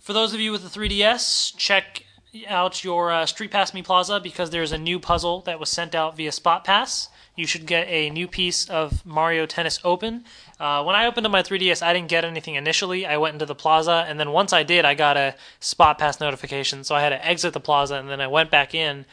For 0.02 0.14
those 0.14 0.34
of 0.34 0.40
you 0.40 0.52
with 0.52 0.64
the 0.64 0.80
3DS, 0.80 1.56
check 1.58 2.04
out 2.48 2.84
your 2.84 3.12
uh, 3.12 3.26
Street 3.26 3.52
Pass 3.52 3.72
Mii 3.72 3.84
Plaza 3.84 4.20
because 4.20 4.50
there's 4.50 4.72
a 4.72 4.78
new 4.78 5.00
puzzle 5.00 5.42
that 5.42 5.60
was 5.60 5.70
sent 5.70 5.96
out 5.96 6.18
via 6.18 6.32
Spot 6.32 6.64
Pass. 6.64 7.10
You 7.36 7.46
should 7.46 7.66
get 7.66 7.88
a 7.88 8.10
new 8.10 8.28
piece 8.28 8.70
of 8.70 9.06
Mario 9.06 9.46
Tennis 9.46 9.80
Open. 9.84 10.24
Uh, 10.60 10.84
when 10.84 10.96
I 10.96 11.06
opened 11.06 11.26
up 11.26 11.32
my 11.32 11.44
3DS, 11.44 11.82
I 11.82 11.92
didn't 11.92 12.08
get 12.08 12.24
anything 12.24 12.56
initially. 12.56 13.06
I 13.06 13.18
went 13.18 13.34
into 13.34 13.46
the 13.46 13.56
plaza, 13.56 14.06
and 14.08 14.20
then 14.20 14.32
once 14.32 14.54
I 14.54 14.64
did, 14.64 14.86
I 14.86 14.94
got 14.94 15.18
a 15.18 15.36
Spot 15.60 15.98
Pass 15.98 16.20
notification. 16.20 16.84
So 16.84 16.96
I 16.96 17.02
had 17.02 17.10
to 17.10 17.26
exit 17.26 17.54
the 17.54 17.60
plaza, 17.60 17.96
and 17.96 18.10
then 18.10 18.22
I 18.22 18.28
went 18.28 18.52
back 18.52 18.74
in. 18.74 19.06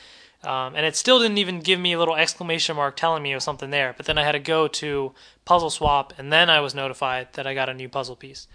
Um, 0.45 0.75
and 0.75 0.85
it 0.85 0.97
still 0.97 1.20
didn't 1.20 1.39
even 1.39 1.61
give 1.61 1.79
me 1.79 1.93
a 1.93 1.99
little 1.99 2.16
exclamation 2.16 2.77
mark 2.77 2.97
telling 2.97 3.23
me 3.23 3.33
it 3.33 3.37
was 3.37 3.45
something 3.45 3.70
there. 3.70 3.95
But 3.97 4.07
then 4.07 4.18
I 4.18 4.25
had 4.25 4.33
to 4.33 4.41
go 4.41 4.68
to 4.68 5.12
Puzzle 5.45 5.70
Swap, 5.70 6.12
and 6.18 6.33
then 6.33 6.49
I 6.49 6.61
was 6.61 6.75
notified 6.75 7.29
that 7.35 7.47
I 7.47 7.55
got 7.55 7.68
a 7.68 7.75
new 7.75 7.89
puzzle 7.89 8.16
piece. 8.16 8.47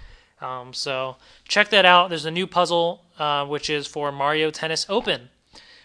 Um, 0.41 0.73
so 0.73 1.17
check 1.47 1.69
that 1.69 1.85
out. 1.85 2.09
There's 2.09 2.25
a 2.25 2.31
new 2.31 2.47
puzzle 2.47 3.03
uh, 3.17 3.45
which 3.45 3.69
is 3.69 3.87
for 3.87 4.11
Mario 4.11 4.51
Tennis 4.51 4.85
Open. 4.87 5.29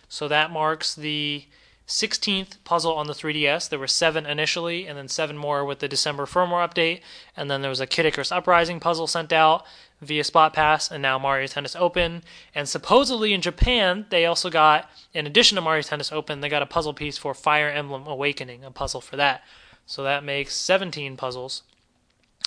So 0.09 0.29
that 0.29 0.51
marks 0.51 0.95
the 0.95 1.47
16th 1.93 2.57
puzzle 2.65 2.95
on 2.95 3.07
the 3.07 3.13
3DS. 3.13 3.69
There 3.69 3.79
were 3.79 3.87
seven 3.87 4.25
initially, 4.25 4.87
and 4.87 4.97
then 4.97 5.09
seven 5.09 5.37
more 5.37 5.65
with 5.65 5.81
the 5.81 5.89
December 5.89 6.25
firmware 6.25 6.67
update. 6.67 7.03
And 7.37 7.51
then 7.51 7.61
there 7.61 7.69
was 7.69 7.81
a 7.81 7.87
Kid 7.87 8.07
Icarus 8.07 8.33
Uprising 8.33 8.81
puzzle 8.81 9.07
sent 9.07 9.33
out 9.33 9.67
via 10.01 10.25
Spot 10.25 10.53
Pass, 10.53 10.91
and 10.91 11.03
now 11.03 11.19
Mario 11.19 11.47
Tennis 11.47 11.77
Open. 11.77 12.23
And 12.55 12.69
supposedly 12.69 13.35
in 13.35 13.43
Japan, 13.43 14.07
they 14.09 14.25
also 14.25 14.49
got, 14.49 14.91
in 15.13 15.27
addition 15.27 15.57
to 15.57 15.63
Mario 15.63 15.83
Tennis 15.83 16.11
Open, 16.11 16.41
they 16.41 16.49
got 16.49 16.63
a 16.63 16.67
puzzle 16.67 16.95
piece 16.95 17.19
for 17.19 17.35
Fire 17.35 17.69
Emblem 17.69 18.07
Awakening, 18.07 18.65
a 18.65 18.71
puzzle 18.71 19.03
for 19.03 19.17
that. 19.17 19.43
So 19.85 20.03
that 20.03 20.25
makes 20.25 20.57
17 20.57 21.17
puzzles. 21.17 21.63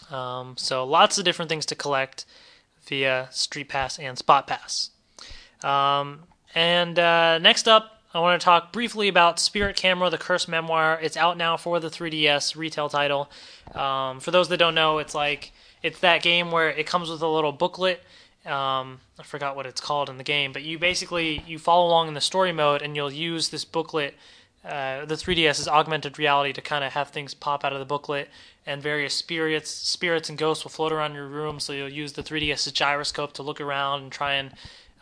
Um, 0.09 0.55
so 0.57 0.83
lots 0.83 1.17
of 1.17 1.23
different 1.23 1.49
things 1.49 1.65
to 1.67 1.75
collect 1.75 2.25
via 2.87 3.27
Street 3.31 3.69
Pass 3.69 3.99
and 3.99 4.17
Spot 4.17 4.47
Pass. 4.47 4.89
Um, 5.63 6.23
and 6.55 6.97
uh, 6.97 7.37
next 7.37 7.67
up, 7.67 8.01
I 8.15 8.19
want 8.19 8.39
to 8.39 8.45
talk 8.45 8.71
briefly 8.71 9.09
about 9.09 9.41
Spirit 9.41 9.75
Camera: 9.75 10.09
The 10.09 10.17
Cursed 10.17 10.47
Memoir. 10.47 10.99
It's 11.01 11.17
out 11.17 11.35
now 11.37 11.57
for 11.57 11.81
the 11.81 11.89
3DS 11.89 12.55
retail 12.55 12.87
title. 12.87 13.29
Um, 13.73 14.21
for 14.21 14.31
those 14.31 14.47
that 14.47 14.57
don't 14.57 14.73
know, 14.73 14.99
it's 14.99 15.13
like 15.13 15.51
it's 15.83 15.99
that 15.99 16.23
game 16.23 16.49
where 16.49 16.69
it 16.69 16.87
comes 16.87 17.09
with 17.09 17.21
a 17.21 17.27
little 17.27 17.51
booklet. 17.51 18.01
Um, 18.45 19.01
I 19.19 19.23
forgot 19.23 19.57
what 19.57 19.65
it's 19.65 19.81
called 19.81 20.09
in 20.09 20.17
the 20.17 20.23
game, 20.23 20.53
but 20.53 20.63
you 20.63 20.79
basically 20.79 21.43
you 21.45 21.59
follow 21.59 21.87
along 21.87 22.07
in 22.07 22.13
the 22.13 22.21
story 22.21 22.53
mode, 22.53 22.81
and 22.81 22.95
you'll 22.95 23.11
use 23.11 23.49
this 23.49 23.65
booklet 23.65 24.15
uh, 24.65 25.05
the 25.05 25.13
3DS 25.13 25.59
is 25.59 25.67
augmented 25.67 26.17
reality 26.17 26.51
to 26.51 26.61
kind 26.61 26.83
of 26.83 26.93
have 26.93 27.09
things 27.09 27.35
pop 27.35 27.63
out 27.63 27.71
of 27.71 27.77
the 27.77 27.85
booklet, 27.85 28.29
and 28.65 28.81
various 28.81 29.13
spirits, 29.13 29.69
spirits 29.69 30.27
and 30.27 30.39
ghosts 30.39 30.63
will 30.63 30.71
float 30.71 30.91
around 30.91 31.13
your 31.13 31.27
room. 31.27 31.59
So 31.59 31.71
you'll 31.71 31.89
use 31.89 32.13
the 32.13 32.23
3DS 32.23 32.73
gyroscope 32.73 33.33
to 33.33 33.43
look 33.43 33.61
around 33.61 34.03
and 34.03 34.11
try 34.11 34.33
and 34.33 34.51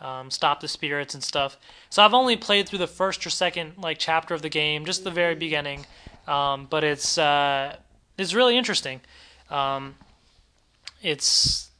um, 0.00 0.30
stop 0.30 0.60
the 0.60 0.68
spirits 0.68 1.14
and 1.14 1.22
stuff. 1.22 1.56
So 1.90 2.02
I've 2.02 2.14
only 2.14 2.36
played 2.36 2.68
through 2.68 2.80
the 2.80 2.86
first 2.86 3.26
or 3.26 3.30
second 3.30 3.74
like 3.78 3.98
chapter 3.98 4.34
of 4.34 4.42
the 4.42 4.48
game, 4.48 4.84
just 4.84 5.04
the 5.04 5.10
very 5.10 5.34
beginning, 5.34 5.86
um, 6.26 6.66
but 6.68 6.84
it's 6.84 7.18
uh, 7.18 7.76
it's 8.18 8.34
really 8.34 8.56
interesting. 8.56 9.00
Um, 9.50 9.94
it's 11.02 11.70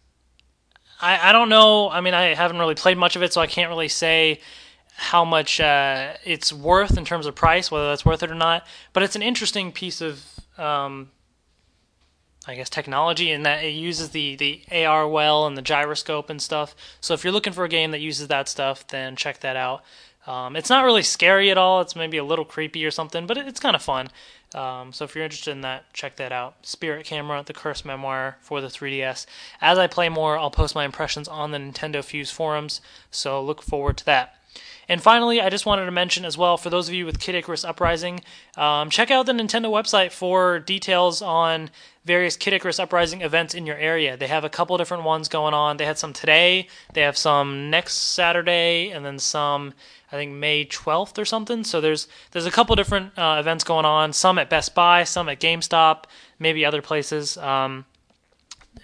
I, 1.01 1.31
I 1.31 1.33
don't 1.33 1.49
know. 1.49 1.91
I 1.91 2.01
mean, 2.01 2.15
I 2.15 2.35
haven't 2.35 2.59
really 2.59 2.75
played 2.75 2.99
much 2.99 3.17
of 3.17 3.23
it, 3.23 3.33
so 3.33 3.41
I 3.41 3.47
can't 3.47 3.69
really 3.69 3.89
say 3.89 4.41
how 4.97 5.25
much 5.25 5.61
uh, 5.61 6.15
it's 6.25 6.53
worth 6.53 6.97
in 6.97 7.05
terms 7.05 7.27
of 7.27 7.35
price, 7.35 7.71
whether 7.71 7.89
that's 7.89 8.07
worth 8.07 8.23
it 8.23 8.31
or 8.31 8.37
not. 8.37 8.67
But 8.93 9.03
it's 9.03 9.17
an 9.17 9.23
interesting 9.23 9.73
piece 9.73 10.01
of, 10.01 10.23
um, 10.57 11.11
I 12.47 12.55
guess, 12.55 12.69
technology 12.69 13.31
in 13.31 13.43
that 13.45 13.65
it 13.65 13.71
uses 13.71 14.11
the, 14.11 14.37
the 14.37 14.63
AR 14.85 15.09
well 15.09 15.47
and 15.47 15.57
the 15.57 15.63
gyroscope 15.63 16.29
and 16.29 16.43
stuff. 16.43 16.75
So 17.01 17.15
if 17.15 17.25
you're 17.25 17.33
looking 17.33 17.53
for 17.53 17.65
a 17.65 17.69
game 17.69 17.91
that 17.93 18.01
uses 18.01 18.29
that 18.29 18.49
stuff, 18.49 18.87
then 18.87 19.17
check 19.17 19.41
that 19.41 19.57
out. 19.57 19.83
Um, 20.27 20.57
it's 20.57 20.71
not 20.71 20.85
really 20.85 21.03
scary 21.03 21.51
at 21.51 21.59
all. 21.59 21.81
It's 21.81 21.97
maybe 21.97 22.17
a 22.17 22.25
little 22.25 22.45
creepy 22.45 22.85
or 22.85 22.91
something, 22.91 23.27
but 23.27 23.37
it's 23.37 23.61
kind 23.61 23.77
of 23.77 23.83
fun. 23.83 24.09
Um, 24.55 24.93
so 24.93 25.05
if 25.05 25.15
you're 25.15 25.25
interested 25.25 25.51
in 25.51 25.63
that, 25.63 25.93
check 25.93 26.17
that 26.17 26.33
out. 26.33 26.67
Spirit 26.67 27.05
Camera, 27.05 27.43
The 27.45 27.53
Curse 27.53 27.85
Memoir 27.85 28.39
for 28.41 28.61
the 28.61 28.69
3DS. 28.69 29.27
As 29.61 29.79
I 29.79 29.87
play 29.87 30.09
more, 30.09 30.39
I'll 30.39 30.51
post 30.51 30.75
my 30.75 30.85
impressions 30.85 31.29
on 31.29 31.51
the 31.51 31.59
Nintendo 31.59 32.03
Fuse 32.05 32.31
forums, 32.31 32.81
so 33.11 33.43
look 33.43 33.63
forward 33.63 33.97
to 33.99 34.05
that. 34.07 34.37
And 34.89 35.03
finally, 35.03 35.41
I 35.41 35.51
just 35.51 35.67
wanted 35.67 35.87
to 35.87 35.91
mention 35.91 36.25
as 36.25 36.37
well 36.37 36.57
for 36.57 36.71
those 36.71 36.89
of 36.89 36.95
you 36.95 37.07
with 37.07 37.21
Kid 37.21 37.35
Icarus 37.35 37.65
Uprising, 37.65 38.21
um, 38.57 38.91
check 38.91 39.11
out 39.11 39.27
the 39.27 39.33
Nintendo 39.33 39.67
website 39.67 40.13
for 40.13 40.59
details 40.59 41.23
on 41.23 41.71
various 42.05 42.37
Kid 42.37 42.55
Icarus 42.55 42.79
Uprising 42.79 43.23
events 43.23 43.55
in 43.55 43.67
your 43.67 43.77
area. 43.77 44.17
They 44.17 44.27
have 44.27 44.45
a 44.45 44.51
couple 44.51 44.77
different 44.77 45.05
ones 45.05 45.29
going 45.29 45.55
on. 45.55 45.79
They 45.79 45.87
had 45.87 45.99
some 45.99 46.13
today, 46.13 46.69
they 46.93 47.01
have 47.01 47.17
some 47.17 47.71
next 47.71 47.95
Saturday, 47.95 48.91
and 48.91 49.05
then 49.05 49.19
some 49.19 49.73
I 50.13 50.17
think 50.17 50.33
May 50.33 50.65
12th 50.65 51.19
or 51.19 51.25
something. 51.25 51.65
So 51.65 51.81
there's 51.81 52.07
there's 52.31 52.47
a 52.47 52.51
couple 52.51 52.77
different 52.77 53.19
uh, 53.19 53.37
events 53.41 53.65
going 53.65 53.85
on. 53.85 54.13
Some 54.13 54.39
at 54.39 54.49
Best 54.49 54.75
Buy, 54.75 55.05
some 55.05 55.29
at 55.29 55.41
GameStop, 55.41 56.05
maybe 56.39 56.65
other 56.65 56.83
places. 56.83 57.37
Um, 57.39 57.85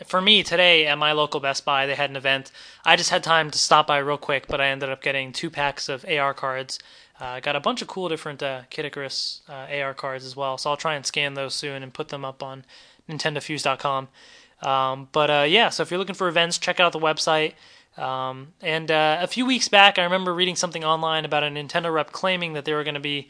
for 0.05 0.21
me 0.21 0.43
today 0.43 0.87
at 0.87 0.99
my 0.99 1.13
local 1.13 1.41
Best 1.41 1.65
Buy, 1.65 1.87
they 1.87 1.95
had 1.95 2.11
an 2.11 2.17
event. 2.17 2.51
I 2.85 2.97
just 2.97 3.11
had 3.11 3.23
time 3.23 3.51
to 3.51 3.59
stop 3.59 3.87
by 3.87 3.99
real 3.99 4.19
quick, 4.19 4.47
but 4.47 4.61
I 4.61 4.69
ended 4.69 4.89
up 4.89 5.03
getting 5.03 5.33
two 5.33 5.51
packs 5.51 5.89
of 5.89 6.05
AR 6.09 6.35
cards. 6.35 6.79
I 7.21 7.37
uh, 7.37 7.41
got 7.41 7.55
a 7.55 7.61
bunch 7.61 7.83
of 7.83 7.89
cool 7.89 8.09
different 8.09 8.43
uh, 8.43 8.63
Kid 8.71 8.87
Icarus 8.87 9.43
uh, 9.49 9.67
AR 9.71 9.93
cards 9.93 10.25
as 10.25 10.35
well, 10.35 10.57
so 10.57 10.71
I'll 10.71 10.77
try 10.77 10.95
and 10.95 11.05
scan 11.05 11.35
those 11.35 11.55
soon 11.55 11.83
and 11.83 11.93
put 11.93 12.09
them 12.09 12.25
up 12.25 12.43
on 12.43 12.65
NintendoFuse.com. 13.11 14.09
Um, 14.63 15.09
but 15.13 15.31
uh, 15.31 15.47
yeah, 15.47 15.69
so 15.69 15.83
if 15.83 15.91
you're 15.91 15.99
looking 15.99 16.15
for 16.15 16.29
events, 16.29 16.57
check 16.59 16.81
out 16.81 16.93
the 16.93 16.99
website. 16.99 17.55
Um, 17.99 18.55
and 18.63 18.91
uh, 18.91 19.19
a 19.21 19.27
few 19.27 19.45
weeks 19.45 19.69
back, 19.69 19.99
I 19.99 20.05
remember 20.05 20.33
reading 20.33 20.57
something 20.57 20.85
online 20.85 21.25
about 21.25 21.43
a 21.43 21.49
Nintendo 21.49 21.93
rep 21.93 22.13
claiming 22.13 22.55
that 22.55 22.65
they 22.65 22.73
were 22.73 22.85
going 22.85 22.95
to 22.95 23.01
be 23.01 23.29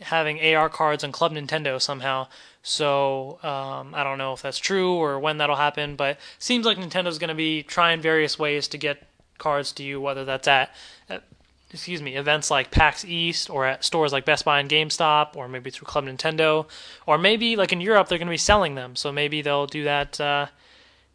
having 0.00 0.40
AR 0.54 0.68
cards 0.68 1.04
on 1.04 1.12
Club 1.12 1.32
Nintendo 1.32 1.80
somehow. 1.80 2.28
So 2.62 3.38
um, 3.42 3.94
I 3.94 4.04
don't 4.04 4.18
know 4.18 4.32
if 4.32 4.42
that's 4.42 4.58
true 4.58 4.94
or 4.94 5.18
when 5.18 5.38
that'll 5.38 5.56
happen, 5.56 5.96
but 5.96 6.18
seems 6.38 6.64
like 6.64 6.78
Nintendo's 6.78 7.18
going 7.18 7.28
to 7.28 7.34
be 7.34 7.62
trying 7.62 8.00
various 8.00 8.38
ways 8.38 8.68
to 8.68 8.78
get 8.78 9.06
cards 9.38 9.72
to 9.72 9.82
you, 9.82 10.00
whether 10.00 10.24
that's 10.24 10.46
at, 10.46 10.70
at 11.08 11.24
excuse 11.70 12.00
me, 12.00 12.14
events 12.14 12.50
like 12.50 12.70
PAX 12.70 13.04
East 13.04 13.50
or 13.50 13.66
at 13.66 13.84
stores 13.84 14.12
like 14.12 14.24
Best 14.24 14.44
Buy 14.44 14.60
and 14.60 14.70
GameStop, 14.70 15.34
or 15.34 15.48
maybe 15.48 15.70
through 15.70 15.86
Club 15.86 16.04
Nintendo, 16.04 16.66
or 17.06 17.18
maybe 17.18 17.56
like 17.56 17.72
in 17.72 17.80
Europe 17.80 18.08
they're 18.08 18.18
going 18.18 18.26
to 18.26 18.32
be 18.32 18.36
selling 18.36 18.76
them. 18.76 18.94
So 18.94 19.10
maybe 19.10 19.42
they'll 19.42 19.66
do 19.66 19.84
that 19.84 20.20
uh, 20.20 20.46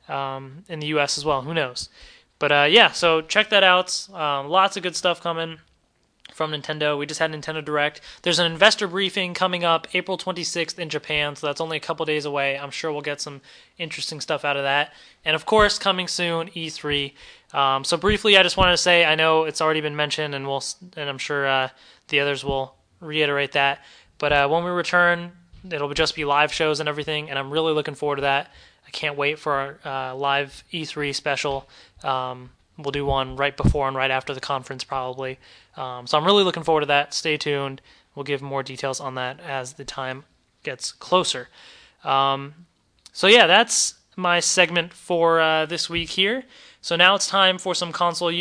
um, 0.10 0.66
in 0.68 0.80
the 0.80 0.88
U.S. 0.88 1.18
as 1.18 1.24
well. 1.24 1.44
Who 1.44 1.54
knows? 1.54 1.88
But 2.40 2.52
uh, 2.52 2.68
yeah, 2.70 2.92
so 2.92 3.22
check 3.22 3.50
that 3.50 3.64
out. 3.64 4.08
Um, 4.14 4.50
lots 4.50 4.76
of 4.76 4.84
good 4.84 4.96
stuff 4.96 5.22
coming 5.22 5.60
from 6.38 6.52
Nintendo. 6.52 6.98
We 6.98 7.08
just 7.08 7.20
had 7.20 7.32
Nintendo 7.32 7.66
Direct. 7.66 8.00
There's 8.22 8.38
an 8.38 8.50
investor 8.50 8.88
briefing 8.88 9.34
coming 9.34 9.66
up 9.66 9.88
April 9.96 10.18
26th 10.18 10.78
in 10.78 10.88
Japan, 10.88 11.36
so 11.36 11.48
that's 11.48 11.60
only 11.60 11.76
a 11.76 11.82
couple 11.82 12.06
days 12.06 12.26
away. 12.26 12.58
I'm 12.58 12.70
sure 12.70 12.92
we'll 12.92 13.02
get 13.02 13.20
some 13.20 13.42
interesting 13.80 14.22
stuff 14.22 14.46
out 14.46 14.56
of 14.56 14.64
that. 14.64 14.94
And 15.26 15.36
of 15.36 15.48
course, 15.48 15.80
coming 15.80 16.08
soon, 16.08 16.50
E3. 16.50 17.14
Um, 17.54 17.84
so 17.84 17.98
briefly, 17.98 18.38
I 18.38 18.44
just 18.44 18.56
wanted 18.56 18.74
to 18.74 18.78
say 18.78 19.04
I 19.04 19.16
know 19.16 19.46
it's 19.46 19.62
already 19.62 19.82
been 19.82 19.96
mentioned, 19.96 20.36
and 20.36 20.46
we'll 20.46 20.64
and 20.96 21.10
I'm 21.10 21.18
sure 21.18 21.48
uh, 21.48 21.70
the 22.10 22.20
others 22.20 22.46
will 22.46 22.76
reiterate 23.02 23.54
that. 23.54 23.84
But 24.20 24.32
uh, 24.32 24.48
when 24.48 24.64
we 24.64 24.70
return, 24.70 25.32
it'll 25.70 25.94
just 25.94 26.16
be 26.16 26.24
live 26.24 26.54
shows 26.54 26.80
and 26.80 26.88
everything, 26.88 27.32
and 27.32 27.40
I'm 27.40 27.50
really 27.50 27.74
looking 27.74 27.96
forward 27.96 28.18
to 28.18 28.22
that. 28.22 28.52
I 28.86 28.92
can't 28.92 29.18
wait 29.18 29.40
for 29.40 29.54
our 29.54 30.12
uh, 30.12 30.16
live 30.16 30.64
E3 30.72 31.14
special. 31.14 31.68
Um, 32.04 32.52
we'll 32.78 32.92
do 32.92 33.06
one 33.06 33.36
right 33.36 33.56
before 33.56 33.88
and 33.88 33.98
right 33.98 34.12
after 34.12 34.34
the 34.34 34.40
conference, 34.40 34.84
probably. 34.84 35.40
Um, 35.76 36.08
so 36.08 36.18
I'm 36.18 36.26
really 36.26 36.44
looking 36.44 36.64
forward 36.64 36.82
to 36.82 36.88
that. 36.88 37.14
Stay 37.14 37.38
tuned. 37.38 37.82
We'll 38.16 38.24
give 38.24 38.42
more 38.42 38.64
details 38.64 39.00
on 39.00 39.16
that 39.16 39.40
as 39.40 39.74
the 39.74 39.86
time 39.86 40.26
gets 40.64 40.92
closer. 40.92 41.50
Um, 42.04 42.66
so 43.14 43.28
yeah, 43.28 43.48
that's 43.48 43.96
my 44.16 44.40
segment 44.40 44.94
for 44.94 45.40
uh, 45.40 45.66
this 45.66 45.90
week 45.90 46.10
here. 46.10 46.44
So 46.82 46.96
now 46.96 47.16
it's 47.16 47.28
time 47.28 47.58
for 47.58 47.76
some 47.76 47.92
console 47.92 48.32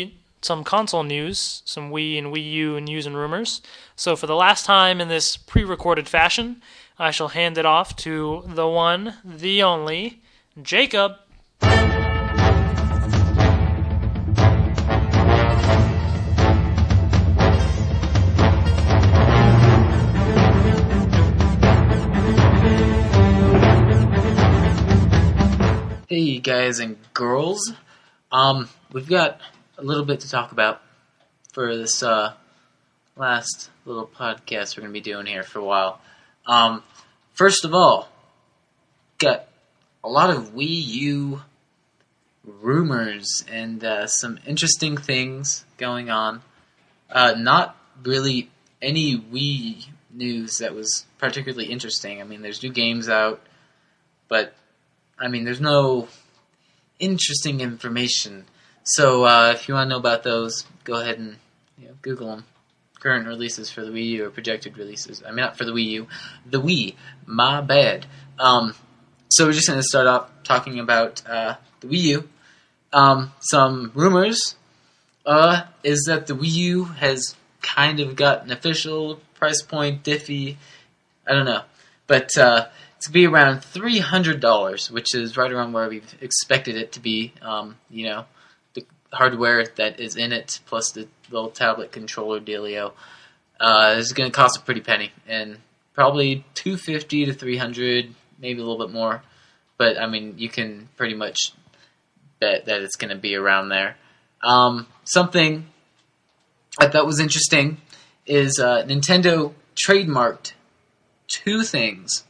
some 0.41 0.63
console 0.63 1.03
news, 1.03 1.61
some 1.65 1.91
Wii 1.91 2.17
and 2.17 2.27
Wii 2.27 2.51
U 2.51 2.81
news 2.81 3.05
and 3.05 3.15
rumors. 3.17 3.61
So 3.95 4.15
for 4.15 4.27
the 4.27 4.35
last 4.35 4.65
time 4.65 5.01
in 5.01 5.07
this 5.07 5.35
pre-recorded 5.35 6.07
fashion, 6.07 6.61
I 6.99 7.11
shall 7.11 7.29
hand 7.29 7.57
it 7.57 7.65
off 7.65 7.95
to 7.97 8.43
the 8.47 8.67
one, 8.67 9.15
the 9.23 9.63
only, 9.63 10.21
Jacob. 10.61 11.17
Guys 26.39 26.79
and 26.79 26.97
girls. 27.13 27.73
Um, 28.31 28.69
we've 28.91 29.07
got 29.07 29.39
a 29.77 29.83
little 29.83 30.05
bit 30.05 30.21
to 30.21 30.29
talk 30.29 30.51
about 30.51 30.81
for 31.53 31.75
this 31.75 32.03
uh, 32.03 32.33
last 33.15 33.69
little 33.85 34.07
podcast 34.07 34.75
we're 34.75 34.81
going 34.81 34.93
to 34.93 34.99
be 34.99 35.01
doing 35.01 35.25
here 35.25 35.43
for 35.43 35.59
a 35.59 35.63
while. 35.63 36.01
Um, 36.45 36.83
first 37.33 37.65
of 37.65 37.73
all, 37.73 38.09
got 39.17 39.47
a 40.03 40.09
lot 40.09 40.29
of 40.29 40.53
Wii 40.53 40.85
U 40.85 41.41
rumors 42.43 43.43
and 43.51 43.83
uh, 43.83 44.07
some 44.07 44.39
interesting 44.45 44.97
things 44.97 45.65
going 45.77 46.09
on. 46.09 46.41
Uh, 47.09 47.33
not 47.37 47.75
really 48.03 48.49
any 48.81 49.17
Wii 49.17 49.85
news 50.11 50.59
that 50.59 50.73
was 50.73 51.05
particularly 51.17 51.65
interesting. 51.65 52.21
I 52.21 52.23
mean, 52.23 52.41
there's 52.41 52.63
new 52.63 52.71
games 52.71 53.09
out, 53.09 53.41
but 54.27 54.53
I 55.19 55.27
mean, 55.27 55.43
there's 55.45 55.61
no 55.61 56.07
interesting 56.99 57.61
information. 57.61 58.45
So 58.83 59.25
uh, 59.25 59.51
if 59.55 59.67
you 59.67 59.73
want 59.73 59.87
to 59.87 59.89
know 59.89 59.99
about 59.99 60.23
those, 60.23 60.65
go 60.83 60.99
ahead 60.99 61.19
and 61.19 61.37
you 61.77 61.87
know, 61.87 61.93
Google 62.01 62.29
them. 62.29 62.45
Current 62.99 63.27
releases 63.27 63.69
for 63.69 63.85
the 63.85 63.91
Wii 63.91 64.05
U 64.05 64.25
or 64.25 64.29
projected 64.31 64.77
releases. 64.77 65.21
I 65.23 65.27
mean, 65.27 65.37
not 65.37 65.57
for 65.57 65.65
the 65.65 65.71
Wii 65.71 65.85
U, 65.85 66.07
the 66.45 66.59
Wii. 66.59 66.95
My 67.25 67.61
bad. 67.61 68.07
Um, 68.39 68.73
so 69.29 69.45
we're 69.45 69.53
just 69.53 69.67
going 69.67 69.79
to 69.79 69.83
start 69.83 70.07
off 70.07 70.29
talking 70.43 70.79
about 70.79 71.21
uh, 71.27 71.55
the 71.81 71.87
Wii 71.87 72.01
U. 72.01 72.29
Um, 72.91 73.33
some 73.39 73.91
rumors 73.93 74.55
uh, 75.25 75.63
is 75.83 76.05
that 76.07 76.25
the 76.25 76.33
Wii 76.33 76.53
U 76.53 76.83
has 76.85 77.35
kind 77.61 77.99
of 77.99 78.15
got 78.15 78.43
an 78.43 78.51
official 78.51 79.19
price 79.35 79.61
point, 79.61 80.03
diffy. 80.03 80.55
I 81.27 81.33
don't 81.33 81.45
know, 81.45 81.63
but 82.07 82.35
uh, 82.97 83.01
to 83.01 83.11
be 83.11 83.25
around 83.25 83.61
three 83.61 83.99
hundred 83.99 84.39
dollars, 84.39 84.91
which 84.91 85.15
is 85.15 85.37
right 85.37 85.51
around 85.51 85.73
where 85.73 85.89
we've 85.89 86.15
expected 86.21 86.75
it 86.75 86.91
to 86.93 86.99
be. 86.99 87.33
Um, 87.41 87.77
you 87.89 88.05
know, 88.05 88.25
the 88.73 88.85
hardware 89.13 89.65
that 89.75 89.99
is 89.99 90.15
in 90.15 90.31
it 90.31 90.59
plus 90.65 90.91
the 90.91 91.07
little 91.29 91.49
tablet 91.49 91.91
controller 91.91 92.39
dealio 92.39 92.93
uh, 93.59 93.95
is 93.97 94.13
going 94.13 94.29
to 94.29 94.35
cost 94.35 94.57
a 94.57 94.61
pretty 94.61 94.81
penny, 94.81 95.11
and 95.27 95.57
probably 95.93 96.45
two 96.53 96.77
fifty 96.77 97.25
to 97.25 97.33
three 97.33 97.57
hundred, 97.57 98.13
maybe 98.39 98.59
a 98.59 98.63
little 98.63 98.85
bit 98.85 98.93
more. 98.93 99.23
But 99.77 99.99
I 99.99 100.07
mean, 100.07 100.35
you 100.37 100.49
can 100.49 100.89
pretty 100.97 101.15
much 101.15 101.53
bet 102.39 102.65
that 102.65 102.81
it's 102.81 102.95
going 102.95 103.09
to 103.09 103.19
be 103.19 103.35
around 103.35 103.69
there. 103.69 103.95
Um, 104.43 104.87
something 105.03 105.67
I 106.79 106.87
thought 106.87 107.05
was 107.05 107.19
interesting 107.19 107.77
is 108.25 108.59
uh, 108.59 108.83
Nintendo 108.83 109.53
trademarked 109.75 110.53
two 111.27 111.63
things 111.63 112.23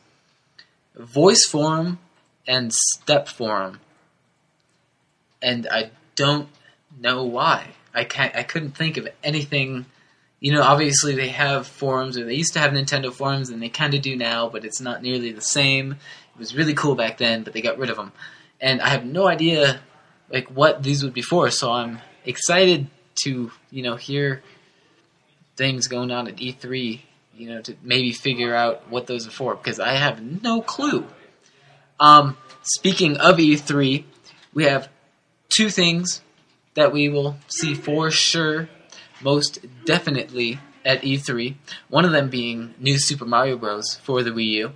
voice 0.98 1.45
form 1.45 2.00
and 2.48 2.74
step 2.74 3.28
form. 3.28 3.80
And 5.41 5.68
I 5.72 5.91
don't 6.16 6.50
know 7.00 7.24
why. 7.24 7.70
I 7.93 8.04
can't 8.04 8.36
I 8.36 8.43
couldn't 8.43 8.72
think 8.72 8.98
of 8.98 9.08
anything 9.24 9.86
you 10.39 10.52
know, 10.52 10.62
obviously 10.62 11.16
they 11.16 11.30
have 11.30 11.66
forums, 11.66 12.18
or 12.18 12.26
they 12.26 12.36
used 12.36 12.54
to 12.54 12.60
have 12.60 12.72
Nintendo 12.72 13.12
forums, 13.12 13.50
and 13.50 13.62
they 13.62 13.70
kind 13.70 13.93
of 13.93 14.02
do 14.02 14.16
now, 14.16 14.50
but 14.50 14.66
it's 14.66 14.80
not 14.80 15.02
nearly 15.02 15.32
the 15.32 15.41
same. 15.41 15.93
It 15.93 16.39
was 16.39 16.56
really 16.56 16.76
cool 16.76 16.95
back 16.95 17.18
then, 17.18 17.43
but 17.43 17.54
they 17.54 17.62
got 17.62 17.80
rid 17.80 17.89
of 17.89 17.98
them, 17.98 18.12
and 18.62 18.82
I 18.82 18.89
have 18.89 19.06
no 19.06 19.28
idea 19.28 19.80
like 20.30 20.48
what 20.50 20.84
these 20.84 21.04
would 21.04 21.14
be 21.14 21.22
for. 21.22 21.50
So 21.50 21.72
I'm 21.72 22.00
excited 22.24 22.88
to 23.24 23.52
you 23.72 23.84
know 23.84 23.95
hear 23.95 24.43
things 25.56 25.88
going 25.88 26.12
on 26.12 26.28
at 26.28 26.36
E3 26.36 27.02
you 27.38 27.50
know, 27.50 27.62
to 27.62 27.76
maybe 27.82 28.12
figure 28.12 28.56
out 28.56 28.90
what 28.90 29.08
those 29.08 29.28
are 29.28 29.32
for 29.32 29.56
because 29.56 29.80
I 29.80 29.94
have 29.94 30.22
no 30.22 30.62
clue. 30.62 31.06
Um, 32.00 32.38
speaking 32.64 33.18
of 33.18 33.38
E3, 33.38 34.04
we 34.54 34.64
have 34.66 34.90
two 35.50 35.70
things 35.70 36.22
that 36.76 36.92
we 36.92 37.10
will 37.10 37.38
see 37.48 37.74
for 37.74 38.12
sure, 38.12 38.70
most 39.22 39.60
definitely 39.86 40.60
at 40.86 41.02
E3. 41.02 41.56
One 41.90 42.06
of 42.06 42.12
them 42.12 42.30
being 42.30 42.74
new 42.80 42.98
Super 42.98 43.26
Mario 43.26 43.58
Bros. 43.58 43.96
for 43.96 44.24
the 44.24 44.32
Wii 44.32 44.46
U. 44.46 44.72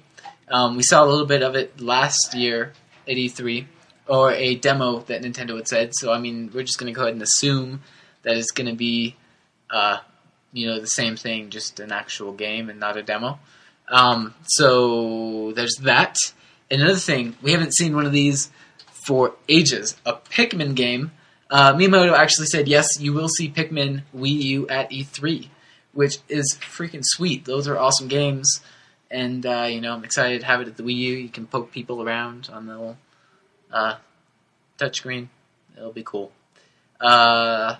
Um, 0.47 0.76
we 0.76 0.84
saw 0.84 1.03
a 1.03 1.07
little 1.07 1.26
bit 1.26 1.43
of 1.43 1.55
it 1.55 1.80
last 1.80 2.34
year 2.34 2.74
at 3.07 3.16
E3, 3.16 3.66
or 4.07 4.32
a 4.32 4.55
demo 4.55 4.99
that 5.01 5.22
Nintendo 5.22 5.55
had 5.55 5.68
said. 5.68 5.91
So 5.95 6.12
I 6.12 6.20
mean, 6.20 6.51
we're 6.53 6.64
just 6.64 6.80
going 6.80 6.93
to 6.93 6.95
go 6.95 7.03
ahead 7.03 7.14
and 7.14 7.22
assume 7.22 7.82
that 8.24 8.36
it's 8.36 8.51
going 8.51 8.70
to 8.70 8.76
be 8.76 9.16
uh, 9.70 9.99
you 10.52 10.68
know 10.68 10.80
the 10.80 10.88
same 10.88 11.16
thing, 11.16 11.49
just 11.49 11.80
an 11.80 11.91
actual 11.91 12.34
game 12.34 12.70
and 12.70 12.80
not 12.80 12.97
a 12.97 13.04
demo. 13.04 13.39
Um, 13.89 14.34
so 14.43 15.52
there's 15.54 15.76
that. 15.84 16.18
Another 16.70 16.95
thing, 16.95 17.36
we 17.41 17.52
haven't 17.52 17.76
seen 17.76 17.95
one 17.95 18.06
of 18.06 18.14
these 18.14 18.49
for 19.06 19.36
ages. 19.49 19.95
A 20.06 20.14
Pikmin 20.14 20.76
game. 20.76 21.12
Uh, 21.49 21.74
Miyamoto 21.74 22.14
actually 22.14 22.47
said, 22.47 22.70
yes, 22.70 22.99
you 22.99 23.12
will 23.12 23.28
see 23.28 23.49
Pikmin 23.49 24.04
Wii 24.16 24.41
U 24.43 24.68
at 24.70 24.89
E3, 24.89 25.49
which 25.91 26.20
is 26.30 26.58
freaking 26.62 27.02
sweet. 27.04 27.43
Those 27.43 27.68
are 27.68 27.78
awesome 27.78 28.08
games. 28.08 28.62
And, 29.10 29.45
uh, 29.45 29.68
you 29.70 29.82
know, 29.82 29.93
I'm 29.93 30.06
excited 30.06 30.39
to 30.39 30.47
have 30.47 30.62
it 30.62 30.70
at 30.70 30.78
the 30.78 30.84
Wii 30.84 30.95
U. 30.95 31.14
You 31.18 31.30
can 31.30 31.45
poke 31.45 31.74
people 31.74 32.02
around 32.02 32.49
on 32.54 32.68
the 32.68 32.74
little 32.74 32.97
uh, 33.74 33.95
touchscreen. 34.78 35.28
It'll 35.76 35.91
be 35.91 36.04
cool. 36.04 36.32
Uh, 37.02 37.76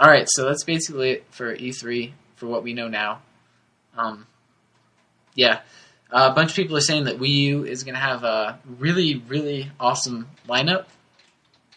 all 0.00 0.08
right, 0.08 0.28
so 0.28 0.44
that's 0.44 0.64
basically 0.64 1.10
it 1.10 1.26
for 1.30 1.54
E3 1.54 2.12
for 2.36 2.46
what 2.46 2.62
we 2.62 2.72
know 2.72 2.88
now. 2.88 3.20
Um, 3.96 4.26
yeah, 5.34 5.60
a 6.10 6.32
bunch 6.32 6.50
of 6.50 6.56
people 6.56 6.76
are 6.76 6.80
saying 6.80 7.04
that 7.04 7.18
Wii 7.18 7.28
U 7.28 7.64
is 7.64 7.84
going 7.84 7.94
to 7.94 8.00
have 8.00 8.22
a 8.22 8.60
really, 8.78 9.16
really 9.28 9.70
awesome 9.80 10.28
lineup 10.48 10.86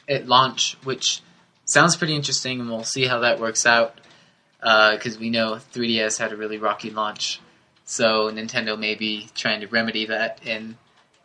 at 0.07 0.28
launch, 0.28 0.78
which 0.84 1.22
sounds 1.65 1.95
pretty 1.95 2.15
interesting, 2.15 2.59
and 2.59 2.69
we'll 2.69 2.84
see 2.84 3.05
how 3.05 3.19
that 3.19 3.39
works 3.39 3.65
out. 3.65 3.99
Because 4.59 5.15
uh, 5.17 5.19
we 5.19 5.32
know 5.32 5.55
3DS 5.74 6.19
had 6.19 6.32
a 6.32 6.36
really 6.36 6.59
rocky 6.59 6.91
launch, 6.91 7.39
so 7.84 8.30
Nintendo 8.30 8.78
may 8.78 8.93
be 8.93 9.28
trying 9.34 9.61
to 9.61 9.67
remedy 9.67 10.05
that 10.05 10.39
and 10.45 10.76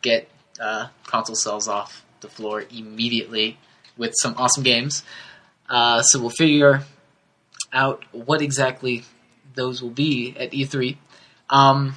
get 0.01 0.27
uh, 0.59 0.87
console 1.05 1.35
sales 1.35 1.67
off 1.67 2.03
the 2.21 2.29
floor 2.29 2.63
immediately 2.71 3.59
with 3.95 4.13
some 4.15 4.33
awesome 4.37 4.63
games. 4.63 5.03
Uh, 5.69 6.01
so 6.01 6.19
we'll 6.19 6.29
figure 6.29 6.81
out 7.73 8.03
what 8.11 8.41
exactly 8.41 9.03
those 9.55 9.81
will 9.81 9.89
be 9.89 10.35
at 10.37 10.51
E3. 10.51 10.97
Um, 11.49 11.95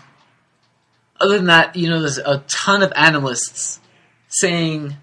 other 1.20 1.36
than 1.36 1.46
that, 1.46 1.76
you 1.76 1.88
know, 1.88 2.00
there's 2.00 2.18
a 2.18 2.42
ton 2.48 2.82
of 2.82 2.92
analysts 2.96 3.80
saying 4.28 4.96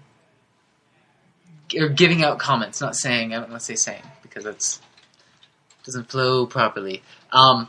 or 1.78 1.88
giving 1.88 2.24
out 2.24 2.38
comments, 2.38 2.80
not 2.80 2.96
saying. 2.96 3.32
I 3.32 3.40
don't 3.40 3.50
want 3.50 3.60
to 3.60 3.64
say 3.64 3.74
saying 3.74 4.02
because 4.22 4.44
that's 4.44 4.80
doesn't 5.84 6.10
flow 6.10 6.44
properly. 6.46 7.02
Um, 7.32 7.68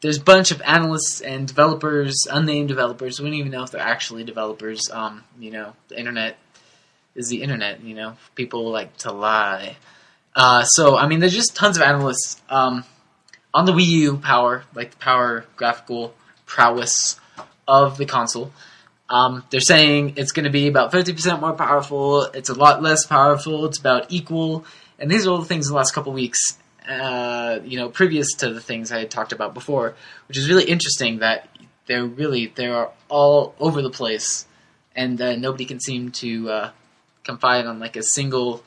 there's 0.00 0.18
a 0.18 0.22
bunch 0.22 0.50
of 0.50 0.60
analysts 0.62 1.20
and 1.20 1.46
developers, 1.46 2.26
unnamed 2.30 2.68
developers. 2.68 3.20
We 3.20 3.26
don't 3.26 3.38
even 3.38 3.52
know 3.52 3.62
if 3.62 3.70
they're 3.70 3.80
actually 3.80 4.24
developers. 4.24 4.90
Um, 4.90 5.24
you 5.38 5.50
know, 5.50 5.74
the 5.88 5.98
internet 5.98 6.36
is 7.14 7.28
the 7.28 7.42
internet. 7.42 7.82
You 7.82 7.94
know, 7.94 8.16
people 8.34 8.70
like 8.70 8.96
to 8.98 9.12
lie. 9.12 9.76
Uh, 10.34 10.64
so, 10.64 10.96
I 10.96 11.06
mean, 11.06 11.20
there's 11.20 11.34
just 11.34 11.54
tons 11.54 11.76
of 11.76 11.82
analysts 11.82 12.40
um, 12.48 12.84
on 13.52 13.66
the 13.66 13.72
Wii 13.72 13.86
U 13.86 14.16
power, 14.16 14.64
like 14.74 14.92
the 14.92 14.96
power 14.96 15.46
graphical 15.56 16.14
prowess 16.46 17.20
of 17.68 17.96
the 17.98 18.06
console. 18.06 18.52
Um, 19.08 19.44
they're 19.50 19.60
saying 19.60 20.14
it's 20.16 20.32
going 20.32 20.44
to 20.44 20.50
be 20.50 20.66
about 20.66 20.92
50% 20.92 21.40
more 21.40 21.52
powerful. 21.52 22.22
It's 22.22 22.48
a 22.48 22.54
lot 22.54 22.82
less 22.82 23.06
powerful. 23.06 23.66
It's 23.66 23.78
about 23.78 24.06
equal. 24.08 24.64
And 24.98 25.10
these 25.10 25.26
are 25.26 25.30
all 25.30 25.38
the 25.38 25.44
things 25.44 25.66
in 25.66 25.72
the 25.72 25.76
last 25.76 25.92
couple 25.92 26.12
weeks, 26.12 26.58
uh, 26.88 27.60
you 27.64 27.78
know, 27.78 27.88
previous 27.88 28.32
to 28.36 28.52
the 28.52 28.60
things 28.60 28.90
I 28.90 29.00
had 29.00 29.10
talked 29.10 29.32
about 29.32 29.54
before, 29.54 29.94
which 30.26 30.38
is 30.38 30.48
really 30.48 30.64
interesting 30.64 31.18
that 31.18 31.48
they're 31.86 32.06
really, 32.06 32.46
they're 32.46 32.88
all 33.08 33.54
over 33.60 33.82
the 33.82 33.90
place 33.90 34.46
and 34.96 35.20
uh, 35.20 35.36
nobody 35.36 35.64
can 35.64 35.80
seem 35.80 36.10
to 36.12 36.50
uh, 36.50 36.70
confide 37.24 37.66
on 37.66 37.78
like 37.78 37.96
a 37.96 38.02
single 38.02 38.62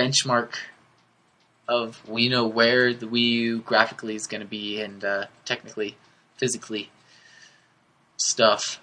benchmark 0.00 0.54
of 1.68 2.02
we 2.08 2.28
know 2.28 2.46
where 2.46 2.92
the 2.92 3.06
Wii 3.06 3.20
U 3.20 3.58
graphically 3.60 4.16
is 4.16 4.26
going 4.26 4.40
to 4.40 4.46
be 4.46 4.80
and 4.80 5.04
uh, 5.04 5.26
technically, 5.44 5.96
physically 6.36 6.90
stuff. 8.16 8.80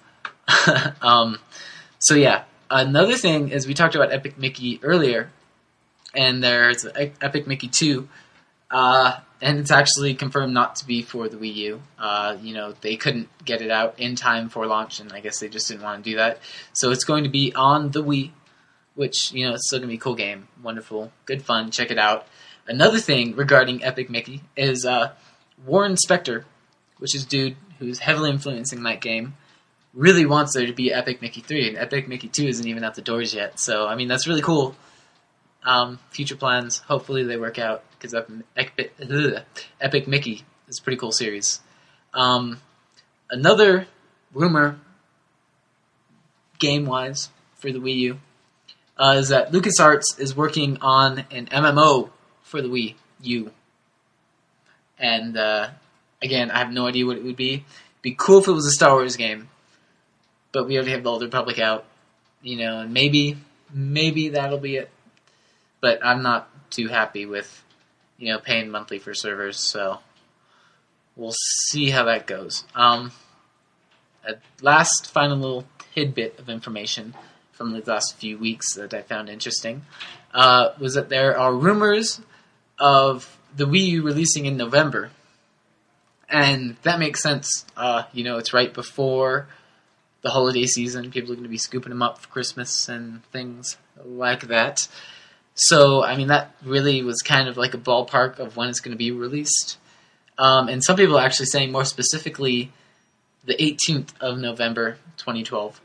um, 1.02 1.38
so 2.00 2.16
yeah, 2.16 2.44
another 2.70 3.16
thing 3.16 3.50
is 3.50 3.68
we 3.68 3.74
talked 3.74 3.96
about 3.96 4.12
Epic 4.12 4.38
Mickey 4.38 4.80
earlier, 4.84 5.30
and 6.16 6.44
there's 6.44 6.86
Epic 6.96 7.48
Mickey 7.48 7.68
two, 7.68 8.08
uh, 8.72 9.20
and 9.42 9.60
it's 9.60 9.72
actually 9.72 10.14
confirmed 10.14 10.54
not 10.54 10.78
to 10.78 10.88
be 10.88 11.02
for 11.02 11.28
the 11.28 11.38
Wii 11.38 11.56
U. 11.56 11.82
Uh, 12.00 12.38
you 12.42 12.54
know 12.54 12.74
they 12.80 12.96
couldn't 12.96 13.28
get 13.44 13.62
it 13.62 13.70
out 13.70 14.00
in 14.00 14.16
time 14.16 14.48
for 14.48 14.66
launch, 14.66 15.02
and 15.02 15.12
I 15.12 15.20
guess 15.20 15.40
they 15.40 15.50
just 15.50 15.68
didn't 15.68 15.84
want 15.84 16.04
to 16.04 16.10
do 16.12 16.18
that. 16.18 16.40
So 16.72 16.92
it's 16.92 17.04
going 17.04 17.26
to 17.26 17.30
be 17.30 17.54
on 17.54 17.92
the 17.92 18.04
Wii, 18.04 18.32
which 18.98 19.32
you 19.32 19.48
know 19.48 19.54
it's 19.54 19.68
still 19.68 19.80
gonna 19.80 19.88
be 19.88 19.96
a 19.96 20.00
cool 20.00 20.16
game, 20.16 20.50
wonderful, 20.62 21.14
good 21.26 21.42
fun. 21.42 21.72
Check 21.72 21.92
it 21.92 21.98
out. 21.98 22.28
Another 22.68 23.00
thing 23.00 23.36
regarding 23.36 23.82
Epic 23.84 24.10
Mickey 24.10 24.42
is 24.58 24.86
uh, 24.86 25.14
Warren 25.66 25.96
Spector, 25.96 26.44
which 26.98 27.16
is 27.16 27.24
dude 27.24 27.56
who's 27.80 28.00
heavily 28.00 28.30
influencing 28.30 28.84
that 28.84 29.00
game, 29.00 29.36
really 29.94 30.26
wants 30.26 30.54
there 30.54 30.66
to 30.66 30.74
be 30.74 30.92
Epic 30.92 31.22
Mickey 31.22 31.42
3, 31.42 31.70
and 31.70 31.78
Epic 31.78 32.08
Mickey 32.08 32.28
2 32.28 32.48
isn't 32.48 32.68
even 32.68 32.84
out 32.84 32.96
the 32.96 33.02
doors 33.02 33.34
yet. 33.34 33.60
So, 33.60 33.88
I 33.88 33.96
mean, 33.96 34.08
that's 34.08 34.28
really 34.28 34.42
cool. 34.42 34.76
Um, 35.64 36.00
future 36.10 36.36
plans, 36.36 36.80
hopefully 36.80 37.24
they 37.24 37.38
work 37.38 37.60
out, 37.60 37.84
because 37.92 38.14
Epic, 38.14 38.94
Epic 39.80 40.08
Mickey 40.08 40.44
is 40.68 40.80
a 40.80 40.84
pretty 40.84 40.98
cool 40.98 41.12
series. 41.12 41.62
Um, 42.14 42.60
another 43.30 43.88
rumor, 44.34 44.80
game 46.60 46.86
wise, 46.86 47.30
for 47.56 47.72
the 47.72 47.80
Wii 47.80 47.96
U, 47.96 48.20
uh, 49.00 49.16
is 49.18 49.30
that 49.30 49.52
LucasArts 49.52 50.20
is 50.20 50.36
working 50.36 50.78
on 50.82 51.26
an 51.32 51.48
MMO 51.48 52.10
for 52.42 52.62
the 52.62 52.68
Wii 52.68 52.96
U. 53.22 53.52
And 54.98 55.38
uh, 55.38 55.70
again, 56.22 56.50
I 56.52 56.60
have 56.60 56.72
no 56.72 56.88
idea 56.88 57.06
what 57.06 57.18
it 57.18 57.24
would 57.24 57.36
be. 57.36 57.54
It'd 57.54 57.66
be 58.02 58.16
cool 58.16 58.40
if 58.40 58.48
it 58.48 58.52
was 58.52 58.66
a 58.66 58.72
Star 58.72 58.94
Wars 58.94 59.16
game, 59.16 59.50
but 60.52 60.68
we 60.68 60.76
already 60.76 60.92
have 60.92 61.04
the 61.04 61.12
Old 61.12 61.22
Republic 61.22 61.60
out, 61.60 61.86
you 62.42 62.58
know, 62.58 62.80
and 62.80 62.94
maybe, 62.94 63.38
maybe 63.72 64.30
that'll 64.30 64.58
be 64.58 64.78
it. 64.78 64.90
But 65.82 66.04
I'm 66.04 66.24
not 66.24 66.50
too 66.72 66.88
happy 66.88 67.26
with, 67.26 67.64
you 68.18 68.34
know, 68.34 68.40
paying 68.40 68.70
monthly 68.70 68.98
for 68.98 69.14
servers, 69.14 69.60
so 69.60 70.00
we'll 71.16 71.36
see 71.70 71.92
how 71.92 72.06
that 72.06 72.26
goes. 72.26 72.64
Um, 72.74 73.12
last 74.62 75.12
final 75.12 75.38
little 75.38 75.68
tidbit 75.94 76.40
of 76.40 76.50
information 76.50 77.14
from 77.58 77.72
the 77.72 77.82
last 77.92 78.16
few 78.18 78.38
weeks 78.38 78.76
that 78.76 78.94
I 78.94 79.02
found 79.02 79.30
interesting 79.30 79.82
uh, 80.34 80.70
was 80.80 80.94
that 80.94 81.10
there 81.10 81.38
are 81.38 81.54
rumors 81.54 82.22
of 82.80 83.38
the 83.56 83.66
Wii 83.66 83.88
U 83.88 84.04
releasing 84.04 84.46
in 84.46 84.58
November, 84.58 85.10
and 86.30 86.78
that 86.84 87.00
makes 87.00 87.24
sense. 87.24 87.66
Uh, 87.76 88.04
you 88.14 88.24
know, 88.24 88.38
it's 88.38 88.54
right 88.54 88.72
before 88.72 89.48
the 90.22 90.30
holiday 90.30 90.66
season. 90.66 91.10
People 91.10 91.32
are 91.32 91.36
going 91.36 91.44
to 91.44 91.50
be 91.50 91.58
scooping 91.58 91.90
them 91.90 92.04
up 92.04 92.20
for 92.20 92.28
Christmas 92.28 92.88
and 92.88 93.24
things 93.32 93.78
like 94.06 94.48
that. 94.48 94.88
So, 95.56 96.04
I 96.04 96.16
mean, 96.16 96.28
that 96.28 96.56
really 96.64 97.02
was 97.02 97.22
kind 97.24 97.48
of 97.48 97.58
like 97.58 97.74
a 97.74 97.80
ballpark 97.80 98.38
of 98.38 98.56
when 98.56 98.70
it's 98.70 98.80
going 98.80 98.92
to 98.92 98.98
be 98.98 99.10
released. 99.10 99.80
Um, 100.38 100.68
and 100.68 100.84
some 100.84 100.96
people 100.96 101.18
are 101.18 101.26
actually 101.26 101.48
saying 101.48 101.72
more 101.72 101.86
specifically 101.86 102.72
the 103.44 103.56
18th 103.56 104.10
of 104.20 104.38
November, 104.38 104.98
2012. 105.18 105.82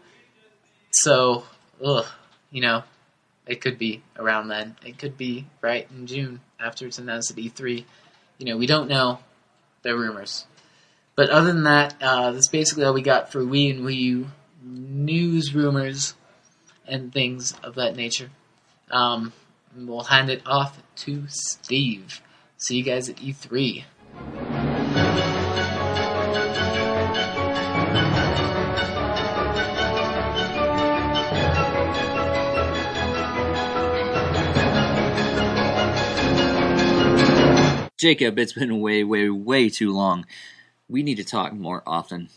So, 0.91 1.45
ugh, 1.85 2.07
you 2.51 2.63
know, 2.63 2.83
it 3.47 3.61
could 3.61 3.79
be 3.79 4.03
around 4.17 4.49
then. 4.49 4.77
It 4.85 4.99
could 4.99 5.17
be 5.17 5.47
right 5.61 5.89
in 5.91 6.07
June 6.07 6.41
after 6.61 6.87
it's 6.87 6.99
announced 6.99 7.31
at 7.31 7.37
E3. 7.37 7.85
You 8.39 8.47
know, 8.47 8.57
we 8.57 8.67
don't 8.67 8.89
know. 8.89 9.19
They're 9.83 9.97
rumors. 9.97 10.47
But 11.15 11.31
other 11.31 11.53
than 11.53 11.65
that, 11.65 11.95
uh, 12.01 12.33
that's 12.33 12.49
basically 12.49 12.85
all 12.85 12.95
we 12.95 13.03
got 13.03 13.31
for 13.31 13.41
Wii 13.41 13.77
and 13.77 13.85
Wii 13.85 13.97
U 13.97 14.27
news, 14.63 15.55
rumors, 15.55 16.15
and 16.87 17.13
things 17.13 17.55
of 17.63 17.75
that 17.75 17.97
nature. 17.97 18.31
Um, 18.91 19.33
we'll 19.77 20.05
hand 20.05 20.31
it 20.31 20.43
off 20.47 20.81
to 20.97 21.25
Steve. 21.29 22.21
See 22.57 22.77
you 22.77 22.85
guys 22.85 23.09
at 23.09 23.17
E3. 23.17 23.85
Jacob, 38.03 38.37
it's 38.37 38.55
been 38.55 38.81
way, 38.81 39.05
way, 39.05 39.31
way 39.31 39.69
too 39.69 39.93
long. 39.93 40.27
We 40.89 41.05
need 41.05 41.19
to 41.19 41.25
talk 41.25 41.53
more 41.53 41.85
often. 41.87 42.31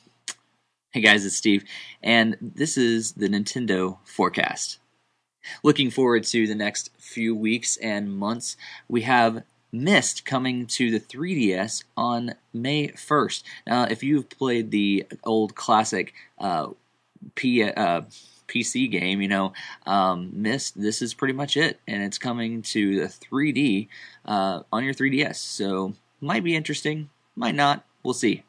Hey 0.91 1.01
guys, 1.01 1.25
it's 1.25 1.35
Steve, 1.35 1.65
and 2.03 2.37
this 2.39 2.77
is 2.77 3.13
the 3.13 3.27
Nintendo 3.27 3.97
forecast. 4.03 4.77
Looking 5.63 5.89
forward 5.89 6.23
to 6.25 6.45
the 6.45 6.53
next 6.53 6.91
few 6.99 7.35
weeks 7.35 7.77
and 7.77 8.15
months. 8.15 8.57
We 8.87 9.01
have 9.01 9.41
Myst 9.71 10.23
coming 10.23 10.67
to 10.67 10.91
the 10.91 10.99
3DS 10.99 11.83
on 11.97 12.35
May 12.53 12.89
1st. 12.89 13.41
Now, 13.65 13.85
if 13.85 14.03
you've 14.03 14.29
played 14.29 14.69
the 14.69 15.07
old 15.23 15.55
classic 15.55 16.13
uh, 16.37 16.67
P, 17.33 17.63
uh, 17.63 18.01
PC 18.47 18.89
game, 18.89 19.21
you 19.21 19.27
know, 19.27 19.53
um, 19.85 20.29
Myst, 20.33 20.79
this 20.79 21.01
is 21.01 21.13
pretty 21.13 21.33
much 21.33 21.57
it. 21.57 21.79
And 21.87 22.03
it's 22.03 22.17
coming 22.17 22.61
to 22.63 22.99
the 23.01 23.07
3D 23.07 23.87
uh, 24.25 24.61
on 24.71 24.83
your 24.83 24.93
3DS. 24.93 25.35
So, 25.35 25.93
might 26.21 26.43
be 26.43 26.55
interesting, 26.55 27.09
might 27.35 27.55
not. 27.55 27.85
We'll 28.03 28.13
see. 28.13 28.43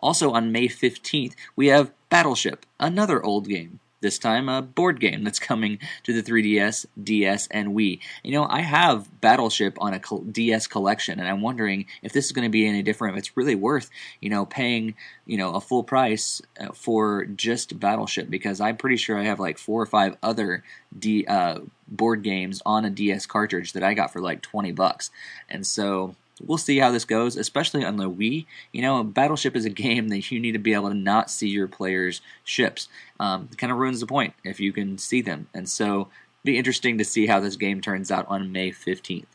Also, 0.00 0.32
on 0.32 0.52
May 0.52 0.68
15th, 0.68 1.34
we 1.54 1.68
have 1.68 1.92
Battleship, 2.08 2.66
another 2.78 3.22
old 3.22 3.48
game 3.48 3.80
this 4.00 4.18
time 4.18 4.48
a 4.48 4.62
board 4.62 5.00
game 5.00 5.24
that's 5.24 5.38
coming 5.38 5.78
to 6.04 6.12
the 6.12 6.22
3DS, 6.22 6.86
DS, 7.02 7.48
and 7.48 7.74
Wii. 7.76 8.00
You 8.22 8.32
know, 8.32 8.46
I 8.48 8.60
have 8.60 9.20
Battleship 9.20 9.76
on 9.80 9.94
a 9.94 10.00
DS 10.32 10.66
collection, 10.66 11.18
and 11.18 11.28
I'm 11.28 11.42
wondering 11.42 11.86
if 12.02 12.12
this 12.12 12.26
is 12.26 12.32
going 12.32 12.46
to 12.46 12.50
be 12.50 12.66
any 12.66 12.82
different. 12.82 13.16
If 13.16 13.18
it's 13.20 13.36
really 13.36 13.54
worth, 13.54 13.90
you 14.20 14.30
know, 14.30 14.46
paying, 14.46 14.94
you 15.26 15.36
know, 15.36 15.54
a 15.54 15.60
full 15.60 15.84
price 15.84 16.40
uh, 16.58 16.72
for 16.72 17.24
just 17.24 17.78
Battleship 17.78 18.30
because 18.30 18.60
I'm 18.60 18.76
pretty 18.76 18.96
sure 18.96 19.18
I 19.18 19.24
have 19.24 19.40
like 19.40 19.58
four 19.58 19.82
or 19.82 19.86
five 19.86 20.16
other 20.22 20.64
D 20.98 21.26
uh, 21.26 21.60
board 21.88 22.22
games 22.22 22.62
on 22.64 22.84
a 22.84 22.90
DS 22.90 23.26
cartridge 23.26 23.72
that 23.74 23.82
I 23.82 23.94
got 23.94 24.12
for 24.12 24.20
like 24.20 24.42
20 24.42 24.72
bucks, 24.72 25.10
and 25.48 25.66
so 25.66 26.16
we'll 26.44 26.58
see 26.58 26.78
how 26.78 26.90
this 26.90 27.04
goes, 27.04 27.36
especially 27.36 27.84
on 27.84 27.96
the 27.96 28.10
Wii. 28.10 28.46
You 28.72 28.82
know, 28.82 29.02
Battleship 29.04 29.56
is 29.56 29.64
a 29.64 29.70
game 29.86 30.08
that 30.08 30.30
you 30.30 30.40
need 30.40 30.52
to 30.52 30.58
be 30.58 30.74
able 30.74 30.88
to 30.88 30.94
not 30.94 31.30
see 31.30 31.48
your 31.48 31.68
players' 31.68 32.20
ships. 32.44 32.88
Um, 33.18 33.48
it 33.52 33.58
kind 33.58 33.72
of 33.72 33.78
ruins 33.78 34.00
the 34.00 34.06
point 34.06 34.34
if 34.44 34.60
you 34.60 34.72
can 34.72 34.98
see 34.98 35.22
them. 35.22 35.48
And 35.54 35.68
so, 35.68 36.08
be 36.44 36.56
interesting 36.56 36.96
to 36.98 37.04
see 37.04 37.26
how 37.26 37.40
this 37.40 37.56
game 37.56 37.80
turns 37.80 38.10
out 38.10 38.26
on 38.28 38.50
May 38.52 38.70
15th. 38.70 39.26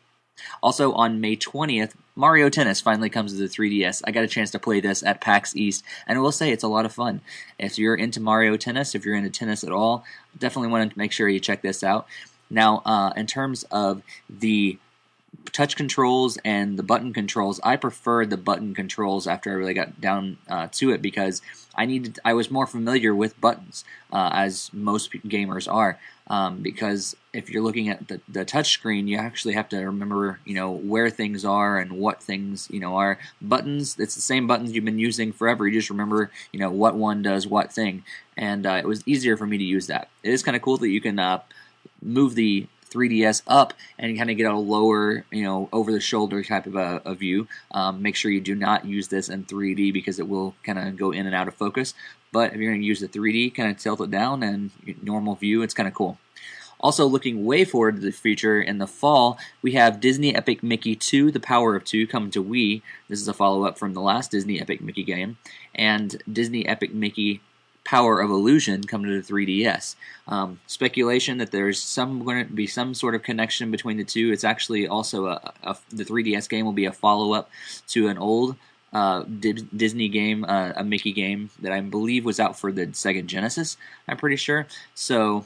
Also, 0.62 0.92
on 0.94 1.22
May 1.22 1.36
20th, 1.36 1.94
Mario 2.16 2.50
Tennis 2.50 2.82
finally 2.82 3.10
comes 3.10 3.32
to 3.32 3.38
the 3.38 3.48
3DS. 3.48 4.02
I 4.06 4.12
got 4.12 4.24
a 4.24 4.28
chance 4.28 4.52
to 4.52 4.60
play 4.60 4.80
this 4.80 5.04
at 5.04 5.22
PAX 5.22 5.56
East, 5.56 5.84
and 6.08 6.18
I 6.18 6.22
will 6.22 6.32
say 6.32 6.52
it's 6.52 6.64
a 6.64 6.68
lot 6.68 6.86
of 6.86 6.94
fun. 6.94 7.22
If 7.60 7.78
you're 7.78 7.96
into 7.96 8.20
Mario 8.20 8.58
Tennis, 8.58 8.96
if 8.96 9.06
you're 9.06 9.16
into 9.16 9.30
tennis 9.30 9.64
at 9.64 9.72
all, 9.72 10.04
definitely 10.38 10.70
want 10.70 10.92
to 10.92 10.98
make 10.98 11.12
sure 11.12 11.30
you 11.30 11.40
check 11.40 11.62
this 11.62 11.84
out. 11.84 12.08
Now, 12.50 12.82
uh, 12.86 13.12
in 13.16 13.28
terms 13.28 13.64
of 13.72 14.02
the 14.30 14.78
touch 15.52 15.76
controls 15.76 16.38
and 16.44 16.78
the 16.78 16.84
button 16.84 17.14
controls, 17.14 17.60
I 17.64 17.76
preferred 17.76 18.30
the 18.30 18.38
button 18.38 18.74
controls 18.74 19.28
after 19.28 19.52
I 19.52 19.54
really 19.54 19.74
got 19.74 20.02
down 20.02 20.38
uh, 20.50 20.68
to 20.74 20.92
it 20.92 21.02
because 21.02 21.42
I 21.76 21.86
needed 21.86 22.20
I 22.26 22.34
was 22.34 22.52
more 22.52 22.68
familiar 22.68 23.14
with 23.14 23.40
buttons 23.40 23.84
uh, 24.12 24.32
as 24.34 24.72
most 24.74 25.12
gamers 25.12 25.72
are. 25.72 26.00
Um, 26.28 26.64
because 26.64 27.16
if 27.34 27.52
you're 27.52 27.62
looking 27.62 27.90
at 27.90 28.08
the, 28.08 28.20
the 28.28 28.46
touch 28.46 28.72
screen, 28.72 29.08
you 29.08 29.18
actually 29.18 29.54
have 29.54 29.70
to 29.70 29.78
remember, 29.78 30.40
you 30.44 30.56
know, 30.56 30.72
where 30.72 31.12
things 31.12 31.46
are 31.46 31.78
and 31.78 31.92
what 31.94 32.24
things, 32.24 32.68
you 32.72 32.80
know, 32.80 32.96
are. 32.96 33.20
Buttons, 33.42 33.96
it's 34.00 34.16
the 34.16 34.22
same 34.22 34.48
buttons 34.48 34.72
you've 34.72 34.86
been 34.86 34.98
using 34.98 35.32
forever. 35.32 35.68
You 35.68 35.78
just 35.78 35.92
remember, 35.92 36.32
you 36.52 36.60
know, 36.60 36.72
what 36.72 36.96
one 36.96 37.22
does 37.22 37.46
what 37.46 37.72
thing. 37.72 38.04
And 38.36 38.66
uh, 38.66 38.80
it 38.80 38.88
was 38.88 39.04
easier 39.06 39.38
for 39.38 39.46
me 39.46 39.60
to 39.60 39.64
use 39.64 39.86
that. 39.86 40.10
It 40.24 40.34
is 40.34 40.42
kind 40.42 40.56
of 40.56 40.64
cool 40.64 40.78
that 40.78 40.90
you 40.90 41.00
can 41.00 41.20
uh, 41.20 41.42
move 42.02 42.34
the 42.34 42.68
3DS 42.96 43.42
up 43.48 43.74
and 44.00 44.18
kind 44.18 44.32
of 44.32 44.38
get 44.38 44.52
a 44.52 44.58
lower, 44.58 45.26
you 45.32 45.44
know, 45.44 45.68
over 45.74 45.92
the 45.92 46.00
shoulder 46.00 46.44
type 46.44 46.66
of 46.66 46.76
a, 46.76 47.02
a 47.06 47.14
view. 47.14 47.48
Um, 47.72 48.02
make 48.02 48.16
sure 48.16 48.32
you 48.32 48.42
do 48.42 48.56
not 48.56 48.86
use 48.86 49.10
this 49.10 49.30
in 49.30 49.44
3D 49.44 49.92
because 49.92 50.20
it 50.20 50.30
will 50.30 50.56
kind 50.64 50.80
of 50.80 50.96
go 50.96 51.12
in 51.12 51.26
and 51.26 51.36
out 51.36 51.48
of 51.48 51.56
focus. 51.56 51.94
But 52.32 52.54
if 52.54 52.58
you're 52.58 52.72
going 52.72 52.82
to 52.82 52.88
use 52.88 53.00
the 53.00 53.08
3D, 53.08 53.54
kind 53.54 53.70
of 53.70 53.78
tilt 53.78 54.02
it 54.02 54.12
down 54.12 54.44
and 54.44 54.72
normal 55.02 55.36
view, 55.36 55.62
it's 55.62 55.74
kind 55.74 55.88
of 55.88 55.94
cool. 55.94 56.18
Also, 56.80 57.06
looking 57.06 57.46
way 57.46 57.64
forward 57.64 57.96
to 57.96 58.02
the 58.02 58.12
future 58.12 58.62
in 58.62 58.78
the 58.78 58.88
fall, 58.88 59.38
we 59.62 59.72
have 59.72 60.02
Disney 60.02 60.36
Epic 60.36 60.62
Mickey 60.62 60.96
2, 60.96 61.32
The 61.32 61.40
Power 61.40 61.76
of 61.76 61.86
Two, 61.86 62.06
coming 62.06 62.32
to 62.32 62.44
Wii. 62.44 62.82
This 63.08 63.22
is 63.22 63.28
a 63.28 63.34
follow 63.34 63.64
up 63.64 63.80
from 63.80 63.94
the 63.94 64.02
last 64.02 64.32
Disney 64.32 64.60
Epic 64.60 64.82
Mickey 64.82 65.04
game. 65.04 65.38
And 65.74 66.22
Disney 66.32 66.68
Epic 66.68 66.94
Mickey 66.94 67.42
Power 67.86 68.20
of 68.20 68.30
Illusion 68.30 68.84
coming 68.84 69.10
to 69.10 69.22
the 69.22 69.34
3DS. 69.34 69.96
Um, 70.28 70.60
speculation 70.68 71.38
that 71.38 71.52
there's 71.52 71.82
some 71.82 72.26
going 72.26 72.46
to 72.46 72.54
be 72.54 72.68
some 72.68 72.94
sort 72.94 73.16
of 73.16 73.24
connection 73.24 73.72
between 73.72 73.98
the 73.98 74.04
two. 74.04 74.32
It's 74.34 74.44
actually 74.44 74.88
also 74.88 75.28
a, 75.28 75.54
a 75.64 75.78
the 75.92 76.04
3DS 76.04 76.50
game 76.50 76.66
will 76.66 76.74
be 76.74 76.86
a 76.86 76.92
follow 76.92 77.34
up 77.34 77.50
to 77.90 78.08
an 78.08 78.18
old 78.18 78.56
uh, 78.92 79.24
Disney 79.24 80.10
game, 80.10 80.46
uh, 80.46 80.74
a 80.76 80.84
Mickey 80.84 81.12
game 81.12 81.50
that 81.62 81.72
I 81.72 81.80
believe 81.82 82.26
was 82.26 82.40
out 82.40 82.58
for 82.58 82.72
the 82.72 82.88
Sega 82.88 83.26
Genesis. 83.26 83.78
I'm 84.08 84.18
pretty 84.18 84.38
sure. 84.38 84.68
So 84.96 85.46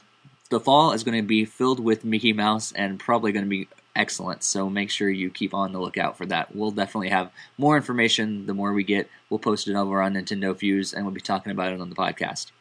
the 0.50 0.60
fall 0.60 0.94
is 0.94 1.04
going 1.04 1.18
to 1.18 1.28
be 1.28 1.46
filled 1.46 1.80
with 1.80 2.06
Mickey 2.06 2.34
Mouse 2.34 2.72
and 2.72 3.00
probably 3.00 3.32
going 3.32 3.46
to 3.46 3.50
be 3.50 3.68
excellent. 3.96 4.44
So 4.44 4.70
make 4.70 4.90
sure 4.90 5.10
you 5.10 5.30
keep 5.30 5.54
on 5.54 5.72
the 5.72 5.80
lookout 5.80 6.18
for 6.18 6.26
that. 6.28 6.56
We'll 6.56 6.72
definitely 6.72 7.10
have 7.10 7.32
more 7.58 7.78
information 7.78 8.46
the 8.46 8.54
more 8.54 8.74
we 8.74 8.84
get. 8.84 9.10
We'll 9.30 9.40
post 9.40 9.68
it 9.68 9.76
over 9.76 10.02
on 10.02 10.14
Nintendo 10.14 10.58
Fuse 10.58 10.94
and 10.94 11.06
we'll 11.06 11.14
be 11.14 11.22
talking 11.22 11.52
about 11.52 11.74
it 11.74 11.82
on 11.82 11.90
the 11.90 11.96
podcast. 11.96 12.52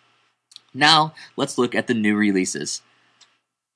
Now, 0.74 1.14
let's 1.36 1.58
look 1.58 1.74
at 1.74 1.86
the 1.86 1.94
new 1.94 2.16
releases. 2.16 2.82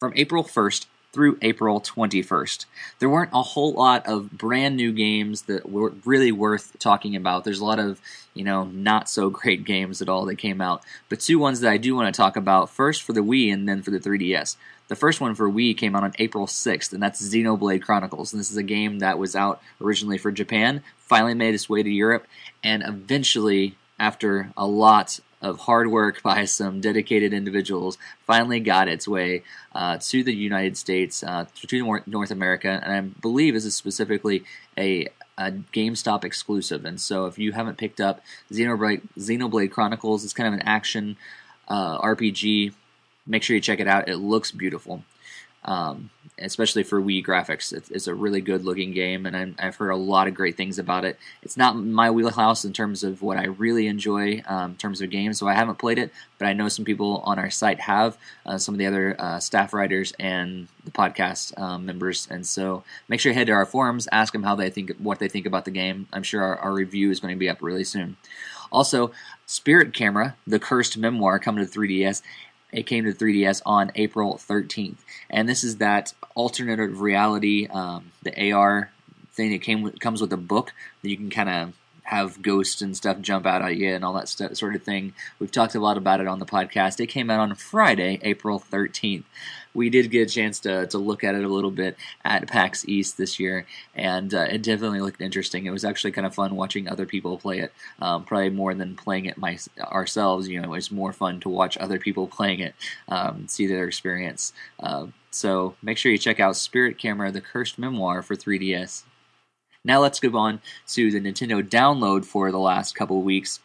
From 0.01 0.13
April 0.17 0.45
1st, 0.45 0.87
through 1.13 1.39
April 1.43 1.81
21st. 1.81 2.65
There 2.99 3.09
weren't 3.09 3.33
a 3.33 3.43
whole 3.43 3.73
lot 3.73 4.07
of 4.07 4.31
brand 4.31 4.77
new 4.77 4.93
games 4.93 5.43
that 5.43 5.71
were 5.71 5.93
really 6.05 6.33
worth 6.33 6.79
talking 6.79 7.15
about. 7.15 7.45
There's 7.45 7.61
a 7.61 7.65
lot 7.65 7.79
of, 7.79 8.01
you 8.35 8.45
know, 8.45 8.65
not 8.65 9.09
so 9.11 9.29
great 9.29 9.65
games 9.67 10.01
at 10.01 10.09
all 10.09 10.25
that 10.27 10.37
came 10.37 10.61
out. 10.61 10.83
But 11.09 11.21
two 11.21 11.39
ones 11.39 11.61
that 11.61 11.71
I 11.71 11.77
do 11.77 11.95
want 11.95 12.13
to 12.13 12.17
talk 12.17 12.37
about 12.37 12.71
first 12.71 13.03
for 13.03 13.13
the 13.13 13.21
Wii 13.21 13.53
and 13.53 13.69
then 13.69 13.83
for 13.83 13.91
the 13.91 14.01
3DS. 14.01 14.57
The 14.89 14.97
first 14.97 15.21
one 15.21 15.35
for 15.35 15.51
Wii 15.51 15.77
came 15.77 15.95
out 15.95 16.05
on 16.05 16.13
April 16.19 16.47
6th, 16.47 16.93
and 16.93 17.03
that's 17.03 17.23
Xenoblade 17.23 17.83
Chronicles. 17.83 18.33
And 18.33 18.41
this 18.41 18.51
is 18.51 18.57
a 18.57 18.63
game 18.63 18.99
that 18.99 19.19
was 19.19 19.35
out 19.35 19.63
originally 19.81 20.19
for 20.19 20.31
Japan, 20.31 20.83
finally 20.99 21.35
made 21.35 21.55
its 21.55 21.69
way 21.69 21.83
to 21.83 21.91
Europe, 21.91 22.27
and 22.63 22.83
eventually, 22.83 23.77
after 24.03 24.51
a 24.57 24.67
lot 24.67 25.21
of 25.41 25.61
hard 25.61 25.87
work 25.87 26.23
by 26.23 26.45
some 26.59 26.81
dedicated 26.81 27.33
individuals 27.33 27.97
finally 28.27 28.59
got 28.59 28.89
its 28.89 29.07
way 29.07 29.45
uh, 29.75 29.97
to 30.01 30.25
the 30.25 30.35
United 30.35 30.77
States, 30.77 31.23
uh, 31.23 31.47
to 31.55 32.03
North 32.07 32.31
America, 32.33 32.81
and 32.83 32.93
I 32.93 33.01
believe 33.21 33.55
this 33.55 33.65
is 33.65 33.77
specifically 33.77 34.45
a, 34.77 35.07
a 35.39 35.53
GameStop 35.73 36.25
exclusive. 36.25 36.85
And 36.85 37.01
so, 37.01 37.27
if 37.27 37.39
you 37.39 37.53
haven't 37.53 37.79
picked 37.79 38.01
up 38.01 38.21
Xenoblade, 38.51 39.03
Xenoblade 39.17 39.71
Chronicles, 39.71 40.25
it's 40.25 40.35
kind 40.35 40.49
of 40.49 40.55
an 40.55 40.67
action 40.67 41.17
uh, 41.69 41.99
RPG. 42.01 42.75
Make 43.25 43.45
sure 43.45 43.55
you 43.55 43.63
check 43.63 43.79
it 43.79 43.87
out. 43.87 44.09
It 44.09 44.17
looks 44.17 44.51
beautiful 44.51 45.05
um, 45.65 46.11
especially 46.39 46.83
for 46.83 47.01
Wii 47.01 47.25
graphics. 47.25 47.73
It's, 47.73 47.91
it's, 47.91 48.07
a 48.07 48.15
really 48.15 48.41
good 48.41 48.65
looking 48.65 48.93
game, 48.93 49.27
and 49.27 49.55
i 49.59 49.65
have 49.65 49.77
heard 49.77 49.91
a 49.91 49.97
lot 49.97 50.27
of 50.27 50.35
great 50.35 50.57
things 50.57 50.79
about 50.79 51.05
it. 51.05 51.19
It's 51.43 51.57
not 51.57 51.77
my 51.77 52.11
wheelhouse 52.11 52.65
in 52.65 52.73
terms 52.73 53.05
of 53.05 53.23
what 53.23 53.37
I 53.37 53.45
really 53.45 53.87
enjoy 53.87 54.43
um, 54.47 54.73
in 54.73 54.77
terms 54.77 55.01
of 55.01 55.11
games, 55.11 55.39
so 55.39 55.47
I 55.47 55.55
haven't 55.55 55.79
played 55.79 55.99
it, 55.99 56.13
but 56.39 56.49
I 56.49 56.53
know 56.53 56.69
some 56.69 56.85
people 56.85 57.19
on 57.25 57.39
our 57.39 57.51
site 57.51 57.81
have, 57.81 58.19
uh, 58.45 58.59
some 58.59 58.75
of 58.75 58.79
the 58.79 58.87
other 58.87 59.15
uh, 59.19 59.39
staff 59.39 59.73
writers 59.73 60.13
and 60.19 60.67
the 60.85 60.91
podcast 60.91 61.59
um, 61.61 61.87
members, 61.87 62.27
and 62.31 62.47
so 62.47 62.83
make 63.09 63.21
sure 63.21 63.31
you 63.31 63.39
head 63.39 63.47
to 63.47 63.53
our 63.53 63.67
forums, 63.67 64.09
ask 64.11 64.33
them 64.33 64.43
how 64.43 64.57
they 64.57 64.71
think, 64.71 64.97
what 64.99 65.19
they 65.19 65.29
think 65.29 65.47
about 65.47 65.65
the 65.65 65.71
game. 65.71 66.09
I'm 66.13 66.25
sure 66.25 66.43
our, 66.43 66.57
our 66.59 66.73
review 66.73 67.11
is 67.11 67.21
going 67.21 67.35
to 67.35 67.39
be 67.39 67.49
up 67.49 67.63
really 67.63 67.85
soon. 67.85 68.17
Also, 68.73 69.13
Spirit 69.47 69.93
Camera, 69.93 70.35
the 70.47 70.59
cursed 70.59 70.97
memoir, 70.97 71.39
coming 71.39 71.65
to 71.65 71.71
3DS, 71.71 72.23
it 72.73 72.87
came 72.87 73.05
to 73.05 73.12
3DS 73.12 73.62
on 73.66 73.93
April 73.95 74.35
13th, 74.35 74.99
and 75.31 75.49
this 75.49 75.62
is 75.62 75.77
that 75.77 76.14
alternative 76.37 77.01
reality, 77.01 77.68
um, 77.70 78.12
the 78.23 78.53
AR 78.53 78.91
thing 79.33 79.51
that 79.53 79.62
came 79.62 79.83
with, 79.83 80.01
comes 80.01 80.20
with 80.20 80.33
a 80.33 80.39
book 80.39 80.73
that 81.03 81.09
you 81.09 81.16
can 81.16 81.31
kind 81.31 81.49
of 81.49 81.73
have 82.05 82.43
ghosts 82.43 82.83
and 82.83 82.97
stuff 82.97 83.20
jump 83.20 83.47
out 83.47 83.62
at 83.62 83.77
you 83.77 83.95
and 83.95 84.05
all 84.05 84.12
that 84.12 84.29
st- 84.29 84.57
sort 84.57 84.75
of 84.75 84.83
thing. 84.83 85.14
We've 85.39 85.51
talked 85.51 85.75
a 85.75 85.81
lot 85.81 85.97
about 85.97 86.20
it 86.20 86.27
on 86.27 86.41
the 86.41 86.47
podcast. 86.47 87.01
It 87.01 87.07
came 87.07 87.31
out 87.31 87.41
on 87.41 87.55
Friday, 87.55 88.18
April 88.23 88.61
13th. 88.61 89.25
We 89.75 89.91
did 89.91 90.11
get 90.11 90.31
a 90.31 90.33
chance 90.33 90.61
to, 90.61 90.87
to 90.89 90.99
look 90.99 91.25
at 91.25 91.35
it 91.35 91.45
a 91.45 91.49
little 91.49 91.70
bit 91.70 91.97
at 92.25 92.49
PAX 92.49 92.87
East 92.89 93.16
this 93.16 93.41
year, 93.41 93.66
and 93.95 94.33
uh, 94.35 94.47
it 94.51 94.62
definitely 94.62 95.01
looked 95.01 95.20
interesting. 95.20 95.66
It 95.66 95.70
was 95.70 95.85
actually 95.85 96.12
kind 96.12 96.27
of 96.27 96.35
fun 96.35 96.57
watching 96.57 96.89
other 96.89 97.07
people 97.07 97.39
play 97.39 97.61
it, 97.61 97.73
um, 98.01 98.25
probably 98.25 98.51
more 98.51 98.75
than 98.75 98.97
playing 98.97 99.27
it 99.27 99.39
my, 99.39 99.59
ourselves. 99.81 100.49
You 100.49 100.61
know, 100.61 100.68
it 100.68 100.77
was 100.77 100.91
more 100.91 101.12
fun 101.12 101.41
to 101.41 101.49
watch 101.49 101.79
other 101.79 101.99
people 101.99 102.27
playing 102.27 102.61
it, 102.61 102.75
um, 103.09 103.47
see 103.49 103.66
their 103.66 103.87
experience. 103.87 104.53
Uh, 104.81 105.07
so 105.31 105.75
make 105.83 105.97
sure 105.99 106.12
you 106.12 106.18
check 106.18 106.41
out 106.41 106.57
Spirit 106.57 106.99
Camera, 106.99 107.33
the 107.33 107.41
Cursed 107.41 107.79
Memoir 107.79 108.23
for 108.23 108.37
3DS. 108.37 109.05
Now 109.85 110.01
let's 110.01 110.20
go 110.20 110.37
on 110.37 110.61
to 110.89 111.11
the 111.11 111.20
Nintendo 111.20 111.66
download 111.66 112.25
for 112.25 112.53
the 112.53 112.59
last 112.59 112.95
couple 112.95 113.20
weeks. 113.23 113.61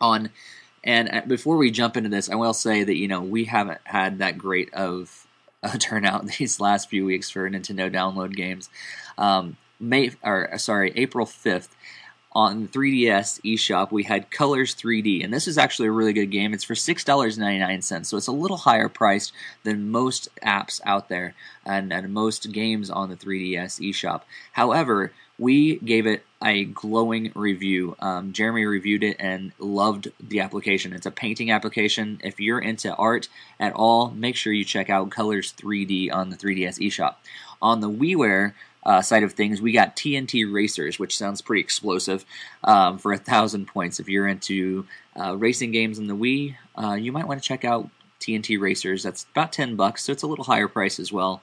On 0.00 0.30
and 0.84 1.08
uh, 1.12 1.22
before 1.26 1.56
we 1.56 1.70
jump 1.70 1.96
into 1.96 2.08
this, 2.08 2.30
I 2.30 2.34
will 2.34 2.54
say 2.54 2.84
that 2.84 2.96
you 2.96 3.08
know 3.08 3.20
we 3.20 3.44
haven't 3.44 3.80
had 3.84 4.18
that 4.18 4.38
great 4.38 4.72
of 4.74 5.26
a 5.62 5.78
turnout 5.78 6.26
these 6.38 6.60
last 6.60 6.88
few 6.88 7.04
weeks 7.04 7.30
for 7.30 7.48
Nintendo 7.48 7.92
download 7.92 8.34
games. 8.34 8.68
Um, 9.18 9.56
May 9.78 10.12
or 10.22 10.56
sorry, 10.58 10.92
April 10.94 11.26
fifth 11.26 11.74
on 12.34 12.62
the 12.62 12.68
3DS 12.68 13.40
eShop, 13.42 13.92
we 13.92 14.04
had 14.04 14.30
Colors 14.30 14.74
3D, 14.74 15.22
and 15.22 15.32
this 15.32 15.46
is 15.46 15.58
actually 15.58 15.88
a 15.88 15.92
really 15.92 16.12
good 16.12 16.30
game. 16.30 16.54
It's 16.54 16.64
for 16.64 16.74
$6.99, 16.74 18.06
so 18.06 18.16
it's 18.16 18.26
a 18.26 18.32
little 18.32 18.56
higher 18.56 18.88
priced 18.88 19.32
than 19.64 19.90
most 19.90 20.28
apps 20.42 20.80
out 20.84 21.08
there 21.08 21.34
and, 21.64 21.92
and 21.92 22.12
most 22.12 22.50
games 22.52 22.90
on 22.90 23.10
the 23.10 23.16
3DS 23.16 23.80
eShop. 23.80 24.22
However, 24.52 25.12
we 25.38 25.76
gave 25.80 26.06
it 26.06 26.24
a 26.42 26.64
glowing 26.64 27.32
review. 27.34 27.96
Um, 27.98 28.32
Jeremy 28.32 28.64
reviewed 28.64 29.02
it 29.02 29.16
and 29.18 29.52
loved 29.58 30.08
the 30.20 30.40
application. 30.40 30.92
It's 30.92 31.06
a 31.06 31.10
painting 31.10 31.50
application. 31.50 32.20
If 32.22 32.40
you're 32.40 32.60
into 32.60 32.94
art 32.94 33.28
at 33.58 33.72
all, 33.72 34.10
make 34.10 34.36
sure 34.36 34.52
you 34.52 34.64
check 34.64 34.88
out 34.88 35.10
Colors 35.10 35.52
3D 35.52 36.12
on 36.12 36.30
the 36.30 36.36
3DS 36.36 36.78
eShop. 36.78 37.16
On 37.60 37.80
the 37.80 37.90
WiiWare, 37.90 38.54
uh, 38.84 39.02
side 39.02 39.22
of 39.22 39.32
things, 39.32 39.60
we 39.60 39.72
got 39.72 39.96
TNT 39.96 40.50
Racers, 40.50 40.98
which 40.98 41.16
sounds 41.16 41.40
pretty 41.40 41.60
explosive, 41.60 42.24
um, 42.64 42.98
for 42.98 43.12
a 43.12 43.18
thousand 43.18 43.66
points. 43.66 44.00
If 44.00 44.08
you're 44.08 44.28
into 44.28 44.86
uh, 45.18 45.36
racing 45.36 45.72
games 45.72 45.98
in 45.98 46.06
the 46.06 46.16
Wii, 46.16 46.56
uh, 46.76 46.94
you 46.94 47.12
might 47.12 47.28
want 47.28 47.42
to 47.42 47.46
check 47.46 47.64
out 47.64 47.88
TNT 48.20 48.60
Racers. 48.60 49.02
That's 49.02 49.26
about 49.32 49.52
ten 49.52 49.76
bucks, 49.76 50.04
so 50.04 50.12
it's 50.12 50.22
a 50.22 50.26
little 50.26 50.44
higher 50.44 50.68
price 50.68 50.98
as 50.98 51.12
well. 51.12 51.42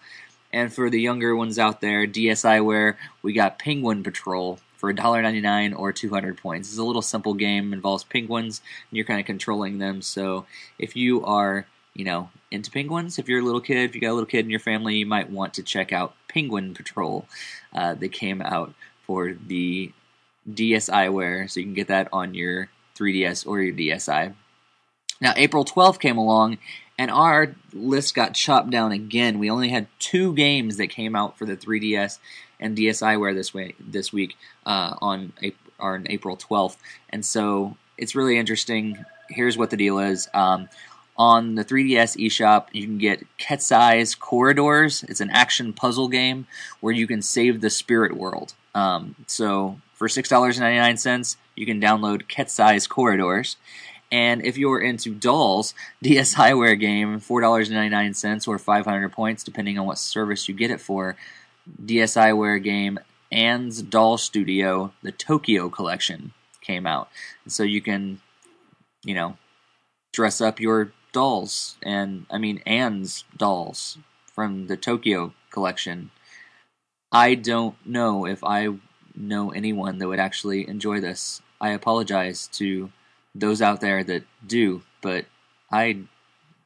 And 0.52 0.74
for 0.74 0.90
the 0.90 1.00
younger 1.00 1.36
ones 1.36 1.60
out 1.60 1.80
there, 1.80 2.08
DSiWare, 2.08 2.96
we 3.22 3.34
got 3.34 3.60
Penguin 3.60 4.04
Patrol 4.04 4.60
for 4.78 4.92
$1.99 4.92 5.78
or 5.78 5.92
200 5.92 6.38
points. 6.38 6.70
It's 6.70 6.78
a 6.78 6.84
little 6.84 7.04
simple 7.04 7.36
game, 7.36 7.72
involves 7.72 8.04
penguins, 8.06 8.62
and 8.90 8.98
you're 8.98 9.06
kind 9.06 9.20
of 9.20 9.28
controlling 9.28 9.78
them. 9.78 10.02
So 10.02 10.48
if 10.80 10.96
you 10.96 11.24
are, 11.24 11.68
you 11.94 12.06
know, 12.06 12.30
into 12.52 12.72
penguins. 12.72 13.20
If 13.20 13.28
you're 13.28 13.42
a 13.42 13.44
little 13.44 13.62
kid, 13.62 13.78
if 13.78 13.96
you 13.96 14.02
got 14.02 14.12
a 14.12 14.14
little 14.14 14.26
kid 14.26 14.46
in 14.46 14.50
your 14.50 14.60
family, 14.60 14.96
you 14.96 15.06
might 15.06 15.30
want 15.30 15.54
to 15.56 15.64
check 15.64 15.94
out 15.94 16.16
Penguin 16.30 16.74
Patrol. 16.74 17.26
Uh, 17.74 17.96
they 17.96 18.08
came 18.08 18.42
out 18.42 18.74
for 19.06 19.34
the 19.34 19.92
DSiWare, 20.50 21.50
so 21.50 21.60
you 21.60 21.66
can 21.66 21.74
get 21.74 21.88
that 21.88 22.08
on 22.14 22.34
your 22.34 22.70
3DS 22.96 23.46
or 23.46 23.62
your 23.62 23.74
DSi. 23.76 24.34
Now, 25.22 25.34
April 25.36 25.66
12th 25.66 26.00
came 26.00 26.18
along, 26.18 26.60
and 26.98 27.12
our 27.12 27.56
list 27.74 28.16
got 28.16 28.34
chopped 28.34 28.70
down 28.70 28.92
again. 28.92 29.40
We 29.40 29.50
only 29.50 29.70
had 29.70 29.88
two 30.00 30.34
games 30.34 30.78
that 30.78 30.88
came 30.88 31.16
out 31.16 31.38
for 31.38 31.46
the 31.46 31.58
3DS 31.58 32.20
and 32.60 32.78
DSiWare 32.78 33.34
this 33.34 33.54
way 33.54 33.74
this 33.80 34.14
week 34.14 34.38
uh, 34.66 34.96
on, 35.02 35.34
on 35.80 36.08
April 36.10 36.38
12th, 36.38 36.78
and 37.10 37.26
so 37.26 37.76
it's 37.98 38.16
really 38.16 38.38
interesting. 38.38 39.06
Here's 39.30 39.58
what 39.58 39.70
the 39.70 39.78
deal 39.78 40.00
is. 40.00 40.28
Um, 40.34 40.70
on 41.20 41.56
the 41.56 41.66
3DS 41.66 42.18
eShop, 42.18 42.68
you 42.72 42.84
can 42.84 42.98
get 42.98 43.26
Ketzal's 43.38 44.16
Corridors. 44.16 45.04
It's 45.04 45.20
an 45.20 45.30
action 45.30 45.74
puzzle 45.74 46.08
game 46.08 46.48
where 46.80 46.94
you 46.94 47.06
can 47.06 47.22
save 47.22 47.60
the 47.60 47.70
spirit 47.70 48.16
world. 48.16 48.54
Um, 48.74 49.16
so 49.28 49.80
for 49.94 50.08
$6.99, 50.08 51.36
you 51.58 51.66
can 51.66 51.82
download 51.82 52.30
Ketzal's 52.30 52.88
Corridors. 52.88 53.58
And 54.10 54.44
if 54.46 54.58
you're 54.58 54.80
into 54.80 55.14
dolls, 55.14 55.74
DS 56.02 56.36
DSiWare 56.36 56.80
game, 56.80 57.20
$4.99 57.20 58.48
or 58.48 58.58
500 58.58 59.12
points, 59.12 59.44
depending 59.44 59.78
on 59.78 59.86
what 59.86 59.98
service 60.00 60.48
you 60.48 60.56
get 60.56 60.72
it 60.72 60.80
for. 60.80 61.18
DS 61.86 62.16
DSiWare 62.16 62.64
game 62.64 62.98
Anne's 63.30 63.82
Doll 63.82 64.18
Studio, 64.18 64.94
the 65.04 65.12
Tokyo 65.12 65.70
Collection 65.70 66.32
came 66.62 66.88
out. 66.88 67.10
So 67.48 67.64
you 67.64 67.82
can, 67.82 68.22
you 69.04 69.14
know, 69.14 69.38
dress 70.14 70.42
up 70.42 70.60
your 70.60 70.92
dolls, 71.12 71.78
and 71.84 72.26
I 72.30 72.38
mean 72.38 72.62
Anne's 72.66 73.24
dolls 73.36 73.98
from 74.26 74.68
the 74.68 74.78
Tokyo 74.78 75.34
collection. 75.52 76.12
I 77.12 77.36
don't 77.36 77.76
know 77.86 78.26
if 78.26 78.44
I 78.44 78.70
know 79.16 79.52
anyone 79.52 79.98
that 79.98 80.08
would 80.08 80.20
actually 80.20 80.68
enjoy 80.68 81.02
this. 81.02 81.42
I 81.60 81.70
apologize 81.72 82.48
to 82.54 82.92
those 83.36 83.62
out 83.62 83.82
there 83.82 84.04
that 84.04 84.24
do, 84.46 84.84
but 85.02 85.26
I, 85.72 86.00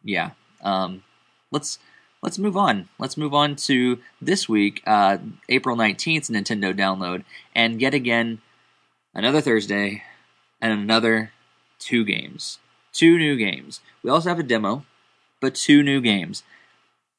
yeah. 0.03 0.31
Um, 0.61 1.03
let's 1.51 1.79
let's 2.21 2.39
move 2.39 2.57
on. 2.57 2.89
Let's 2.99 3.17
move 3.17 3.33
on 3.33 3.55
to 3.67 3.99
this 4.21 4.47
week, 4.47 4.81
uh, 4.85 5.17
April 5.49 5.75
19th 5.75 6.29
Nintendo 6.29 6.73
download, 6.73 7.23
and 7.55 7.81
yet 7.81 7.93
again, 7.93 8.41
another 9.13 9.41
Thursday, 9.41 10.03
and 10.61 10.71
another 10.71 11.31
two 11.79 12.05
games. 12.05 12.59
Two 12.93 13.17
new 13.17 13.35
games. 13.35 13.81
We 14.03 14.09
also 14.09 14.29
have 14.29 14.39
a 14.39 14.43
demo, 14.43 14.85
but 15.41 15.55
two 15.55 15.83
new 15.83 15.99
games. 15.99 16.43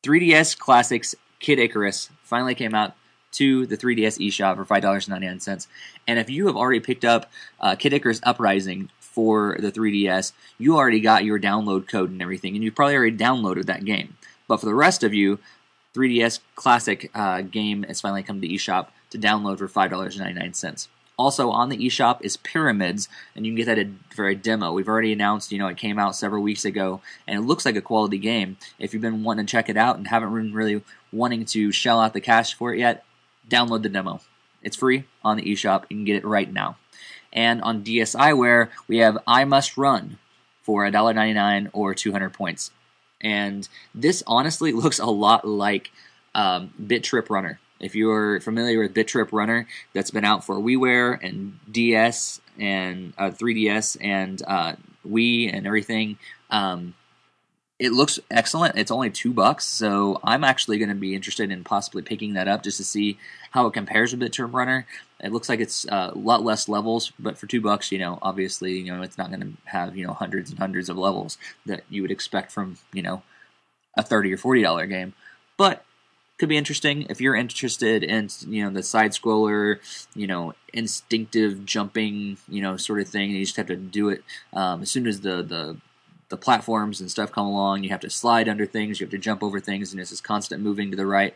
3DS 0.05 0.57
Classics 0.57 1.15
Kid 1.41 1.59
Icarus 1.59 2.11
finally 2.23 2.55
came 2.55 2.75
out 2.75 2.95
to 3.33 3.67
the 3.67 3.77
3DS 3.77 4.25
eShop 4.25 4.57
for 4.57 4.65
$5.99. 4.65 5.67
And 6.07 6.19
if 6.19 6.31
you 6.31 6.47
have 6.47 6.57
already 6.57 6.81
picked 6.81 7.05
up 7.05 7.31
uh, 7.61 7.75
Kid 7.75 7.93
Icarus 7.93 8.21
Uprising 8.23 8.91
for 9.01 9.57
the 9.59 9.73
3DS, 9.73 10.33
you 10.59 10.77
already 10.77 11.01
got 11.01 11.25
your 11.25 11.41
download 11.41 11.89
code 11.89 12.11
and 12.11 12.23
everything, 12.23 12.55
and 12.55 12.63
you've 12.63 12.77
probably 12.77 12.95
already 12.95 13.17
downloaded 13.17 13.67
that 13.67 13.85
game. 13.85 14.17
But 14.47 14.61
for 14.61 14.67
the 14.67 14.75
rest 14.75 15.03
of 15.03 15.13
you, 15.13 15.41
3DS 15.95 16.41
Classic 16.55 17.11
uh, 17.15 17.43
game 17.43 17.83
has 17.85 18.01
finally 18.01 18.23
come 18.23 18.41
to 18.41 18.47
the 18.47 18.55
eShop 18.55 18.89
to 19.11 19.19
download 19.19 19.59
for 19.59 19.69
$5.99. 19.69 20.89
Also 21.17 21.51
on 21.51 21.69
the 21.69 21.79
eShop 21.79 22.19
is 22.23 22.37
Pyramids, 22.37 23.09
and 23.37 23.47
you 23.47 23.53
can 23.53 23.57
get 23.57 23.67
that 23.67 23.89
for 24.15 24.27
a 24.27 24.35
demo. 24.35 24.73
We've 24.73 24.89
already 24.89 25.13
announced, 25.13 25.53
you 25.53 25.59
know, 25.59 25.69
it 25.69 25.77
came 25.77 25.99
out 25.99 26.17
several 26.17 26.43
weeks 26.43 26.65
ago, 26.65 27.01
and 27.27 27.39
it 27.39 27.43
looks 27.43 27.65
like 27.65 27.77
a 27.77 27.81
quality 27.81 28.19
game. 28.19 28.57
If 28.79 28.93
you've 28.93 29.03
been 29.03 29.23
wanting 29.23 29.47
to 29.47 29.51
check 29.51 29.69
it 29.69 29.77
out 29.77 29.97
and 29.97 30.09
haven't 30.09 30.35
been 30.35 30.53
really 30.53 30.83
wanting 31.13 31.45
to 31.47 31.71
shell 31.71 32.01
out 32.01 32.15
the 32.15 32.21
cash 32.21 32.55
for 32.55 32.75
it 32.75 32.81
yet, 32.81 33.05
download 33.49 33.83
the 33.83 33.89
demo. 33.89 34.21
It's 34.63 34.77
free 34.77 35.05
on 35.23 35.37
the 35.37 35.45
eShop. 35.45 35.83
You 35.89 35.97
can 35.97 36.05
get 36.05 36.17
it 36.17 36.25
right 36.25 36.53
now. 36.53 36.77
And 37.33 37.63
on 37.63 37.85
DSiWare, 37.85 38.71
we 38.89 38.99
have 38.99 39.19
I 39.27 39.45
Must 39.45 39.77
Run 39.77 40.19
for 40.63 40.83
$1.99 40.85 41.71
or 41.73 41.95
200 41.95 42.31
points. 42.31 42.71
And 43.21 43.69
this 43.95 44.23
honestly 44.27 44.73
looks 44.73 44.99
a 44.99 45.07
lot 45.07 45.47
like 45.47 45.93
um, 46.35 46.73
Bit 46.85 47.05
Trip 47.05 47.31
Runner. 47.31 47.61
If 47.85 47.95
you're 47.95 48.41
familiar 48.41 48.81
with 48.81 48.95
Bit 48.95 49.09
Trip 49.09 49.31
Runner, 49.31 49.67
that's 49.93 50.11
been 50.11 50.25
out 50.25 50.43
for 50.43 50.57
WiiWare 50.57 51.23
and 51.23 51.59
DS 51.71 52.41
and 52.59 53.13
uh, 53.19 53.31
3DS 53.31 53.99
and 54.01 54.43
uh, 54.47 54.77
Wii 55.07 55.55
and 55.55 55.67
everything. 55.67 56.17
Um, 56.49 56.95
it 57.79 57.93
looks 57.93 58.19
excellent. 58.31 58.79
It's 58.79 58.91
only 58.91 59.11
two 59.11 59.35
bucks, 59.35 59.67
so 59.67 60.19
I'm 60.25 60.45
actually 60.45 60.79
going 60.79 60.89
to 60.89 60.95
be 60.95 61.15
interested 61.15 61.51
in 61.51 61.63
possibly 61.63 62.01
picking 62.01 62.33
that 62.35 62.49
up 62.49 62.63
just 62.63 62.79
to 62.79 62.85
see 62.85 63.19
how 63.51 63.67
it 63.67 63.75
compares 63.75 64.13
with 64.13 64.21
Bit 64.21 64.33
Trip 64.33 64.55
Runner. 64.55 64.87
It 65.21 65.33
looks 65.33 65.51
like 65.51 65.61
it's 65.61 65.87
uh, 65.89 66.13
a 66.15 66.19
lot 66.19 66.43
less 66.43 66.69
levels, 66.71 67.13
but 67.19 67.37
for 67.37 67.47
two 67.47 67.61
bucks, 67.61 67.93
you 67.93 67.99
know, 67.99 68.19
obviously, 68.23 68.79
you 68.79 68.95
know, 68.95 69.03
it's 69.03 69.19
not 69.19 69.29
going 69.29 69.41
to 69.41 69.53
have 69.67 69.95
you 69.95 70.07
know 70.07 70.15
hundreds 70.15 70.49
and 70.49 70.59
hundreds 70.59 70.89
of 70.89 70.97
levels 70.97 71.37
that 71.67 71.85
you 71.91 72.01
would 72.01 72.11
expect 72.11 72.51
from 72.51 72.79
you 72.95 73.03
know 73.03 73.23
a 73.95 74.03
thirty 74.03 74.33
or 74.33 74.39
forty 74.39 74.63
dollar 74.63 74.87
game. 74.87 75.13
But 75.59 75.85
could 76.39 76.49
be 76.49 76.57
interesting 76.57 77.07
if 77.09 77.21
you're 77.21 77.35
interested 77.35 78.03
in 78.03 78.29
you 78.49 78.65
know 78.65 78.71
the 78.71 78.83
side 78.83 79.13
scroller 79.13 79.79
you 80.15 80.27
know 80.27 80.53
instinctive 80.73 81.65
jumping 81.65 82.37
you 82.49 82.61
know 82.61 82.77
sort 82.77 83.01
of 83.01 83.09
thing 83.09 83.31
you 83.31 83.45
just 83.45 83.57
have 83.57 83.67
to 83.67 83.77
do 83.77 84.09
it 84.09 84.23
um, 84.53 84.83
as 84.83 84.91
soon 84.91 85.07
as 85.07 85.21
the 85.21 85.43
the 85.43 85.77
the 86.31 86.37
platforms 86.37 87.01
and 87.01 87.11
stuff 87.11 87.31
come 87.31 87.47
along 87.47 87.85
you 87.85 87.91
have 87.91 88.01
to 88.01 88.11
slide 88.11 88.49
under 88.49 88.67
things 88.67 88.99
you 88.99 89.07
have 89.07 89.11
to 89.13 89.19
jump 89.19 89.43
over 89.43 89.61
things 89.61 89.93
and 89.93 90.01
it's 90.01 90.11
this 90.11 90.21
constant 90.21 90.63
moving 90.63 90.91
to 90.91 90.97
the 90.97 91.07
right. 91.07 91.35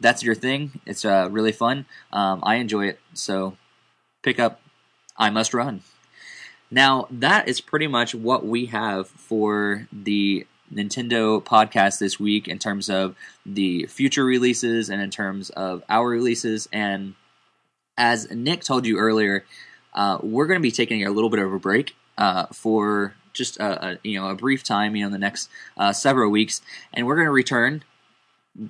That's 0.00 0.22
your 0.22 0.34
thing. 0.34 0.80
It's 0.86 1.04
uh, 1.04 1.28
really 1.30 1.52
fun. 1.52 1.84
Um, 2.12 2.40
i 2.42 2.56
enjoy 2.56 2.88
it. 2.88 3.00
So 3.12 3.56
pick 4.22 4.40
up. 4.40 4.60
I 5.16 5.28
must 5.30 5.52
run. 5.52 5.82
Now 6.70 7.06
that 7.10 7.48
is 7.48 7.60
pretty 7.60 7.86
much 7.86 8.14
what 8.14 8.46
we 8.46 8.66
have 8.66 9.08
for 9.08 9.86
the 9.92 10.46
Nintendo 10.72 11.42
podcast 11.42 11.98
this 11.98 12.18
week 12.18 12.48
in 12.48 12.58
terms 12.58 12.88
of 12.88 13.16
the 13.44 13.86
future 13.86 14.24
releases 14.24 14.88
and 14.90 15.02
in 15.02 15.10
terms 15.10 15.50
of 15.50 15.82
our 15.88 16.08
releases. 16.08 16.68
And 16.72 17.14
as 17.96 18.30
Nick 18.30 18.62
told 18.62 18.86
you 18.86 18.98
earlier, 18.98 19.44
uh, 19.94 20.18
we're 20.22 20.46
going 20.46 20.58
to 20.58 20.62
be 20.62 20.70
taking 20.70 21.06
a 21.06 21.10
little 21.10 21.30
bit 21.30 21.40
of 21.40 21.52
a 21.52 21.58
break 21.58 21.94
uh, 22.16 22.46
for 22.46 23.14
just 23.32 23.58
a, 23.58 23.92
a, 23.92 23.98
you 24.02 24.20
know 24.20 24.28
a 24.28 24.34
brief 24.34 24.62
time, 24.62 24.96
you 24.96 25.04
know, 25.04 25.10
the 25.10 25.18
next 25.18 25.48
uh, 25.76 25.92
several 25.92 26.30
weeks, 26.30 26.60
and 26.92 27.06
we're 27.06 27.16
going 27.16 27.26
to 27.26 27.32
return 27.32 27.82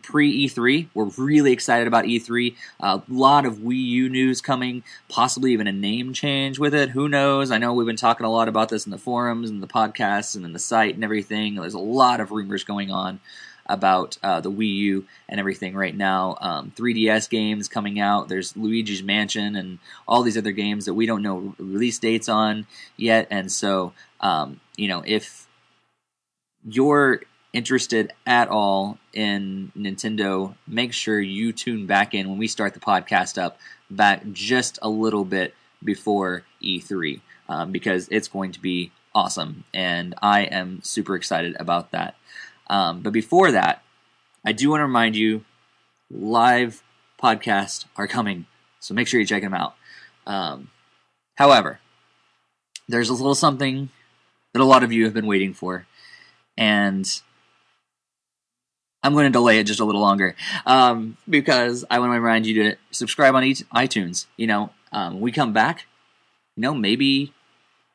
pre 0.02 0.46
E3. 0.48 0.88
We're 0.94 1.10
really 1.16 1.52
excited 1.52 1.86
about 1.86 2.04
E3. 2.04 2.54
A 2.80 3.02
lot 3.08 3.46
of 3.46 3.58
Wii 3.58 3.84
U 3.84 4.08
news 4.08 4.40
coming, 4.40 4.82
possibly 5.08 5.52
even 5.52 5.66
a 5.66 5.72
name 5.72 6.12
change 6.12 6.58
with 6.58 6.74
it. 6.74 6.90
Who 6.90 7.08
knows? 7.08 7.50
I 7.50 7.58
know 7.58 7.72
we've 7.72 7.86
been 7.86 7.96
talking 7.96 8.26
a 8.26 8.30
lot 8.30 8.48
about 8.48 8.68
this 8.68 8.86
in 8.86 8.90
the 8.90 8.98
forums 8.98 9.50
and 9.50 9.62
the 9.62 9.66
podcasts 9.66 10.36
and 10.36 10.44
in 10.44 10.52
the 10.52 10.58
site 10.58 10.94
and 10.94 11.04
everything. 11.04 11.54
There's 11.54 11.74
a 11.74 11.78
lot 11.78 12.20
of 12.20 12.30
rumors 12.30 12.64
going 12.64 12.90
on 12.90 13.20
about 13.66 14.18
uh, 14.22 14.40
the 14.40 14.50
Wii 14.50 14.74
U 14.74 15.06
and 15.28 15.38
everything 15.38 15.74
right 15.74 15.96
now. 15.96 16.36
Um, 16.40 16.72
3DS 16.76 17.30
games 17.30 17.68
coming 17.68 18.00
out. 18.00 18.28
There's 18.28 18.56
Luigi's 18.56 19.02
Mansion 19.02 19.54
and 19.54 19.78
all 20.08 20.22
these 20.22 20.36
other 20.36 20.52
games 20.52 20.86
that 20.86 20.94
we 20.94 21.06
don't 21.06 21.22
know 21.22 21.54
release 21.58 21.98
dates 21.98 22.28
on 22.28 22.66
yet. 22.96 23.28
And 23.30 23.50
so, 23.50 23.92
um, 24.20 24.60
you 24.76 24.88
know, 24.88 25.02
if 25.06 25.46
you're 26.64 27.22
interested 27.52 28.12
at 28.26 28.48
all 28.48 28.98
in 29.12 29.72
Nintendo, 29.76 30.54
make 30.66 30.92
sure 30.92 31.20
you 31.20 31.52
tune 31.52 31.86
back 31.86 32.14
in 32.14 32.28
when 32.28 32.38
we 32.38 32.46
start 32.46 32.74
the 32.74 32.80
podcast 32.80 33.40
up 33.40 33.58
back 33.90 34.22
just 34.32 34.78
a 34.82 34.88
little 34.88 35.24
bit 35.24 35.54
before 35.82 36.44
E3 36.62 37.20
um, 37.48 37.72
because 37.72 38.08
it's 38.10 38.28
going 38.28 38.52
to 38.52 38.60
be 38.60 38.92
awesome 39.14 39.64
and 39.74 40.14
I 40.22 40.42
am 40.42 40.80
super 40.82 41.16
excited 41.16 41.56
about 41.58 41.90
that. 41.90 42.14
Um, 42.68 43.00
but 43.00 43.12
before 43.12 43.50
that, 43.52 43.82
I 44.44 44.52
do 44.52 44.70
want 44.70 44.80
to 44.80 44.84
remind 44.84 45.16
you 45.16 45.44
live 46.10 46.82
podcasts 47.20 47.84
are 47.96 48.06
coming, 48.06 48.46
so 48.78 48.94
make 48.94 49.08
sure 49.08 49.20
you 49.20 49.26
check 49.26 49.42
them 49.42 49.54
out. 49.54 49.74
Um, 50.26 50.70
however, 51.34 51.80
there's 52.88 53.08
a 53.08 53.14
little 53.14 53.34
something 53.34 53.90
that 54.52 54.62
a 54.62 54.64
lot 54.64 54.84
of 54.84 54.92
you 54.92 55.04
have 55.04 55.14
been 55.14 55.26
waiting 55.26 55.52
for, 55.52 55.86
and 56.56 57.20
I'm 59.02 59.12
going 59.14 59.24
to 59.24 59.30
delay 59.30 59.58
it 59.58 59.64
just 59.64 59.80
a 59.80 59.84
little 59.84 60.00
longer 60.00 60.36
um, 60.66 61.16
because 61.28 61.84
I 61.90 61.98
want 61.98 62.10
to 62.10 62.20
remind 62.20 62.46
you 62.46 62.62
to 62.62 62.76
subscribe 62.90 63.34
on 63.34 63.42
iTunes. 63.42 64.26
You 64.36 64.46
know, 64.46 64.70
um, 64.92 65.20
we 65.20 65.32
come 65.32 65.52
back. 65.52 65.86
You 66.56 66.62
know, 66.62 66.74
maybe 66.74 67.32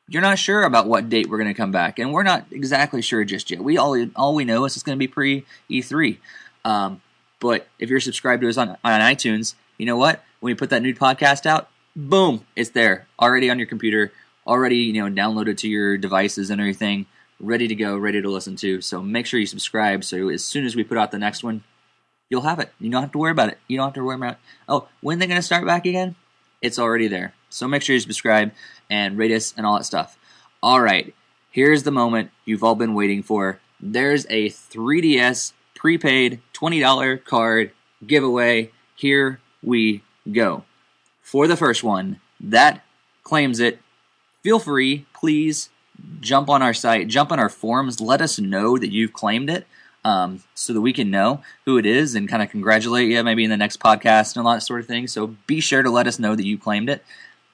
you're 0.08 0.22
not 0.22 0.38
sure 0.38 0.64
about 0.64 0.86
what 0.86 1.08
date 1.08 1.28
we're 1.28 1.38
going 1.38 1.52
to 1.52 1.54
come 1.54 1.70
back, 1.70 1.98
and 1.98 2.12
we're 2.12 2.24
not 2.24 2.46
exactly 2.50 3.02
sure 3.02 3.24
just 3.24 3.50
yet. 3.50 3.62
We 3.62 3.78
all 3.78 3.96
all 4.16 4.34
we 4.34 4.44
know 4.44 4.64
is 4.64 4.76
it's 4.76 4.82
going 4.82 4.96
to 4.96 4.98
be 4.98 5.08
pre 5.08 5.44
E3. 5.70 6.18
Um, 6.64 7.00
but 7.38 7.68
if 7.78 7.90
you're 7.90 8.00
subscribed 8.00 8.42
to 8.42 8.48
us 8.48 8.56
on, 8.56 8.70
on 8.82 9.00
iTunes, 9.00 9.54
you 9.78 9.86
know 9.86 9.96
what? 9.96 10.24
When 10.40 10.50
we 10.50 10.54
put 10.54 10.70
that 10.70 10.82
new 10.82 10.94
podcast 10.94 11.46
out, 11.46 11.68
boom, 11.94 12.44
it's 12.56 12.70
there 12.70 13.06
already 13.20 13.50
on 13.50 13.58
your 13.58 13.68
computer, 13.68 14.12
already 14.46 14.78
you 14.78 14.92
know 14.94 15.08
downloaded 15.08 15.58
to 15.58 15.68
your 15.68 15.96
devices 15.96 16.50
and 16.50 16.60
everything 16.60 17.06
ready 17.40 17.68
to 17.68 17.74
go, 17.74 17.96
ready 17.96 18.22
to 18.22 18.30
listen 18.30 18.56
to. 18.56 18.80
So 18.80 19.02
make 19.02 19.26
sure 19.26 19.40
you 19.40 19.46
subscribe 19.46 20.04
so 20.04 20.28
as 20.28 20.44
soon 20.44 20.64
as 20.64 20.76
we 20.76 20.84
put 20.84 20.98
out 20.98 21.10
the 21.10 21.18
next 21.18 21.42
one, 21.42 21.64
you'll 22.28 22.42
have 22.42 22.58
it. 22.58 22.72
You 22.80 22.90
don't 22.90 23.02
have 23.02 23.12
to 23.12 23.18
worry 23.18 23.30
about 23.30 23.48
it. 23.48 23.58
You 23.68 23.76
don't 23.76 23.86
have 23.86 23.94
to 23.94 24.04
worry 24.04 24.16
about, 24.16 24.38
oh, 24.68 24.88
when 25.00 25.18
they're 25.18 25.28
to 25.28 25.42
start 25.42 25.66
back 25.66 25.86
again? 25.86 26.16
It's 26.62 26.78
already 26.78 27.08
there. 27.08 27.34
So 27.50 27.68
make 27.68 27.82
sure 27.82 27.94
you 27.94 28.00
subscribe 28.00 28.52
and 28.90 29.18
rate 29.18 29.32
us 29.32 29.54
and 29.56 29.66
all 29.66 29.76
that 29.76 29.84
stuff. 29.84 30.18
All 30.62 30.80
right, 30.80 31.14
here's 31.50 31.82
the 31.82 31.90
moment 31.90 32.30
you've 32.44 32.64
all 32.64 32.74
been 32.74 32.94
waiting 32.94 33.22
for. 33.22 33.60
There's 33.78 34.26
a 34.30 34.48
3DS 34.48 35.52
prepaid 35.74 36.40
$20 36.54 37.24
card 37.24 37.72
giveaway. 38.06 38.72
Here 38.94 39.40
we 39.62 40.02
go. 40.32 40.64
For 41.22 41.46
the 41.46 41.56
first 41.56 41.84
one 41.84 42.20
that 42.40 42.82
claims 43.22 43.60
it, 43.60 43.78
feel 44.42 44.58
free, 44.58 45.06
please 45.12 45.68
jump 46.20 46.48
on 46.48 46.62
our 46.62 46.74
site, 46.74 47.08
jump 47.08 47.32
on 47.32 47.38
our 47.38 47.48
forums, 47.48 48.00
let 48.00 48.20
us 48.20 48.38
know 48.38 48.78
that 48.78 48.92
you've 48.92 49.12
claimed 49.12 49.50
it. 49.50 49.66
Um, 50.04 50.44
so 50.54 50.72
that 50.72 50.82
we 50.82 50.92
can 50.92 51.10
know 51.10 51.42
who 51.64 51.78
it 51.78 51.84
is 51.84 52.14
and 52.14 52.28
kind 52.28 52.40
of 52.40 52.48
congratulate 52.48 53.10
you 53.10 53.24
maybe 53.24 53.42
in 53.42 53.50
the 53.50 53.56
next 53.56 53.80
podcast 53.80 54.36
and 54.36 54.46
all 54.46 54.52
that 54.54 54.62
sort 54.62 54.78
of 54.78 54.86
thing. 54.86 55.08
So 55.08 55.34
be 55.48 55.60
sure 55.60 55.82
to 55.82 55.90
let 55.90 56.06
us 56.06 56.20
know 56.20 56.36
that 56.36 56.46
you 56.46 56.56
claimed 56.56 56.88
it. 56.88 57.04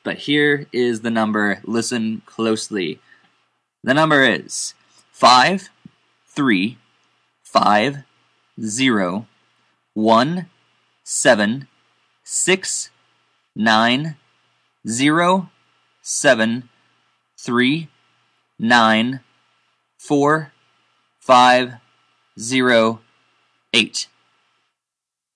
But 0.04 0.18
here 0.18 0.66
is 0.70 1.00
the 1.00 1.10
number. 1.10 1.60
Listen 1.64 2.20
closely. 2.26 3.00
The 3.82 3.94
number 3.94 4.22
is 4.22 4.74
five 5.10 5.70
three 6.26 6.76
five 7.42 8.04
zero 8.60 9.26
one 9.94 10.50
seven 11.04 11.68
six 12.22 12.90
nine 13.56 14.16
zero 14.86 15.50
seven 16.02 16.68
three 17.38 17.88
nine 18.62 19.20
four 19.98 20.52
five 21.20 21.74
zero 22.38 23.00
eight. 23.74 24.06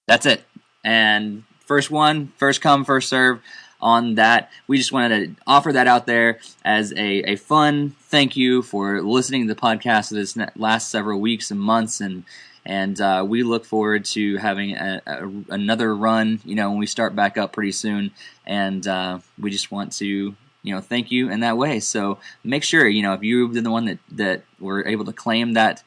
that's 0.06 0.24
it. 0.24 0.44
And 0.84 1.42
first 1.66 1.90
one, 1.90 2.32
first 2.36 2.60
come, 2.60 2.84
first 2.84 3.08
serve 3.08 3.40
on 3.80 4.14
that. 4.14 4.50
We 4.68 4.78
just 4.78 4.92
wanted 4.92 5.36
to 5.36 5.42
offer 5.46 5.72
that 5.72 5.88
out 5.88 6.06
there 6.06 6.38
as 6.64 6.92
a, 6.92 7.32
a 7.32 7.36
fun 7.36 7.96
thank 8.02 8.36
you 8.36 8.62
for 8.62 9.02
listening 9.02 9.48
to 9.48 9.52
the 9.54 9.60
podcast 9.60 10.12
of 10.12 10.16
this 10.16 10.38
last 10.56 10.90
several 10.90 11.20
weeks 11.20 11.50
and 11.50 11.60
months 11.60 12.00
and 12.00 12.24
and 12.64 13.00
uh, 13.00 13.24
we 13.26 13.44
look 13.44 13.64
forward 13.64 14.04
to 14.06 14.38
having 14.38 14.74
a, 14.74 15.00
a, 15.06 15.30
another 15.50 15.94
run. 15.94 16.40
You 16.44 16.56
know, 16.56 16.70
when 16.70 16.80
we 16.80 16.86
start 16.86 17.14
back 17.14 17.38
up 17.38 17.52
pretty 17.52 17.70
soon, 17.70 18.10
and 18.44 18.84
uh, 18.86 19.20
we 19.38 19.50
just 19.52 19.70
want 19.70 19.92
to 19.94 20.34
you 20.66 20.74
know 20.74 20.80
thank 20.80 21.10
you 21.10 21.30
in 21.30 21.40
that 21.40 21.56
way. 21.56 21.80
So 21.80 22.18
make 22.44 22.64
sure 22.64 22.86
you 22.88 23.02
know 23.02 23.14
if 23.14 23.22
you've 23.22 23.52
been 23.52 23.64
the 23.64 23.70
one 23.70 23.84
that 23.86 23.98
that 24.12 24.42
were 24.58 24.86
able 24.86 25.04
to 25.06 25.12
claim 25.12 25.52
that 25.54 25.82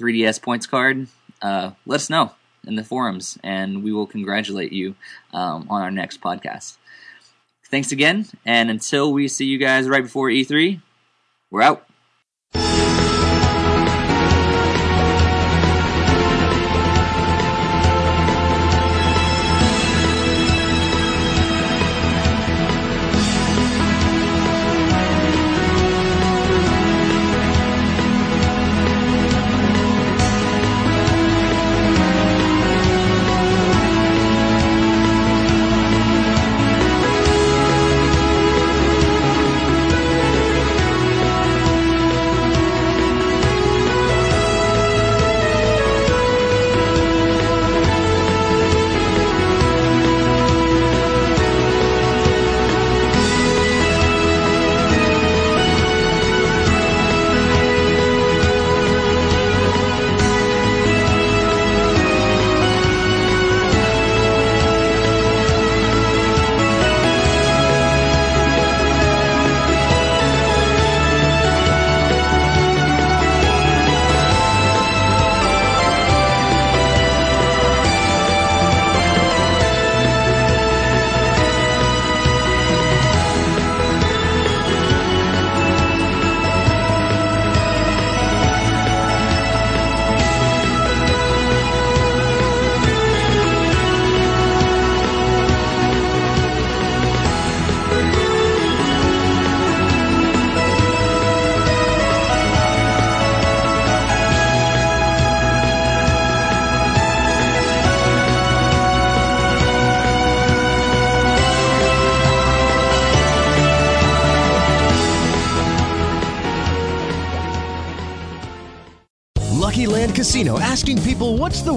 3ds 0.00 0.40
points 0.40 0.66
card, 0.66 1.08
uh, 1.42 1.72
let 1.86 1.96
us 1.96 2.10
know 2.10 2.32
in 2.66 2.74
the 2.74 2.84
forums, 2.84 3.38
and 3.44 3.84
we 3.84 3.92
will 3.92 4.06
congratulate 4.06 4.72
you 4.72 4.94
um, 5.32 5.66
on 5.70 5.82
our 5.82 5.90
next 5.90 6.20
podcast. 6.20 6.78
Thanks 7.70 7.92
again, 7.92 8.26
and 8.46 8.70
until 8.70 9.12
we 9.12 9.28
see 9.28 9.44
you 9.44 9.58
guys 9.58 9.88
right 9.88 10.02
before 10.02 10.28
E3, 10.28 10.80
we're 11.50 11.62
out. 11.62 11.87